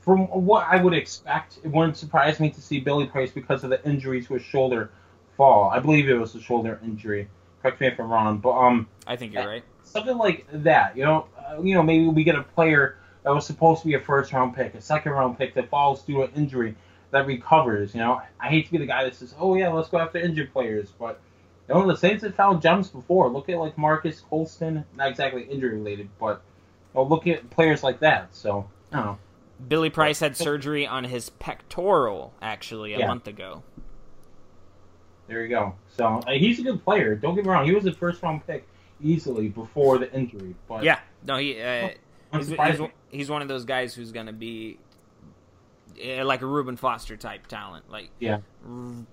From 0.00 0.26
what 0.28 0.66
I 0.70 0.80
would 0.82 0.94
expect, 0.94 1.58
it 1.64 1.68
wouldn't 1.68 1.96
surprise 1.96 2.38
me 2.38 2.50
to 2.50 2.60
see 2.60 2.78
Billy 2.80 3.06
Price 3.06 3.32
because 3.32 3.64
of 3.64 3.70
the 3.70 3.84
injury 3.84 4.22
to 4.22 4.34
his 4.34 4.42
shoulder 4.42 4.90
fall. 5.36 5.70
I 5.70 5.80
believe 5.80 6.08
it 6.08 6.14
was 6.14 6.34
a 6.34 6.40
shoulder 6.40 6.78
injury. 6.84 7.28
Correct 7.62 7.80
me 7.80 7.88
if 7.88 7.98
I'm 7.98 8.08
wrong, 8.10 8.38
but 8.38 8.52
um 8.52 8.86
I 9.08 9.16
think 9.16 9.34
you're 9.34 9.46
right. 9.46 9.64
something 9.82 10.16
like 10.16 10.46
that. 10.52 10.96
You 10.96 11.04
know, 11.04 11.26
uh, 11.36 11.60
you 11.60 11.74
know, 11.74 11.82
maybe 11.82 12.06
we 12.08 12.22
get 12.22 12.36
a 12.36 12.42
player 12.42 12.96
that 13.24 13.34
was 13.34 13.44
supposed 13.44 13.80
to 13.82 13.88
be 13.88 13.94
a 13.94 14.00
first 14.00 14.32
round 14.32 14.54
pick, 14.54 14.74
a 14.74 14.80
second 14.80 15.12
round 15.12 15.36
pick 15.36 15.54
that 15.54 15.68
falls 15.68 16.02
due 16.02 16.14
to 16.18 16.22
an 16.22 16.30
injury 16.36 16.76
that 17.10 17.26
recovers. 17.26 17.94
You 17.94 18.00
know, 18.00 18.20
I 18.40 18.48
hate 18.48 18.66
to 18.66 18.72
be 18.72 18.78
the 18.78 18.86
guy 18.86 19.04
that 19.04 19.14
says, 19.14 19.34
"Oh 19.38 19.54
yeah, 19.54 19.68
let's 19.68 19.88
go 19.88 19.98
after 19.98 20.18
injured 20.18 20.52
players," 20.52 20.90
but 20.98 21.20
you 21.68 21.74
know, 21.74 21.86
the 21.86 21.96
Saints 21.96 22.22
have 22.24 22.34
found 22.34 22.62
gems 22.62 22.88
before. 22.88 23.28
Look 23.28 23.48
at 23.48 23.58
like 23.58 23.76
Marques 23.78 24.20
Colston, 24.20 24.84
not 24.96 25.08
exactly 25.08 25.42
injury 25.44 25.76
related, 25.76 26.08
but 26.18 26.42
you 26.94 27.00
know, 27.00 27.06
look 27.06 27.26
at 27.26 27.48
players 27.50 27.82
like 27.82 28.00
that. 28.00 28.34
So 28.34 28.68
I 28.92 28.96
don't 28.96 29.06
know. 29.06 29.18
Billy 29.68 29.88
Price 29.90 30.20
had 30.20 30.36
surgery 30.36 30.86
on 30.86 31.04
his 31.04 31.30
pectoral 31.30 32.34
actually 32.42 32.92
a 32.94 32.98
Yeah. 32.98 33.06
month 33.08 33.26
ago. 33.26 33.62
There 35.28 35.42
you 35.42 35.48
go. 35.48 35.74
So 35.96 36.04
uh, 36.26 36.32
he's 36.32 36.58
a 36.60 36.62
good 36.62 36.84
player. 36.84 37.14
Don't 37.14 37.34
get 37.34 37.44
me 37.44 37.50
wrong; 37.50 37.64
he 37.64 37.72
was 37.74 37.86
a 37.86 37.92
first 37.92 38.22
round 38.22 38.46
pick 38.46 38.66
easily 39.02 39.48
before 39.48 39.98
the 39.98 40.12
injury. 40.12 40.54
But 40.68 40.84
Yeah, 40.84 41.00
no, 41.24 41.36
he 41.36 41.60
uh, 41.60 41.88
he's, 42.32 42.48
he's, 42.48 42.80
he's 43.10 43.30
one 43.30 43.42
of 43.42 43.48
those 43.48 43.64
guys 43.64 43.94
who's 43.94 44.12
going 44.12 44.26
to 44.26 44.32
be 44.32 44.78
like 46.24 46.42
a 46.42 46.46
Reuben 46.46 46.76
Foster 46.76 47.16
type 47.16 47.46
talent. 47.46 47.90
Like 47.90 48.10
Yeah. 48.18 48.38
r- 48.68 49.06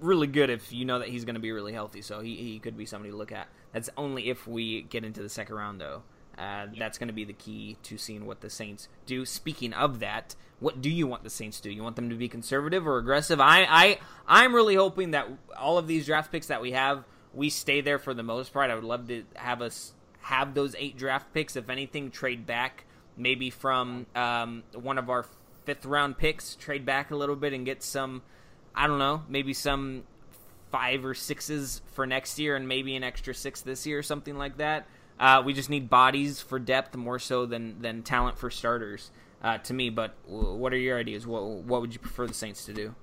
really 0.00 0.26
good 0.26 0.50
if 0.50 0.72
you 0.72 0.84
know 0.84 0.98
that 1.00 1.08
he's 1.08 1.24
going 1.24 1.34
to 1.34 1.40
be 1.40 1.52
really 1.52 1.72
healthy. 1.72 2.02
So 2.02 2.20
he 2.20 2.36
he 2.36 2.58
could 2.58 2.76
be 2.76 2.86
somebody 2.86 3.10
to 3.10 3.16
look 3.16 3.32
at. 3.32 3.48
That's 3.72 3.90
only 3.96 4.28
if 4.30 4.46
we 4.46 4.82
get 4.82 5.04
into 5.04 5.22
the 5.22 5.28
second 5.28 5.54
round, 5.54 5.80
though. 5.80 6.02
Uh, 6.38 6.66
that's 6.78 6.96
going 6.96 7.08
to 7.08 7.12
be 7.14 7.24
the 7.24 7.34
key 7.34 7.76
to 7.82 7.98
seeing 7.98 8.24
what 8.24 8.40
the 8.40 8.48
Saints 8.48 8.88
do. 9.04 9.26
Speaking 9.26 9.74
of 9.74 10.00
that, 10.00 10.34
what 10.58 10.80
do 10.80 10.88
you 10.88 11.06
want 11.06 11.22
the 11.22 11.28
Saints 11.28 11.60
to 11.60 11.68
do? 11.68 11.74
You 11.74 11.82
want 11.82 11.96
them 11.96 12.08
to 12.08 12.16
be 12.16 12.28
conservative 12.28 12.86
or 12.86 12.96
aggressive? 12.96 13.40
I, 13.40 13.66
I, 13.68 13.98
I'm 14.26 14.54
really 14.54 14.74
hoping 14.74 15.10
that 15.10 15.28
all 15.58 15.76
of 15.76 15.86
these 15.86 16.06
draft 16.06 16.32
picks 16.32 16.46
that 16.46 16.62
we 16.62 16.72
have, 16.72 17.04
we 17.34 17.50
stay 17.50 17.82
there 17.82 17.98
for 17.98 18.14
the 18.14 18.22
most 18.22 18.54
part. 18.54 18.70
I 18.70 18.74
would 18.74 18.84
love 18.84 19.08
to 19.08 19.24
have 19.36 19.60
us 19.60 19.92
have 20.20 20.54
those 20.54 20.74
eight 20.78 20.96
draft 20.96 21.32
picks. 21.34 21.56
If 21.56 21.68
anything, 21.68 22.10
trade 22.10 22.46
back 22.46 22.84
maybe 23.18 23.50
from 23.50 24.06
um, 24.14 24.62
one 24.72 24.96
of 24.96 25.10
our 25.10 25.26
fifth 25.64 25.84
round 25.84 26.18
picks, 26.18 26.54
trade 26.54 26.84
back 26.84 27.10
a 27.10 27.16
little 27.16 27.36
bit 27.36 27.52
and 27.52 27.64
get 27.64 27.82
some. 27.82 28.22
I 28.74 28.86
don't 28.86 28.98
know, 28.98 29.22
maybe 29.28 29.52
some 29.52 30.04
five 30.70 31.04
or 31.04 31.14
sixes 31.14 31.82
for 31.92 32.06
next 32.06 32.38
year, 32.38 32.56
and 32.56 32.68
maybe 32.68 32.94
an 32.94 33.02
extra 33.02 33.34
six 33.34 33.60
this 33.60 33.86
year, 33.86 33.98
or 33.98 34.02
something 34.02 34.36
like 34.36 34.58
that. 34.58 34.86
Uh, 35.18 35.42
we 35.44 35.52
just 35.52 35.68
need 35.68 35.90
bodies 35.90 36.40
for 36.40 36.58
depth 36.58 36.96
more 36.96 37.18
so 37.18 37.46
than 37.46 37.82
than 37.82 38.02
talent 38.02 38.38
for 38.38 38.50
starters. 38.50 39.10
Uh, 39.42 39.56
to 39.56 39.72
me, 39.72 39.88
but 39.88 40.14
what 40.26 40.72
are 40.72 40.78
your 40.78 40.98
ideas? 40.98 41.26
What 41.26 41.42
what 41.42 41.80
would 41.80 41.92
you 41.92 42.00
prefer 42.00 42.26
the 42.26 42.34
Saints 42.34 42.64
to 42.66 42.72
do? 42.72 42.94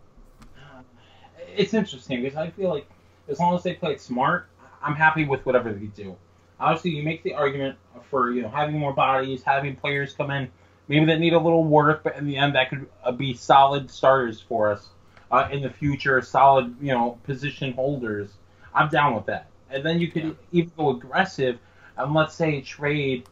It's 1.56 1.74
interesting 1.74 2.22
because 2.22 2.38
I 2.38 2.52
feel 2.52 2.70
like 2.70 2.88
as 3.28 3.40
long 3.40 3.56
as 3.56 3.64
they 3.64 3.74
play 3.74 3.98
smart, 3.98 4.48
I'm 4.82 4.96
happy 4.96 5.26
with 5.26 5.46
whatever 5.46 5.74
they 5.74 5.88
do. 5.88 6.16
Obviously, 6.60 6.92
you 6.92 7.04
make 7.04 7.24
the 7.24 7.34
argument 7.34 7.78
for 8.10 8.32
you 8.32 8.42
know 8.42 8.50
having 8.50 8.78
more 8.78 8.94
bodies, 8.94 9.44
having 9.44 9.76
players 9.76 10.14
come 10.14 10.32
in, 10.32 10.50
maybe 10.88 11.06
that 11.06 11.20
need 11.20 11.34
a 11.34 11.40
little 11.40 11.64
work, 11.64 12.04
but 12.04 12.16
in 12.16 12.26
the 12.26 12.38
end, 12.38 12.56
that 12.56 12.70
could 12.70 12.88
uh, 13.04 13.12
be 13.12 13.34
solid 13.34 13.90
starters 13.90 14.42
for 14.42 14.72
us 14.72 14.90
uh, 15.32 15.48
in 15.52 15.62
the 15.62 15.70
future, 15.70 16.22
solid 16.22 16.76
you 16.82 16.94
know 16.94 17.18
position 17.24 17.74
holders. 17.74 18.30
I'm 18.74 18.90
down 18.90 19.16
with 19.16 19.26
that. 19.26 19.48
And 19.70 19.84
then 19.84 20.00
you 20.00 20.10
could 20.10 20.24
yeah. 20.24 20.34
even 20.52 20.72
go 20.78 20.92
aggressive 20.92 21.60
and 21.98 22.14
let's 22.14 22.36
say 22.36 22.62
trade 22.62 23.28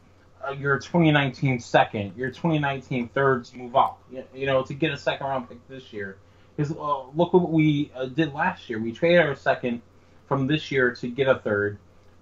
uh, 0.45 0.51
your 0.51 0.77
2019 0.77 1.59
second, 1.59 2.13
your 2.15 2.29
2019 2.29 3.09
third 3.09 3.45
to 3.45 3.57
move 3.57 3.75
up, 3.75 4.01
you, 4.11 4.23
you 4.33 4.45
know, 4.45 4.63
to 4.63 4.73
get 4.73 4.91
a 4.91 4.97
second 4.97 5.27
round 5.27 5.49
pick 5.49 5.65
this 5.67 5.93
year. 5.93 6.17
Because 6.55 6.71
uh, 6.71 7.07
look 7.15 7.33
what 7.33 7.51
we 7.51 7.91
uh, 7.95 8.05
did 8.05 8.33
last 8.33 8.69
year. 8.69 8.79
We 8.79 8.91
traded 8.91 9.21
our 9.21 9.35
second 9.35 9.81
from 10.27 10.47
this 10.47 10.71
year 10.71 10.93
to 10.95 11.07
get 11.07 11.27
a 11.27 11.35
third. 11.35 11.77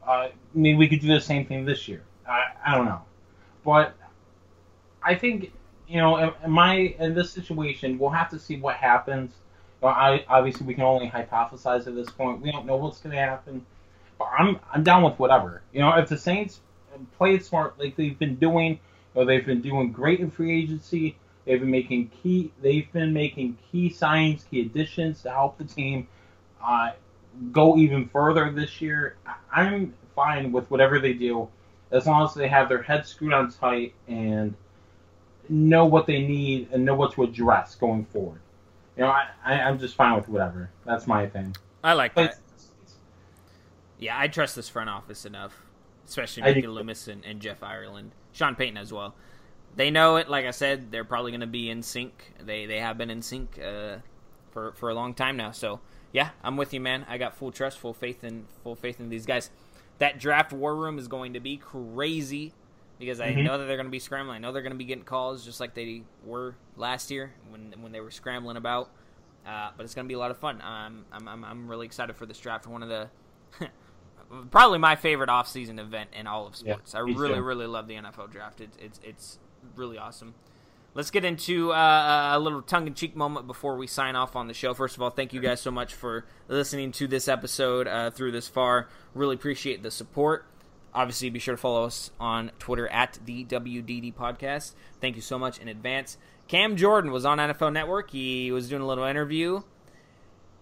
Uh, 0.05 0.29
maybe 0.53 0.77
we 0.77 0.87
could 0.87 1.01
do 1.01 1.07
the 1.07 1.21
same 1.21 1.45
thing 1.45 1.65
this 1.65 1.87
year. 1.87 2.03
I, 2.27 2.43
I 2.65 2.75
don't 2.75 2.85
know, 2.85 3.01
but 3.63 3.95
I 5.05 5.15
think 5.15 5.51
you 5.87 5.99
know, 5.99 6.33
in, 6.43 6.51
my 6.51 6.95
in 6.99 7.13
this 7.13 7.31
situation, 7.31 7.99
we'll 7.99 8.09
have 8.09 8.29
to 8.31 8.39
see 8.39 8.57
what 8.57 8.75
happens. 8.75 9.33
Well, 9.81 9.93
I, 9.93 10.25
obviously, 10.29 10.65
we 10.65 10.73
can 10.73 10.83
only 10.83 11.09
hypothesize 11.09 11.87
at 11.87 11.95
this 11.95 12.09
point. 12.09 12.41
We 12.41 12.51
don't 12.51 12.65
know 12.65 12.77
what's 12.77 12.99
going 12.99 13.15
to 13.15 13.21
happen. 13.21 13.65
But 14.17 14.29
I'm 14.37 14.59
I'm 14.71 14.83
down 14.83 15.03
with 15.03 15.19
whatever. 15.19 15.61
You 15.73 15.81
know, 15.81 15.95
if 15.97 16.09
the 16.09 16.17
Saints 16.17 16.61
play 17.17 17.35
it 17.35 17.45
smart 17.45 17.77
like 17.79 17.95
they've 17.95 18.17
been 18.17 18.35
doing, 18.35 18.79
or 19.13 19.25
they've 19.25 19.45
been 19.45 19.61
doing 19.61 19.91
great 19.91 20.19
in 20.19 20.31
free 20.31 20.57
agency, 20.63 21.17
they've 21.45 21.59
been 21.59 21.71
making 21.71 22.09
key 22.21 22.51
they've 22.61 22.91
been 22.93 23.13
making 23.13 23.57
key 23.71 23.89
signs, 23.89 24.45
key 24.45 24.61
additions 24.61 25.21
to 25.23 25.31
help 25.31 25.57
the 25.57 25.65
team 25.65 26.07
uh, 26.65 26.91
go 27.51 27.77
even 27.77 28.07
further 28.07 28.51
this 28.51 28.81
year. 28.81 29.17
I'm 29.51 29.93
fine 30.15 30.51
with 30.51 30.69
whatever 30.71 30.99
they 30.99 31.13
do, 31.13 31.49
as 31.91 32.05
long 32.05 32.23
as 32.25 32.33
they 32.33 32.47
have 32.47 32.69
their 32.69 32.81
heads 32.81 33.09
screwed 33.09 33.33
on 33.33 33.51
tight 33.51 33.93
and 34.07 34.53
know 35.53 35.85
what 35.85 36.07
they 36.07 36.19
need 36.19 36.69
and 36.71 36.83
know 36.83 36.95
what 36.95 37.13
to 37.13 37.23
address 37.23 37.75
going 37.75 38.05
forward. 38.05 38.41
You 38.97 39.03
know, 39.03 39.09
I, 39.09 39.27
I 39.45 39.53
am 39.69 39.79
just 39.79 39.95
fine 39.95 40.15
with 40.15 40.27
whatever. 40.27 40.69
That's 40.85 41.07
my 41.07 41.27
thing. 41.27 41.55
I 41.83 41.93
like 41.93 42.15
but 42.15 42.31
that. 42.31 42.39
Yeah, 43.99 44.19
I 44.19 44.27
trust 44.27 44.55
this 44.55 44.67
front 44.67 44.89
office 44.89 45.25
enough, 45.25 45.63
especially 46.07 46.43
Mickey 46.43 46.67
Loomis 46.67 47.07
and, 47.07 47.23
and, 47.23 47.39
Jeff 47.39 47.63
Ireland, 47.63 48.11
Sean 48.33 48.55
Payton 48.55 48.77
as 48.77 48.91
well. 48.91 49.15
They 49.75 49.91
know 49.91 50.17
it. 50.17 50.29
Like 50.29 50.45
I 50.45 50.51
said, 50.51 50.91
they're 50.91 51.03
probably 51.03 51.31
going 51.31 51.41
to 51.41 51.47
be 51.47 51.69
in 51.69 51.81
sync. 51.83 52.33
They 52.39 52.65
they 52.65 52.79
have 52.79 52.97
been 52.97 53.09
in 53.09 53.21
sync 53.21 53.59
uh, 53.59 53.97
for 54.51 54.73
for 54.73 54.89
a 54.89 54.93
long 54.93 55.13
time 55.13 55.37
now. 55.37 55.51
So 55.51 55.79
yeah, 56.11 56.29
I'm 56.43 56.57
with 56.57 56.73
you, 56.73 56.81
man. 56.81 57.05
I 57.07 57.17
got 57.17 57.35
full 57.35 57.51
trust, 57.51 57.79
full 57.79 57.93
faith 57.93 58.23
in 58.23 58.45
full 58.63 58.75
faith 58.75 58.99
in 58.99 59.09
these 59.09 59.25
guys. 59.25 59.49
That 59.99 60.19
draft 60.19 60.51
war 60.51 60.75
room 60.75 60.99
is 60.99 61.07
going 61.07 61.33
to 61.33 61.39
be 61.39 61.57
crazy 61.57 62.53
because 62.99 63.19
I 63.19 63.31
mm-hmm. 63.31 63.43
know 63.43 63.57
that 63.57 63.65
they're 63.65 63.77
going 63.77 63.87
to 63.87 63.91
be 63.91 63.99
scrambling. 63.99 64.37
I 64.37 64.39
know 64.39 64.51
they're 64.51 64.61
going 64.61 64.73
to 64.73 64.77
be 64.77 64.85
getting 64.85 65.03
calls 65.03 65.43
just 65.45 65.59
like 65.59 65.73
they 65.73 66.03
were 66.25 66.55
last 66.77 67.11
year 67.11 67.33
when 67.49 67.73
when 67.79 67.91
they 67.91 67.99
were 67.99 68.11
scrambling 68.11 68.57
about. 68.57 68.89
Uh, 69.45 69.71
but 69.75 69.83
it's 69.83 69.93
going 69.93 70.05
to 70.05 70.07
be 70.07 70.13
a 70.13 70.19
lot 70.19 70.31
of 70.31 70.37
fun. 70.37 70.61
Um, 70.61 71.05
I'm, 71.11 71.27
I'm 71.27 71.43
I'm 71.43 71.67
really 71.67 71.85
excited 71.85 72.15
for 72.15 72.25
this 72.25 72.39
draft. 72.39 72.65
One 72.65 72.81
of 72.81 72.89
the 72.89 73.09
probably 74.51 74.79
my 74.79 74.95
favorite 74.95 75.29
off-season 75.29 75.79
event 75.79 76.11
in 76.13 76.27
all 76.27 76.47
of 76.47 76.55
sports. 76.55 76.93
Yeah, 76.93 76.99
I 76.99 77.03
really, 77.03 77.35
too. 77.35 77.41
really 77.41 77.67
love 77.67 77.87
the 77.87 77.95
NFL 77.95 78.31
draft. 78.31 78.61
It's 78.61 78.77
it's, 78.77 78.99
it's 79.03 79.39
really 79.75 79.97
awesome. 79.97 80.33
Let's 80.95 81.09
get 81.09 81.25
into 81.25 81.71
uh, 81.71 82.31
a 82.33 82.39
little 82.39 82.61
tongue-in-cheek 82.61 83.15
moment 83.15 83.47
before 83.47 83.77
we 83.77 83.87
sign 83.87 84.15
off 84.15 84.35
on 84.35 84.47
the 84.47 84.53
show. 84.53 84.75
First 84.75 84.95
of 84.95 85.01
all, 85.01 85.09
thank 85.09 85.33
you 85.33 85.41
guys 85.41 85.59
so 85.59 85.71
much 85.71 85.95
for 85.95 86.23
listening 86.47 86.91
to 86.93 87.07
this 87.07 87.27
episode 87.27 87.87
uh, 87.87 88.11
through 88.11 88.31
this 88.31 88.47
far. 88.47 88.89
Really 89.15 89.33
appreciate 89.33 89.81
the 89.81 89.89
support. 89.89 90.45
Obviously, 90.95 91.29
be 91.29 91.39
sure 91.39 91.55
to 91.55 91.61
follow 91.61 91.85
us 91.85 92.11
on 92.19 92.51
Twitter 92.59 92.87
at 92.89 93.19
the 93.25 93.45
WDD 93.45 94.13
Podcast. 94.13 94.73
Thank 95.01 95.15
you 95.15 95.21
so 95.21 95.39
much 95.39 95.57
in 95.57 95.67
advance. 95.67 96.17
Cam 96.47 96.75
Jordan 96.75 97.11
was 97.11 97.25
on 97.25 97.39
NFL 97.39 97.73
Network. 97.73 98.11
He 98.11 98.51
was 98.51 98.69
doing 98.69 98.81
a 98.81 98.87
little 98.87 99.05
interview 99.05 99.63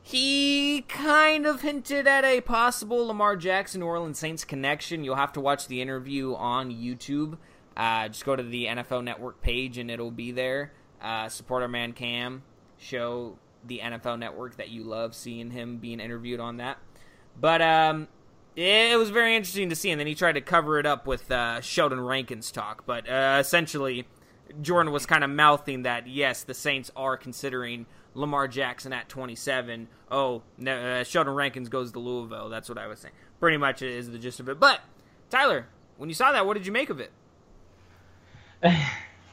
he 0.04 0.84
kind 0.88 1.46
of 1.46 1.62
hinted 1.62 2.08
at 2.08 2.26
a 2.26 2.42
possible 2.42 3.08
Lamar 3.08 3.36
Jackson 3.36 3.82
New 3.82 3.86
Orleans 3.86 4.18
Saints 4.18 4.44
connection. 4.44 5.04
You'll 5.04 5.16
have 5.16 5.34
to 5.34 5.42
watch 5.42 5.68
the 5.68 5.82
interview 5.82 6.34
on 6.36 6.72
YouTube. 6.72 7.38
Uh, 7.78 8.08
just 8.08 8.26
go 8.26 8.36
to 8.36 8.44
the 8.44 8.66
NFL 8.66 9.04
Network 9.04 9.42
page 9.42 9.78
and 9.78 9.92
it'll 9.92 10.12
be 10.12 10.32
there. 10.32 10.74
Uh, 11.02 11.30
support 11.30 11.62
our 11.62 11.68
man 11.68 11.94
Cam. 11.94 12.44
Show 12.78 13.38
the 13.66 13.80
NFL 13.80 14.18
Network 14.18 14.58
that 14.58 14.70
you 14.70 14.84
love 14.84 15.14
seeing 15.14 15.52
him 15.52 15.78
being 15.78 16.00
interviewed 16.00 16.40
on 16.40 16.58
that. 16.58 16.78
But 17.40 17.62
um, 17.62 18.08
it 18.56 18.98
was 18.98 19.10
very 19.10 19.36
interesting 19.36 19.70
to 19.70 19.76
see. 19.76 19.92
And 19.92 20.00
then 20.00 20.08
he 20.08 20.16
tried 20.16 20.34
to 20.34 20.42
cover 20.42 20.80
it 20.80 20.86
up 20.86 21.08
with 21.08 21.32
uh, 21.32 21.62
Sheldon 21.62 22.02
Rankins 22.02 22.52
talk. 22.52 22.86
But 22.86 23.10
uh, 23.10 23.38
essentially, 23.40 24.08
Jordan 24.62 24.92
was 24.92 25.06
kind 25.06 25.24
of 25.24 25.30
mouthing 25.30 25.84
that 25.84 26.08
yes, 26.08 26.44
the 26.44 26.54
Saints 26.54 26.92
are 26.96 27.18
considering 27.18 27.86
Lamar 28.14 28.48
Jackson 28.48 28.94
at 28.94 29.10
27. 29.10 29.88
Oh, 30.10 30.44
uh, 30.66 31.04
Sheldon 31.04 31.34
Rankins 31.34 31.70
goes 31.70 31.92
to 31.94 32.00
Louisville. 32.00 32.50
That's 32.50 32.68
what 32.68 32.78
I 32.78 32.88
was 32.88 33.00
saying. 33.00 33.14
Pretty 33.40 33.58
much 33.58 33.82
is 33.82 34.10
the 34.12 34.20
gist 34.20 34.40
of 34.40 34.50
it. 34.50 34.60
But 34.60 34.82
Tyler, 35.30 35.68
when 35.98 36.10
you 36.10 36.16
saw 36.16 36.32
that, 36.32 36.46
what 36.46 36.56
did 36.56 36.66
you 36.66 36.72
make 36.72 36.90
of 36.90 37.00
it? 37.00 37.12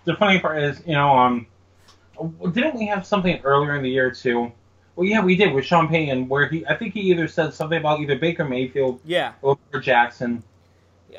The 0.05 0.17
funny 0.17 0.41
part 0.41 0.63
is, 0.63 0.81
you 0.87 0.95
know, 0.95 1.19
um, 1.19 1.47
didn't 2.53 2.77
we 2.77 2.87
have 2.87 3.07
something 3.07 3.43
earlier 3.45 3.77
in 3.77 3.83
the 3.83 3.91
year 3.91 4.11
too? 4.11 4.51
Well, 4.99 5.07
yeah, 5.07 5.23
we 5.23 5.37
did 5.37 5.55
with 5.55 5.65
Sean 5.65 5.87
Payton, 5.87 6.29
where 6.29 6.49
he, 6.49 6.67
I 6.67 6.75
think 6.75 6.93
he 6.93 7.03
either 7.03 7.29
said 7.29 7.55
something 7.55 7.79
about 7.79 8.01
either 8.01 8.19
Baker 8.19 8.45
Mayfield, 8.45 9.01
yeah, 9.05 9.35
or 9.43 9.57
Jackson. 9.81 10.43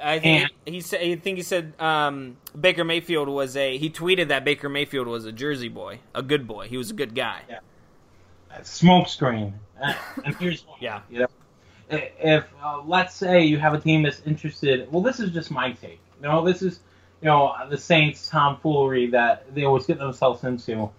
I 0.03 0.19
think 0.19 0.51
and, 0.65 0.75
he 0.75 0.81
said. 0.81 0.99
I 0.99 1.15
think 1.15 1.37
he 1.37 1.43
said 1.43 1.71
um, 1.79 2.35
Baker 2.59 2.83
Mayfield 2.83 3.29
was 3.29 3.55
a. 3.55 3.77
He 3.77 3.89
tweeted 3.89 4.27
that 4.27 4.43
Baker 4.43 4.67
Mayfield 4.67 5.07
was 5.07 5.23
a 5.23 5.31
Jersey 5.31 5.69
boy, 5.69 5.99
a 6.13 6.21
good 6.21 6.45
boy. 6.45 6.67
He 6.67 6.75
was 6.75 6.91
a 6.91 6.93
good 6.93 7.15
guy. 7.15 7.43
Yeah. 7.49 7.59
Smoke 8.63 9.07
screen. 9.07 9.53
and 10.25 10.35
here's 10.35 10.63
why. 10.63 10.75
yeah. 10.81 10.99
You 11.09 11.19
know, 11.19 11.27
if 11.89 12.49
uh, 12.61 12.81
let's 12.85 13.15
say 13.15 13.45
you 13.45 13.59
have 13.59 13.73
a 13.73 13.79
team 13.79 14.03
that's 14.03 14.21
interested. 14.25 14.91
Well, 14.91 15.01
this 15.01 15.21
is 15.21 15.31
just 15.31 15.51
my 15.51 15.71
take. 15.71 16.01
You 16.21 16.27
know, 16.27 16.45
this 16.45 16.61
is 16.61 16.81
you 17.21 17.27
know 17.27 17.55
the 17.69 17.77
Saints 17.77 18.29
tomfoolery 18.29 19.07
that 19.11 19.55
they 19.55 19.63
always 19.63 19.85
get 19.85 19.99
themselves 19.99 20.43
into. 20.43 20.89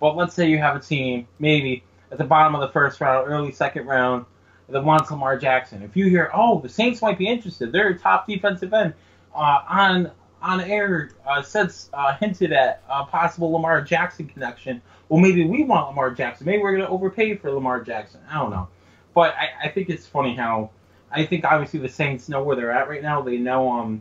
But 0.00 0.16
let's 0.16 0.34
say 0.34 0.50
you 0.50 0.58
have 0.58 0.76
a 0.76 0.80
team 0.80 1.26
maybe 1.38 1.82
at 2.16 2.18
the 2.18 2.24
bottom 2.24 2.54
of 2.54 2.62
the 2.62 2.68
first 2.68 2.98
round, 2.98 3.28
early 3.28 3.52
second 3.52 3.86
round 3.86 4.24
that 4.70 4.82
wants 4.82 5.10
Lamar 5.10 5.38
Jackson. 5.38 5.82
If 5.82 5.94
you 5.94 6.06
hear, 6.06 6.30
oh, 6.32 6.60
the 6.60 6.68
Saints 6.68 7.02
might 7.02 7.18
be 7.18 7.28
interested, 7.28 7.72
their 7.72 7.92
top 7.92 8.26
defensive 8.26 8.72
end 8.72 8.94
uh, 9.34 9.60
on 9.68 10.10
on 10.40 10.60
air 10.62 11.10
uh, 11.26 11.42
said 11.42 11.70
uh, 11.92 12.16
hinted 12.16 12.52
at 12.52 12.82
a 12.88 13.04
possible 13.04 13.52
Lamar 13.52 13.82
Jackson 13.82 14.26
connection. 14.26 14.80
Well, 15.10 15.20
maybe 15.20 15.44
we 15.44 15.64
want 15.64 15.88
Lamar 15.88 16.10
Jackson. 16.10 16.46
Maybe 16.46 16.62
we're 16.62 16.72
going 16.72 16.84
to 16.84 16.88
overpay 16.88 17.36
for 17.36 17.50
Lamar 17.50 17.82
Jackson. 17.82 18.20
I 18.30 18.34
don't 18.34 18.50
know, 18.50 18.68
but 19.14 19.34
I, 19.34 19.66
I 19.66 19.68
think 19.68 19.90
it's 19.90 20.06
funny 20.06 20.34
how 20.34 20.70
I 21.10 21.26
think 21.26 21.44
obviously 21.44 21.80
the 21.80 21.88
Saints 21.88 22.30
know 22.30 22.42
where 22.42 22.56
they're 22.56 22.72
at 22.72 22.88
right 22.88 23.02
now. 23.02 23.20
They 23.20 23.36
know 23.36 23.70
um 23.70 24.00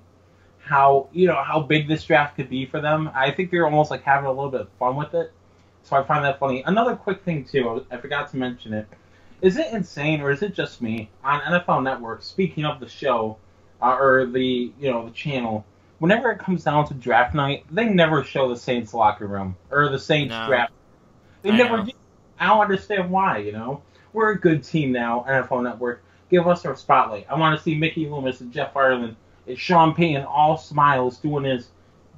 how 0.60 1.10
you 1.12 1.28
know 1.28 1.44
how 1.44 1.60
big 1.60 1.90
this 1.90 2.06
draft 2.06 2.38
could 2.38 2.50
be 2.50 2.66
for 2.66 2.80
them. 2.80 3.12
I 3.14 3.32
think 3.32 3.52
they're 3.52 3.66
almost 3.66 3.92
like 3.92 4.04
having 4.04 4.26
a 4.26 4.32
little 4.32 4.52
bit 4.52 4.62
of 4.62 4.70
fun 4.80 4.96
with 4.96 5.14
it. 5.16 5.34
So 5.86 5.96
I 5.96 6.04
find 6.04 6.26
that 6.26 6.40
funny. 6.40 6.64
Another 6.66 6.96
quick 6.96 7.24
thing 7.24 7.46
too, 7.46 7.86
I 7.90 7.98
forgot 7.98 8.30
to 8.32 8.38
mention 8.38 8.74
it 8.74 8.88
is 9.42 9.58
it 9.58 9.72
insane 9.74 10.22
or 10.22 10.32
is 10.32 10.42
it 10.42 10.54
just 10.54 10.82
me 10.82 11.10
on 11.24 11.40
NFL 11.42 11.84
Network? 11.84 12.24
Speaking 12.24 12.66
of 12.66 12.80
the 12.80 12.88
show 12.88 13.38
uh, 13.82 13.96
or 13.96 14.26
the 14.26 14.72
you 14.80 14.92
know 14.92 15.06
the 15.06 15.12
channel, 15.12 15.66
whenever 16.00 16.32
it 16.32 16.40
comes 16.40 16.64
down 16.64 16.88
to 16.88 16.94
draft 16.94 17.36
night, 17.36 17.66
they 17.70 17.86
never 17.86 18.24
show 18.24 18.50
the 18.50 18.58
Saints 18.58 18.94
locker 18.94 19.28
room 19.28 19.56
or 19.70 19.90
the 19.90 20.00
Saints 20.00 20.32
no. 20.32 20.48
draft. 20.48 20.74
They 21.42 21.52
I 21.52 21.58
never. 21.58 21.84
Do. 21.84 21.92
I 22.40 22.48
don't 22.48 22.62
understand 22.62 23.12
why. 23.12 23.40
You 23.40 23.52
know, 23.52 23.84
we're 24.14 24.32
a 24.32 24.40
good 24.40 24.64
team 24.64 24.92
now. 24.92 25.26
NFL 25.28 25.64
Network, 25.64 26.04
give 26.30 26.48
us 26.48 26.66
our 26.66 26.76
spotlight. 26.76 27.28
I 27.30 27.36
want 27.36 27.58
to 27.58 27.64
see 27.64 27.76
Mickey 27.76 28.08
Loomis 28.08 28.42
and 28.42 28.52
Jeff 28.52 28.76
Ireland 28.76 29.16
and 29.48 29.60
Sean 29.60 29.94
Payton 29.94 30.24
all 30.24 30.58
smiles 30.58 31.18
doing 31.18 31.44
his 31.44 31.70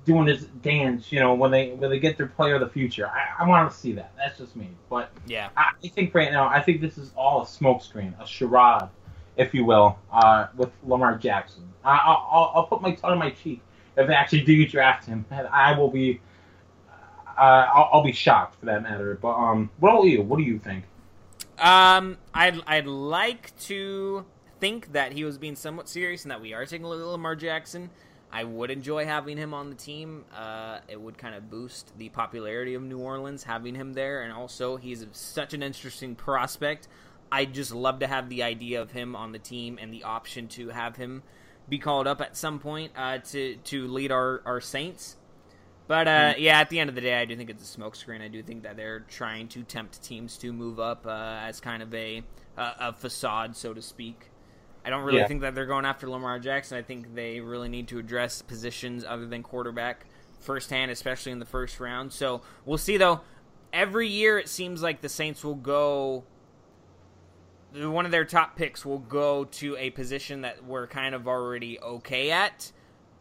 doing 0.07 0.25
his 0.25 0.45
dance. 0.63 1.11
You 1.11 1.19
know 1.19 1.35
when 1.35 1.51
they 1.51 1.71
when 1.71 1.91
they 1.91 1.99
get 1.99 2.17
their 2.17 2.27
player 2.27 2.55
of 2.55 2.61
the 2.61 2.69
future. 2.69 3.07
I, 3.07 3.43
I 3.43 3.47
want 3.47 3.69
to 3.69 3.77
see 3.77 3.91
that. 3.93 4.13
That's 4.17 4.39
just 4.39 4.55
me. 4.55 4.69
But 4.89 5.11
Yeah. 5.27 5.49
I, 5.55 5.71
I 5.83 5.87
think 5.89 6.15
right 6.15 6.31
now, 6.31 6.47
I 6.47 6.61
think 6.61 6.81
this 6.81 6.97
is 6.97 7.11
all 7.15 7.43
a 7.43 7.45
smokescreen, 7.45 8.19
a 8.19 8.25
charade, 8.25 8.89
if 9.35 9.53
you 9.53 9.65
will, 9.65 9.99
uh, 10.11 10.47
with 10.55 10.71
Lamar 10.83 11.17
Jackson. 11.17 11.71
I, 11.83 11.97
I'll, 11.97 12.27
I'll, 12.31 12.51
I'll 12.55 12.65
put 12.65 12.81
my 12.81 12.95
tongue 12.95 13.13
in 13.13 13.19
my 13.19 13.29
cheek 13.29 13.61
if 13.95 14.07
they 14.07 14.13
actually 14.13 14.41
do 14.41 14.67
draft 14.67 15.05
him, 15.05 15.25
and 15.29 15.47
I 15.47 15.77
will 15.77 15.89
be, 15.91 16.21
uh, 17.37 17.41
I'll, 17.73 17.89
I'll 17.93 18.03
be 18.03 18.11
shocked 18.13 18.59
for 18.59 18.65
that 18.67 18.81
matter. 18.83 19.17
But 19.21 19.35
um, 19.35 19.69
what 19.79 19.91
about 19.91 20.05
you? 20.05 20.21
What 20.21 20.37
do 20.37 20.43
you 20.43 20.57
think? 20.57 20.85
Um, 21.59 22.17
I'd 22.33 22.61
I'd 22.67 22.85
like 22.85 23.57
to 23.61 24.25
think 24.59 24.93
that 24.93 25.11
he 25.13 25.23
was 25.23 25.37
being 25.37 25.55
somewhat 25.55 25.89
serious 25.89 26.23
and 26.23 26.31
that 26.31 26.41
we 26.41 26.53
are 26.53 26.65
taking 26.65 26.85
a 26.85 26.89
look 26.89 26.99
at 27.01 27.07
Lamar 27.07 27.35
Jackson. 27.35 27.89
I 28.31 28.43
would 28.43 28.71
enjoy 28.71 29.05
having 29.05 29.37
him 29.37 29.53
on 29.53 29.69
the 29.69 29.75
team. 29.75 30.25
Uh, 30.35 30.79
it 30.87 30.99
would 30.99 31.17
kind 31.17 31.33
of 31.33 31.49
boost 31.49 31.97
the 31.97 32.09
popularity 32.09 32.73
of 32.73 32.83
New 32.83 32.99
Orleans 32.99 33.43
having 33.43 33.75
him 33.75 33.93
there, 33.93 34.21
and 34.21 34.33
also 34.33 34.77
he's 34.77 35.05
such 35.13 35.53
an 35.53 35.63
interesting 35.63 36.15
prospect. 36.15 36.87
I'd 37.31 37.53
just 37.53 37.73
love 37.73 37.99
to 37.99 38.07
have 38.07 38.29
the 38.29 38.43
idea 38.43 38.81
of 38.81 38.91
him 38.91 39.15
on 39.15 39.31
the 39.31 39.39
team 39.39 39.77
and 39.81 39.93
the 39.93 40.03
option 40.03 40.47
to 40.49 40.69
have 40.69 40.95
him 40.95 41.23
be 41.69 41.77
called 41.77 42.07
up 42.07 42.21
at 42.21 42.37
some 42.37 42.59
point 42.59 42.93
uh, 42.95 43.19
to 43.19 43.55
to 43.55 43.87
lead 43.87 44.11
our 44.11 44.41
our 44.45 44.61
Saints. 44.61 45.17
But 45.87 46.07
uh, 46.07 46.33
yeah, 46.37 46.59
at 46.59 46.69
the 46.69 46.79
end 46.79 46.89
of 46.89 46.95
the 46.95 47.01
day, 47.01 47.15
I 47.15 47.25
do 47.25 47.35
think 47.35 47.49
it's 47.49 47.75
a 47.75 47.79
smokescreen. 47.79 48.21
I 48.21 48.27
do 48.27 48.43
think 48.43 48.63
that 48.63 48.75
they're 48.75 49.01
trying 49.01 49.47
to 49.49 49.63
tempt 49.63 50.03
teams 50.03 50.37
to 50.39 50.51
move 50.51 50.79
up 50.79 51.07
uh, 51.07 51.39
as 51.41 51.61
kind 51.61 51.81
of 51.81 51.93
a 51.93 52.23
a, 52.57 52.73
a 52.79 52.93
facade, 52.93 53.55
so 53.55 53.73
to 53.73 53.81
speak. 53.81 54.29
I 54.87 54.89
don't 54.89 55.03
really 55.03 55.19
Yeah. 55.19 55.27
think 55.27 55.41
that 55.41 55.53
they're 55.53 55.65
going 55.65 55.83
after 55.83 56.09
Lamar 56.09 56.39
Jackson. 56.39 56.77
I 56.77 56.81
think 56.81 57.13
they 57.13 57.41
really 57.41 57.67
need 57.67 57.89
to 57.89 57.99
address 57.99 58.41
positions 58.41 59.03
other 59.03 59.25
than 59.27 59.43
quarterback 59.43 60.05
firsthand, 60.39 60.91
especially 60.91 61.33
in 61.33 61.39
the 61.39 61.45
first 61.45 61.81
round. 61.81 62.13
So 62.13 62.41
we'll 62.65 62.77
see, 62.77 62.95
though. 62.95 63.19
Every 63.73 64.07
year, 64.07 64.39
it 64.39 64.47
seems 64.47 64.81
like 64.81 65.01
the 65.01 65.09
Saints 65.09 65.43
will 65.43 65.55
go. 65.55 66.23
One 67.73 68.05
of 68.05 68.11
their 68.11 68.23
top 68.23 68.55
picks 68.55 68.85
will 68.85 68.99
go 68.99 69.43
to 69.43 69.75
a 69.77 69.89
position 69.89 70.41
that 70.41 70.63
we're 70.63 70.87
kind 70.87 71.13
of 71.13 71.27
already 71.27 71.79
okay 71.81 72.31
at, 72.31 72.71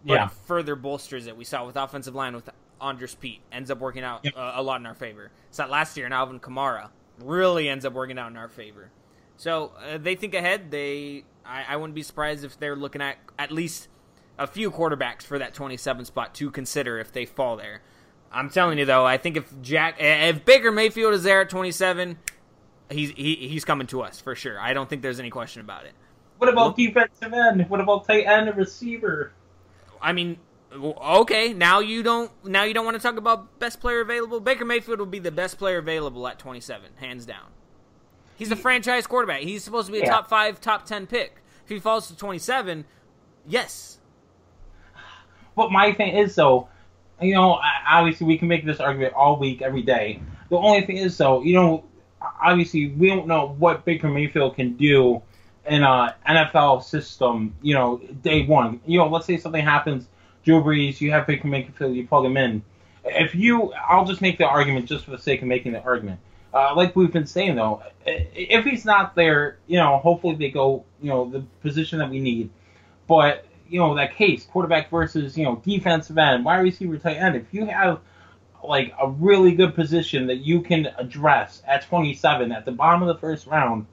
but 0.04 0.14
Yeah. 0.14 0.28
further 0.28 0.76
bolsters 0.76 1.26
it. 1.26 1.36
We 1.36 1.44
saw 1.44 1.66
with 1.66 1.76
offensive 1.76 2.14
line 2.14 2.34
with 2.36 2.48
Andrus 2.80 3.16
Peat 3.16 3.40
ends 3.50 3.72
up 3.72 3.78
working 3.80 4.04
out 4.04 4.24
Yep. 4.24 4.34
uh, 4.36 4.52
a 4.54 4.62
lot 4.62 4.80
in 4.80 4.86
our 4.86 4.94
favor. 4.94 5.32
It 5.58 5.68
last 5.68 5.96
year, 5.96 6.06
and 6.06 6.14
Alvin 6.14 6.38
Kamara 6.38 6.90
really 7.18 7.68
ends 7.68 7.84
up 7.84 7.92
working 7.92 8.18
out 8.18 8.30
in 8.30 8.36
our 8.36 8.48
favor. 8.48 8.90
So 9.36 9.72
uh, 9.84 9.98
they 9.98 10.14
think 10.14 10.32
ahead. 10.34 10.70
They, 10.70 11.24
I, 11.46 11.64
I 11.68 11.76
wouldn't 11.76 11.94
be 11.94 12.02
surprised 12.02 12.44
if 12.44 12.58
they're 12.58 12.76
looking 12.76 13.02
at 13.02 13.18
at 13.38 13.50
least 13.50 13.88
a 14.38 14.46
few 14.46 14.70
quarterbacks 14.70 15.22
for 15.22 15.38
that 15.38 15.54
27 15.54 16.04
spot 16.04 16.34
to 16.34 16.50
consider 16.50 16.98
if 16.98 17.12
they 17.12 17.24
fall 17.24 17.56
there. 17.56 17.82
I'm 18.32 18.50
telling 18.50 18.78
you 18.78 18.84
though, 18.84 19.06
I 19.06 19.16
think 19.16 19.36
if 19.36 19.62
Jack, 19.62 19.96
if 19.98 20.44
Baker 20.44 20.72
Mayfield 20.72 21.14
is 21.14 21.22
there 21.22 21.42
at 21.42 21.48
27, 21.50 22.18
he's 22.90 23.10
he, 23.10 23.34
he's 23.48 23.64
coming 23.64 23.86
to 23.88 24.02
us 24.02 24.20
for 24.20 24.34
sure. 24.34 24.60
I 24.60 24.74
don't 24.74 24.88
think 24.88 25.02
there's 25.02 25.20
any 25.20 25.30
question 25.30 25.60
about 25.60 25.86
it. 25.86 25.92
What 26.38 26.50
about 26.50 26.76
defensive 26.76 27.32
end? 27.32 27.68
What 27.68 27.80
about 27.80 28.06
tight 28.06 28.26
end 28.26 28.48
and 28.48 28.58
receiver? 28.58 29.32
I 30.02 30.12
mean, 30.12 30.38
okay, 30.74 31.54
now 31.54 31.80
you 31.80 32.02
don't 32.02 32.30
now 32.44 32.64
you 32.64 32.74
don't 32.74 32.84
want 32.84 32.96
to 32.96 33.02
talk 33.02 33.16
about 33.16 33.58
best 33.58 33.80
player 33.80 34.00
available. 34.00 34.40
Baker 34.40 34.64
Mayfield 34.64 34.98
will 34.98 35.06
be 35.06 35.18
the 35.18 35.32
best 35.32 35.58
player 35.58 35.78
available 35.78 36.26
at 36.28 36.38
27, 36.38 36.92
hands 36.96 37.24
down. 37.24 37.55
He's 38.36 38.50
a 38.50 38.56
franchise 38.56 39.06
quarterback. 39.06 39.40
He's 39.40 39.64
supposed 39.64 39.86
to 39.86 39.92
be 39.92 39.98
a 39.98 40.02
Yeah. 40.02 40.10
top 40.10 40.28
5, 40.28 40.60
top 40.60 40.84
10 40.84 41.06
pick. 41.06 41.42
If 41.64 41.70
he 41.70 41.78
falls 41.78 42.08
to 42.08 42.16
27, 42.16 42.84
yes. 43.46 43.98
But 45.56 45.72
my 45.72 45.92
thing 45.92 46.16
is 46.16 46.34
though, 46.34 46.68
you 47.20 47.34
know, 47.34 47.58
obviously 47.88 48.26
we 48.26 48.36
can 48.38 48.48
make 48.48 48.64
this 48.64 48.78
argument 48.78 49.14
all 49.14 49.38
week, 49.38 49.62
every 49.62 49.82
day. 49.82 50.20
The 50.50 50.56
only 50.56 50.82
thing 50.82 50.98
is 50.98 51.16
though, 51.16 51.42
you 51.42 51.54
know, 51.54 51.84
obviously 52.42 52.88
we 52.88 53.08
don't 53.08 53.26
know 53.26 53.54
what 53.58 53.84
Baker 53.84 54.08
Mayfield 54.08 54.56
can 54.56 54.76
do 54.76 55.22
in 55.66 55.82
a 55.82 56.14
NFL 56.28 56.84
system. 56.84 57.54
You 57.62 57.74
know, 57.74 58.00
day 58.22 58.44
one. 58.44 58.80
You 58.86 58.98
know, 58.98 59.08
let's 59.08 59.26
say 59.26 59.38
something 59.38 59.64
happens, 59.64 60.06
Drew 60.44 60.62
Brees, 60.62 61.00
you 61.00 61.10
have 61.10 61.26
Baker 61.26 61.48
Mayfield, 61.48 61.96
you 61.96 62.06
plug 62.06 62.26
him 62.26 62.36
in. 62.36 62.62
If 63.04 63.34
you, 63.34 63.72
I'll 63.72 64.04
just 64.04 64.20
make 64.20 64.36
the 64.38 64.46
argument 64.46 64.86
just 64.86 65.04
for 65.04 65.12
the 65.12 65.18
sake 65.18 65.40
of 65.40 65.48
making 65.48 65.72
the 65.72 65.82
argument. 65.82 66.20
Uh, 66.56 66.74
like 66.74 66.96
we've 66.96 67.12
been 67.12 67.26
saying 67.26 67.54
though, 67.56 67.82
if 68.06 68.64
he's 68.64 68.84
not 68.84 69.14
there, 69.14 69.58
you 69.66 69.76
know, 69.78 69.98
hopefully 69.98 70.34
they 70.36 70.48
go, 70.50 70.84
you 71.02 71.10
know, 71.10 71.28
the 71.28 71.40
position 71.60 71.98
that 71.98 72.08
we 72.08 72.18
need. 72.18 72.48
But 73.06 73.44
you 73.68 73.78
know 73.80 73.94
that 73.96 74.14
case, 74.16 74.44
quarterback 74.46 74.90
versus 74.90 75.36
you 75.36 75.44
know 75.44 75.56
defensive 75.64 76.16
end, 76.18 76.44
wide 76.44 76.60
receiver, 76.60 76.96
tight 76.98 77.16
end. 77.16 77.36
If 77.36 77.52
you 77.52 77.66
have 77.66 78.00
like 78.64 78.94
a 79.00 79.08
really 79.08 79.52
good 79.52 79.74
position 79.74 80.26
that 80.28 80.36
you 80.38 80.60
can 80.62 80.86
address 80.98 81.62
at 81.66 81.84
27 81.86 82.50
at 82.52 82.64
the 82.64 82.72
bottom 82.72 83.02
of 83.02 83.08
the 83.08 83.20
first 83.20 83.46
round, 83.46 83.86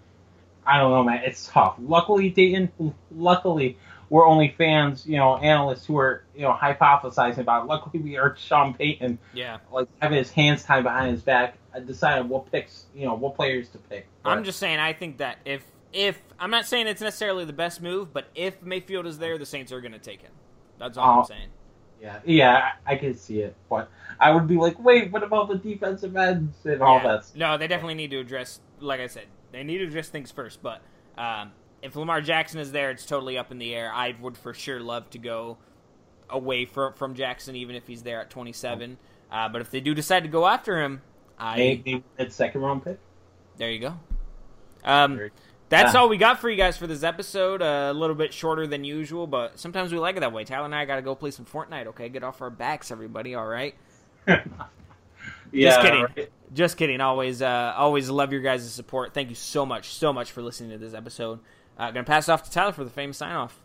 I 0.66 0.78
don't 0.80 0.91
know, 0.91 1.03
man. 1.03 1.24
It's 1.26 1.47
tough. 1.47 1.76
Luckily, 1.80 2.30
Dayton. 2.30 2.72
Luckily, 3.11 3.78
we're 4.09 4.28
only 4.28 4.55
fans, 4.57 5.05
you 5.05 5.18
know, 5.18 5.38
analysts 5.38 5.86
who 5.86 5.97
are 5.97 6.24
you 6.36 6.41
know 6.43 6.53
hypothesizing 6.53 7.39
about. 7.39 7.64
It. 7.64 7.68
Luckily, 7.68 7.99
we 8.01 8.18
are 8.18 8.36
Sean 8.38 8.74
Payton, 8.74 9.20
Yeah. 9.34 9.57
like 9.72 9.88
having 10.01 10.18
his 10.18 10.32
hands 10.32 10.64
tied 10.64 10.84
behind 10.84 11.11
his 11.11 11.22
back, 11.22 11.57
deciding 11.80 12.30
what 12.30 12.51
picks, 12.51 12.86
you 12.95 13.05
know, 13.05 13.13
what 13.15 13.36
players 13.36 13.69
to 13.69 13.78
pick. 13.78 14.07
I'm 14.26 14.43
just 14.43 14.59
saying 14.59 14.80
I 14.80 14.93
think 14.93 15.17
that 15.17 15.38
if 15.45 15.63
if 15.91 16.19
I'm 16.39 16.49
not 16.49 16.65
saying 16.65 16.88
it's 16.88 17.01
necessarily 17.01 17.45
the 17.45 17.53
best 17.53 17.82
move, 17.82 18.13
but 18.13 18.28
if 18.36 18.61
Mayfield 18.63 19.05
is 19.05 19.17
there, 19.19 19.38
the 19.38 19.45
Saints 19.45 19.71
are 19.71 19.80
going 19.82 19.91
to 19.91 19.99
take 19.99 20.21
him. 20.21 20.32
That's 20.80 20.97
all 20.97 21.17
Oh. 21.17 21.19
I'm 21.21 21.26
saying. 21.26 21.49
Yeah, 22.01 22.19
yeah, 22.26 22.71
I 22.86 22.93
I 22.93 22.95
can 22.97 23.13
see 23.15 23.39
it, 23.41 23.55
but 23.69 23.89
I 24.19 24.32
would 24.32 24.45
be 24.47 24.55
like, 24.57 24.78
wait, 24.84 25.11
what 25.11 25.24
about 25.24 25.47
the 25.47 25.55
defensive 25.55 26.15
ends 26.17 26.57
and 26.65 26.82
all 26.82 26.97
Yeah. 26.97 27.03
that? 27.07 27.26
stuff? 27.26 27.38
No, 27.38 27.57
they 27.57 27.67
definitely 27.67 27.93
need 27.95 28.11
to 28.11 28.19
address. 28.19 28.59
Like 28.80 28.99
I 28.99 29.07
said, 29.07 29.26
they 29.53 29.63
need 29.63 29.78
to 29.78 29.86
address 29.86 30.09
things 30.09 30.30
first. 30.30 30.61
But 30.61 30.82
um, 31.17 31.51
if 31.82 31.95
Lamar 31.95 32.19
Jackson 32.19 32.59
is 32.59 32.71
there, 32.74 32.91
it's 32.91 33.05
totally 33.05 33.38
up 33.38 33.51
in 33.51 33.57
the 33.57 33.74
air. 33.74 33.89
I 33.93 34.15
would 34.19 34.38
for 34.38 34.53
sure 34.53 34.82
love 34.82 35.09
to 35.11 35.17
go 35.17 35.57
away 36.30 36.65
from 36.65 36.91
from 36.93 37.13
Jackson, 37.15 37.55
even 37.55 37.76
if 37.76 37.88
he's 37.88 38.03
there 38.03 38.19
at 38.19 38.30
27. 38.30 38.97
Uh, 39.32 39.47
but 39.47 39.61
if 39.61 39.71
they 39.71 39.80
do 39.80 39.93
decide 39.93 40.24
to 40.24 40.30
go 40.30 40.45
after 40.45 40.82
him, 40.82 41.01
I 41.39 41.57
Maybe 41.57 42.03
it's 42.17 42.36
second 42.36 42.61
round 42.61 42.84
pick. 42.84 42.99
there 43.57 43.71
you 43.71 43.79
go. 43.79 43.93
Um, 44.84 45.29
that's 45.69 45.93
Yeah. 45.93 45.99
all 46.01 46.09
we 46.09 46.17
got 46.17 46.39
for 46.39 46.49
you 46.49 46.55
guys 46.57 46.77
for 46.77 46.88
this 46.88 47.03
episode. 47.03 47.61
Uh, 47.61 47.89
a 47.91 47.93
little 47.93 48.15
bit 48.15 48.34
shorter 48.34 48.67
than 48.67 48.84
usual, 48.84 49.25
but 49.27 49.57
sometimes 49.59 49.91
we 49.91 49.97
like 49.99 50.15
it 50.17 50.19
that 50.19 50.31
way. 50.34 50.43
Tyler 50.43 50.65
and 50.65 50.75
I 50.75 50.86
got 50.86 50.97
to 50.97 51.01
go 51.01 51.15
play 51.15 51.31
some 51.31 51.45
Fortnite. 51.45 51.88
Okay, 51.88 52.09
get 52.09 52.23
off 52.23 52.41
our 52.41 52.49
backs, 52.49 52.91
everybody. 52.91 53.34
All 53.36 53.47
right. 53.47 53.75
yeah, 54.27 54.43
Just 55.53 55.81
kidding. 55.81 56.01
right. 56.03 56.31
Just 56.53 56.77
kidding. 56.77 57.01
Always, 57.01 57.41
uh, 57.41 57.73
always 57.75 58.09
love 58.09 58.31
your 58.31 58.41
guys' 58.41 58.71
support. 58.71 59.13
Thank 59.13 59.29
you 59.29 59.36
so 59.36 59.65
much, 59.65 59.89
so 59.89 60.13
much 60.13 60.31
for 60.31 60.41
listening 60.41 60.71
to 60.71 60.77
this 60.77 60.93
episode. 60.93 61.39
Uh, 61.77 61.89
gonna 61.91 62.03
pass 62.03 62.29
it 62.29 62.31
off 62.31 62.43
to 62.43 62.51
Tyler 62.51 62.71
for 62.71 62.84
the 62.84 62.89
famous 62.91 63.17
sign 63.17 63.36
off. 63.36 63.59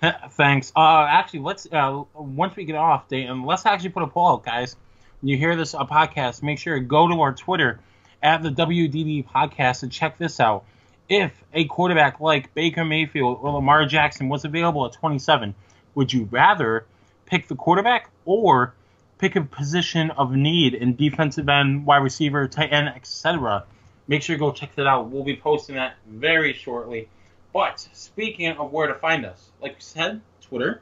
Thanks. 0.30 0.72
Uh, 0.74 1.04
actually, 1.08 1.40
let's 1.40 1.66
uh, 1.70 2.02
once 2.14 2.56
we 2.56 2.64
get 2.64 2.76
off, 2.76 3.08
Dayton, 3.08 3.42
let's 3.44 3.66
actually 3.66 3.90
put 3.90 4.02
a 4.02 4.06
poll 4.06 4.28
out, 4.28 4.44
guys. 4.44 4.76
You 5.22 5.36
hear 5.36 5.54
this 5.54 5.74
uh, 5.74 5.84
podcast, 5.84 6.42
make 6.42 6.58
sure 6.58 6.76
to 6.76 6.80
go 6.80 7.06
to 7.06 7.20
our 7.20 7.34
Twitter 7.34 7.80
at 8.22 8.42
the 8.42 8.48
WDD 8.48 9.28
podcast 9.28 9.82
and 9.82 9.92
check 9.92 10.16
this 10.16 10.40
out. 10.40 10.64
If 11.10 11.32
a 11.52 11.66
quarterback 11.66 12.20
like 12.20 12.54
Baker 12.54 12.86
Mayfield 12.86 13.38
or 13.42 13.52
Lamar 13.52 13.84
Jackson 13.84 14.30
was 14.30 14.46
available 14.46 14.86
at 14.86 14.92
27, 14.92 15.54
would 15.94 16.10
you 16.10 16.26
rather 16.30 16.86
pick 17.26 17.48
the 17.48 17.54
quarterback 17.54 18.10
or 18.24 18.72
pick 19.18 19.36
a 19.36 19.42
position 19.42 20.10
of 20.12 20.32
need 20.32 20.72
in 20.72 20.96
defensive 20.96 21.48
end, 21.50 21.84
wide 21.84 21.98
receiver, 21.98 22.48
tight 22.48 22.72
end, 22.72 22.88
etc.? 22.88 23.64
Make 24.08 24.22
sure 24.22 24.36
to 24.36 24.40
go 24.40 24.52
check 24.52 24.74
that 24.76 24.86
out. 24.86 25.10
We'll 25.10 25.24
be 25.24 25.36
posting 25.36 25.74
that 25.74 25.96
very 26.08 26.54
shortly. 26.54 27.08
But 27.52 27.86
speaking 27.92 28.52
of 28.52 28.72
where 28.72 28.86
to 28.86 28.94
find 28.94 29.26
us, 29.26 29.50
like 29.60 29.74
we 29.74 29.80
said, 29.80 30.22
Twitter. 30.40 30.80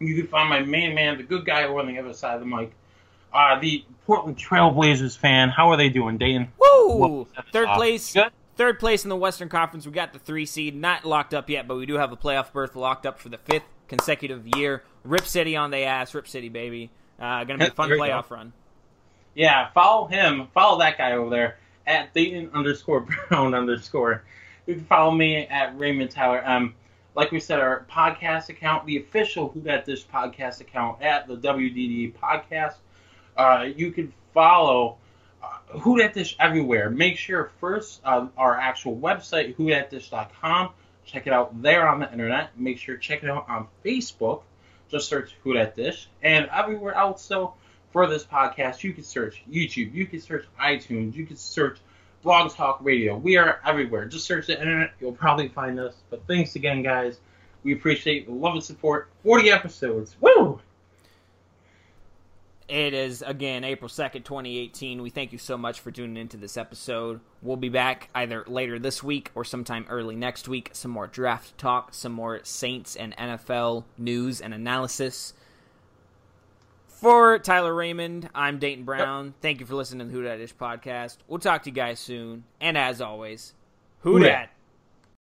You 0.00 0.14
can 0.16 0.26
find 0.26 0.48
my 0.48 0.60
main 0.60 0.94
man, 0.94 1.16
the 1.16 1.24
good 1.24 1.44
guy 1.46 1.64
over 1.64 1.80
on 1.80 1.86
the 1.88 1.98
other 1.98 2.12
side 2.12 2.34
of 2.34 2.40
the 2.40 2.46
mic. 2.46 2.72
Uh, 3.32 3.58
the 3.60 3.84
Portland 4.06 4.36
Trailblazers 4.38 5.16
fan. 5.16 5.48
How 5.50 5.70
are 5.70 5.76
they 5.76 5.88
doing, 5.88 6.18
Dayton? 6.18 6.52
Woo! 6.58 7.26
Third 7.52 7.68
place. 7.68 8.12
Good. 8.14 8.30
Third 8.56 8.80
place 8.80 9.04
in 9.04 9.08
the 9.08 9.16
Western 9.16 9.48
Conference. 9.48 9.86
We 9.86 9.92
got 9.92 10.12
the 10.12 10.18
three 10.18 10.44
seed, 10.46 10.74
not 10.74 11.04
locked 11.04 11.32
up 11.32 11.48
yet, 11.48 11.68
but 11.68 11.76
we 11.76 11.86
do 11.86 11.94
have 11.94 12.10
a 12.10 12.16
playoff 12.16 12.52
berth 12.52 12.74
locked 12.74 13.06
up 13.06 13.20
for 13.20 13.28
the 13.28 13.38
fifth 13.38 13.62
consecutive 13.86 14.46
year. 14.56 14.82
Rip 15.04 15.26
City 15.26 15.54
on 15.54 15.70
the 15.70 15.78
ass, 15.78 16.12
Rip 16.14 16.26
City 16.26 16.48
baby. 16.48 16.90
Uh, 17.20 17.44
gonna 17.44 17.58
be 17.58 17.66
a 17.66 17.70
fun 17.74 17.88
you 17.90 17.96
go. 17.96 18.02
playoff 18.02 18.30
run. 18.30 18.52
Yeah, 19.34 19.70
follow 19.70 20.06
him. 20.08 20.48
Follow 20.52 20.78
that 20.80 20.98
guy 20.98 21.12
over 21.12 21.30
there 21.30 21.58
at 21.86 22.12
Dayton 22.14 22.50
underscore 22.52 23.00
Brown 23.28 23.54
underscore. 23.54 24.24
You 24.66 24.74
can 24.74 24.84
follow 24.86 25.12
me 25.12 25.46
at 25.46 25.78
Raymond 25.78 26.10
Tyler 26.10 26.40
M. 26.42 26.74
Like 27.14 27.30
we 27.30 27.40
said, 27.40 27.60
our 27.60 27.86
podcast 27.90 28.48
account, 28.48 28.86
the 28.86 28.98
official 28.98 29.48
Who 29.48 29.60
Dat 29.60 29.84
Dish 29.84 30.06
podcast 30.06 30.60
account 30.60 31.00
at 31.02 31.26
the 31.26 31.36
WDD 31.36 32.14
podcast. 32.14 32.74
Uh, 33.38 33.68
you 33.76 33.92
can 33.92 34.12
follow 34.34 34.98
uh, 35.42 35.78
Who 35.78 35.98
Dat 35.98 36.12
Dish 36.12 36.36
everywhere. 36.40 36.90
Make 36.90 37.16
sure 37.16 37.50
first 37.60 38.00
uh, 38.04 38.26
our 38.36 38.58
actual 38.58 38.96
website, 38.96 39.56
whodatdish.com. 39.56 40.70
Check 41.04 41.26
it 41.26 41.32
out 41.32 41.62
there 41.62 41.88
on 41.88 42.00
the 42.00 42.12
internet. 42.12 42.58
Make 42.58 42.78
sure 42.78 42.96
check 42.96 43.22
it 43.22 43.30
out 43.30 43.48
on 43.48 43.68
Facebook. 43.84 44.42
Just 44.90 45.08
search 45.08 45.34
Who 45.44 45.54
Dat 45.54 45.76
Dish. 45.76 46.08
And 46.22 46.48
everywhere 46.52 46.94
else, 46.94 47.22
so 47.22 47.54
for 47.92 48.06
this 48.08 48.24
podcast, 48.24 48.82
you 48.82 48.92
can 48.92 49.04
search 49.04 49.42
YouTube, 49.50 49.94
you 49.94 50.06
can 50.06 50.20
search 50.20 50.44
iTunes, 50.60 51.14
you 51.14 51.24
can 51.24 51.36
search 51.36 51.78
Blog 52.22 52.52
Talk 52.52 52.80
Radio. 52.82 53.16
We 53.16 53.36
are 53.36 53.60
everywhere. 53.64 54.06
Just 54.06 54.26
search 54.26 54.48
the 54.48 54.58
internet, 54.58 54.92
you'll 55.00 55.12
probably 55.12 55.48
find 55.48 55.78
us. 55.78 55.94
But 56.10 56.26
thanks 56.26 56.56
again, 56.56 56.82
guys. 56.82 57.20
We 57.62 57.72
appreciate 57.72 58.26
the 58.26 58.32
love 58.32 58.54
and 58.54 58.64
support. 58.64 59.08
40 59.22 59.50
episodes. 59.50 60.16
Woo! 60.20 60.60
It 62.68 62.92
is 62.92 63.22
again 63.22 63.64
April 63.64 63.88
2nd, 63.88 64.24
2018. 64.24 65.00
We 65.00 65.08
thank 65.08 65.32
you 65.32 65.38
so 65.38 65.56
much 65.56 65.80
for 65.80 65.90
tuning 65.90 66.18
into 66.18 66.36
this 66.36 66.58
episode. 66.58 67.20
We'll 67.40 67.56
be 67.56 67.70
back 67.70 68.10
either 68.14 68.44
later 68.46 68.78
this 68.78 69.02
week 69.02 69.30
or 69.34 69.42
sometime 69.42 69.86
early 69.88 70.14
next 70.16 70.48
week. 70.48 70.70
Some 70.74 70.90
more 70.90 71.06
draft 71.06 71.56
talk, 71.56 71.94
some 71.94 72.12
more 72.12 72.40
Saints 72.42 72.94
and 72.94 73.16
NFL 73.16 73.84
news 73.96 74.42
and 74.42 74.52
analysis. 74.52 75.32
For 76.88 77.38
Tyler 77.38 77.74
Raymond, 77.74 78.28
I'm 78.34 78.58
Dayton 78.58 78.84
Brown. 78.84 79.32
Thank 79.40 79.60
you 79.60 79.66
for 79.66 79.74
listening 79.74 80.06
to 80.06 80.12
the 80.12 80.18
Who 80.18 80.24
Dat 80.24 80.36
Dish 80.36 80.54
podcast. 80.54 81.16
We'll 81.26 81.38
talk 81.38 81.62
to 81.62 81.70
you 81.70 81.74
guys 81.74 81.98
soon. 81.98 82.44
And 82.60 82.76
as 82.76 83.00
always, 83.00 83.54
Who 84.00 84.18
Dat? 84.18 84.50